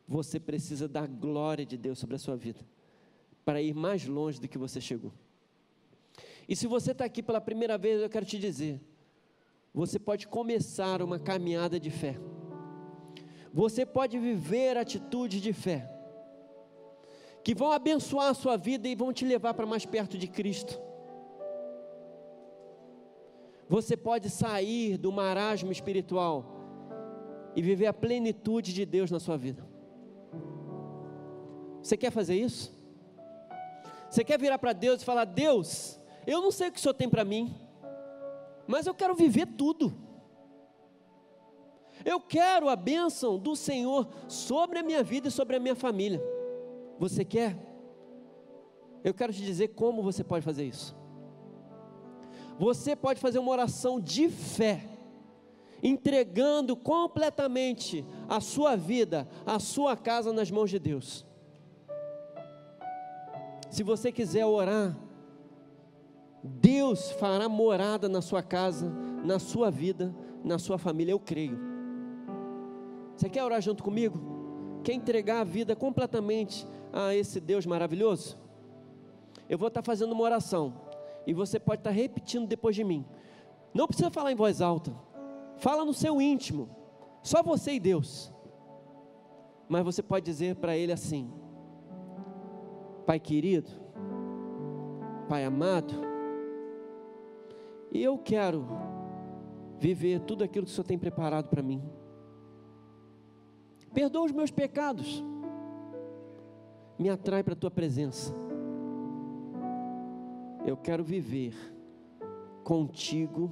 você 0.06 0.38
precisa 0.38 0.86
da 0.86 1.06
glória 1.06 1.66
de 1.66 1.76
Deus 1.76 1.98
sobre 1.98 2.16
a 2.16 2.18
sua 2.18 2.36
vida, 2.36 2.60
para 3.44 3.60
ir 3.60 3.74
mais 3.74 4.06
longe 4.06 4.40
do 4.40 4.46
que 4.46 4.56
você 4.56 4.80
chegou. 4.80 5.12
E 6.48 6.54
se 6.54 6.66
você 6.66 6.92
está 6.92 7.04
aqui 7.04 7.22
pela 7.22 7.40
primeira 7.40 7.76
vez, 7.76 8.00
eu 8.00 8.08
quero 8.08 8.24
te 8.24 8.38
dizer: 8.38 8.80
você 9.74 9.98
pode 9.98 10.28
começar 10.28 11.02
uma 11.02 11.18
caminhada 11.18 11.80
de 11.80 11.90
fé. 11.90 12.16
Você 13.52 13.84
pode 13.84 14.16
viver 14.18 14.76
atitudes 14.76 15.42
de 15.42 15.52
fé 15.52 15.90
que 17.42 17.54
vão 17.54 17.72
abençoar 17.72 18.28
a 18.28 18.34
sua 18.34 18.56
vida 18.56 18.88
e 18.88 18.94
vão 18.94 19.12
te 19.12 19.24
levar 19.24 19.52
para 19.52 19.66
mais 19.66 19.84
perto 19.84 20.16
de 20.16 20.28
Cristo. 20.28 20.80
Você 23.68 23.96
pode 23.96 24.30
sair 24.30 24.96
do 24.96 25.10
marasmo 25.10 25.72
espiritual 25.72 26.46
e 27.56 27.60
viver 27.60 27.86
a 27.86 27.92
plenitude 27.92 28.72
de 28.72 28.86
Deus 28.86 29.10
na 29.10 29.18
sua 29.18 29.36
vida. 29.36 29.66
Você 31.82 31.96
quer 31.96 32.10
fazer 32.10 32.36
isso? 32.36 32.72
Você 34.08 34.24
quer 34.24 34.38
virar 34.38 34.58
para 34.58 34.72
Deus 34.72 35.02
e 35.02 35.04
falar: 35.04 35.24
Deus, 35.24 36.00
eu 36.26 36.40
não 36.40 36.50
sei 36.50 36.68
o 36.68 36.72
que 36.72 36.78
o 36.78 36.80
Senhor 36.80 36.94
tem 36.94 37.08
para 37.08 37.24
mim, 37.24 37.54
mas 38.66 38.86
eu 38.86 38.94
quero 38.94 39.14
viver 39.14 39.46
tudo. 39.46 39.94
Eu 42.04 42.20
quero 42.20 42.68
a 42.68 42.76
bênção 42.76 43.38
do 43.38 43.54
Senhor 43.56 44.08
sobre 44.28 44.78
a 44.78 44.82
minha 44.82 45.02
vida 45.02 45.28
e 45.28 45.30
sobre 45.30 45.56
a 45.56 45.60
minha 45.60 45.74
família. 45.74 46.22
Você 46.98 47.24
quer? 47.24 47.56
Eu 49.02 49.12
quero 49.12 49.32
te 49.32 49.42
dizer 49.42 49.68
como 49.68 50.02
você 50.02 50.24
pode 50.24 50.44
fazer 50.44 50.64
isso. 50.64 50.96
Você 52.58 52.94
pode 52.94 53.20
fazer 53.20 53.38
uma 53.38 53.50
oração 53.50 54.00
de 54.00 54.28
fé, 54.28 54.86
entregando 55.82 56.76
completamente 56.76 58.04
a 58.28 58.40
sua 58.40 58.76
vida, 58.76 59.28
a 59.44 59.58
sua 59.58 59.96
casa 59.96 60.32
nas 60.32 60.50
mãos 60.50 60.70
de 60.70 60.78
Deus. 60.78 61.26
Se 63.70 63.82
você 63.82 64.12
quiser 64.12 64.46
orar, 64.46 64.96
Deus 66.46 67.10
fará 67.12 67.48
morada 67.48 68.06
na 68.06 68.20
sua 68.20 68.42
casa, 68.42 68.92
na 69.24 69.38
sua 69.38 69.70
vida, 69.70 70.14
na 70.44 70.58
sua 70.58 70.76
família, 70.76 71.12
eu 71.12 71.18
creio. 71.18 71.58
Você 73.16 73.30
quer 73.30 73.42
orar 73.42 73.62
junto 73.62 73.82
comigo? 73.82 74.20
Quer 74.82 74.92
entregar 74.92 75.40
a 75.40 75.44
vida 75.44 75.74
completamente 75.74 76.66
a 76.92 77.14
esse 77.14 77.40
Deus 77.40 77.64
maravilhoso? 77.64 78.38
Eu 79.48 79.56
vou 79.56 79.68
estar 79.68 79.82
fazendo 79.82 80.12
uma 80.12 80.22
oração 80.22 80.74
e 81.26 81.32
você 81.32 81.58
pode 81.58 81.80
estar 81.80 81.90
repetindo 81.90 82.46
depois 82.46 82.76
de 82.76 82.84
mim. 82.84 83.06
Não 83.72 83.86
precisa 83.86 84.10
falar 84.10 84.30
em 84.30 84.36
voz 84.36 84.60
alta, 84.60 84.94
fala 85.56 85.82
no 85.82 85.94
seu 85.94 86.20
íntimo, 86.20 86.68
só 87.22 87.42
você 87.42 87.72
e 87.72 87.80
Deus. 87.80 88.30
Mas 89.66 89.82
você 89.82 90.02
pode 90.02 90.26
dizer 90.26 90.56
para 90.56 90.76
Ele 90.76 90.92
assim: 90.92 91.32
Pai 93.06 93.18
querido, 93.18 93.70
Pai 95.26 95.42
amado, 95.42 96.13
e 97.94 98.02
eu 98.02 98.18
quero 98.18 98.66
viver 99.78 100.18
tudo 100.20 100.42
aquilo 100.42 100.66
que 100.66 100.72
o 100.72 100.74
Senhor 100.74 100.84
tem 100.84 100.98
preparado 100.98 101.48
para 101.48 101.62
mim. 101.62 101.80
Perdoa 103.94 104.24
os 104.24 104.32
meus 104.32 104.50
pecados. 104.50 105.22
Me 106.98 107.08
atrai 107.08 107.44
para 107.44 107.52
a 107.52 107.56
tua 107.56 107.70
presença. 107.70 108.34
Eu 110.66 110.76
quero 110.76 111.04
viver 111.04 111.54
contigo 112.64 113.48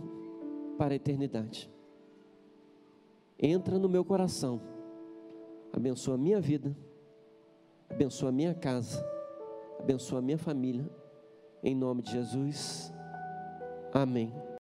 para 0.76 0.94
a 0.94 0.96
eternidade. 0.96 1.70
Entra 3.38 3.78
no 3.78 3.88
meu 3.88 4.04
coração. 4.04 4.60
Abençoa 5.72 6.16
a 6.16 6.18
minha 6.18 6.40
vida. 6.40 6.76
Abençoa 7.88 8.30
a 8.30 8.32
minha 8.32 8.54
casa. 8.54 9.04
Abençoa 9.78 10.18
a 10.18 10.22
minha 10.22 10.38
família. 10.38 10.88
Em 11.62 11.76
nome 11.76 12.02
de 12.02 12.10
Jesus. 12.10 12.92
Amém. 13.92 14.42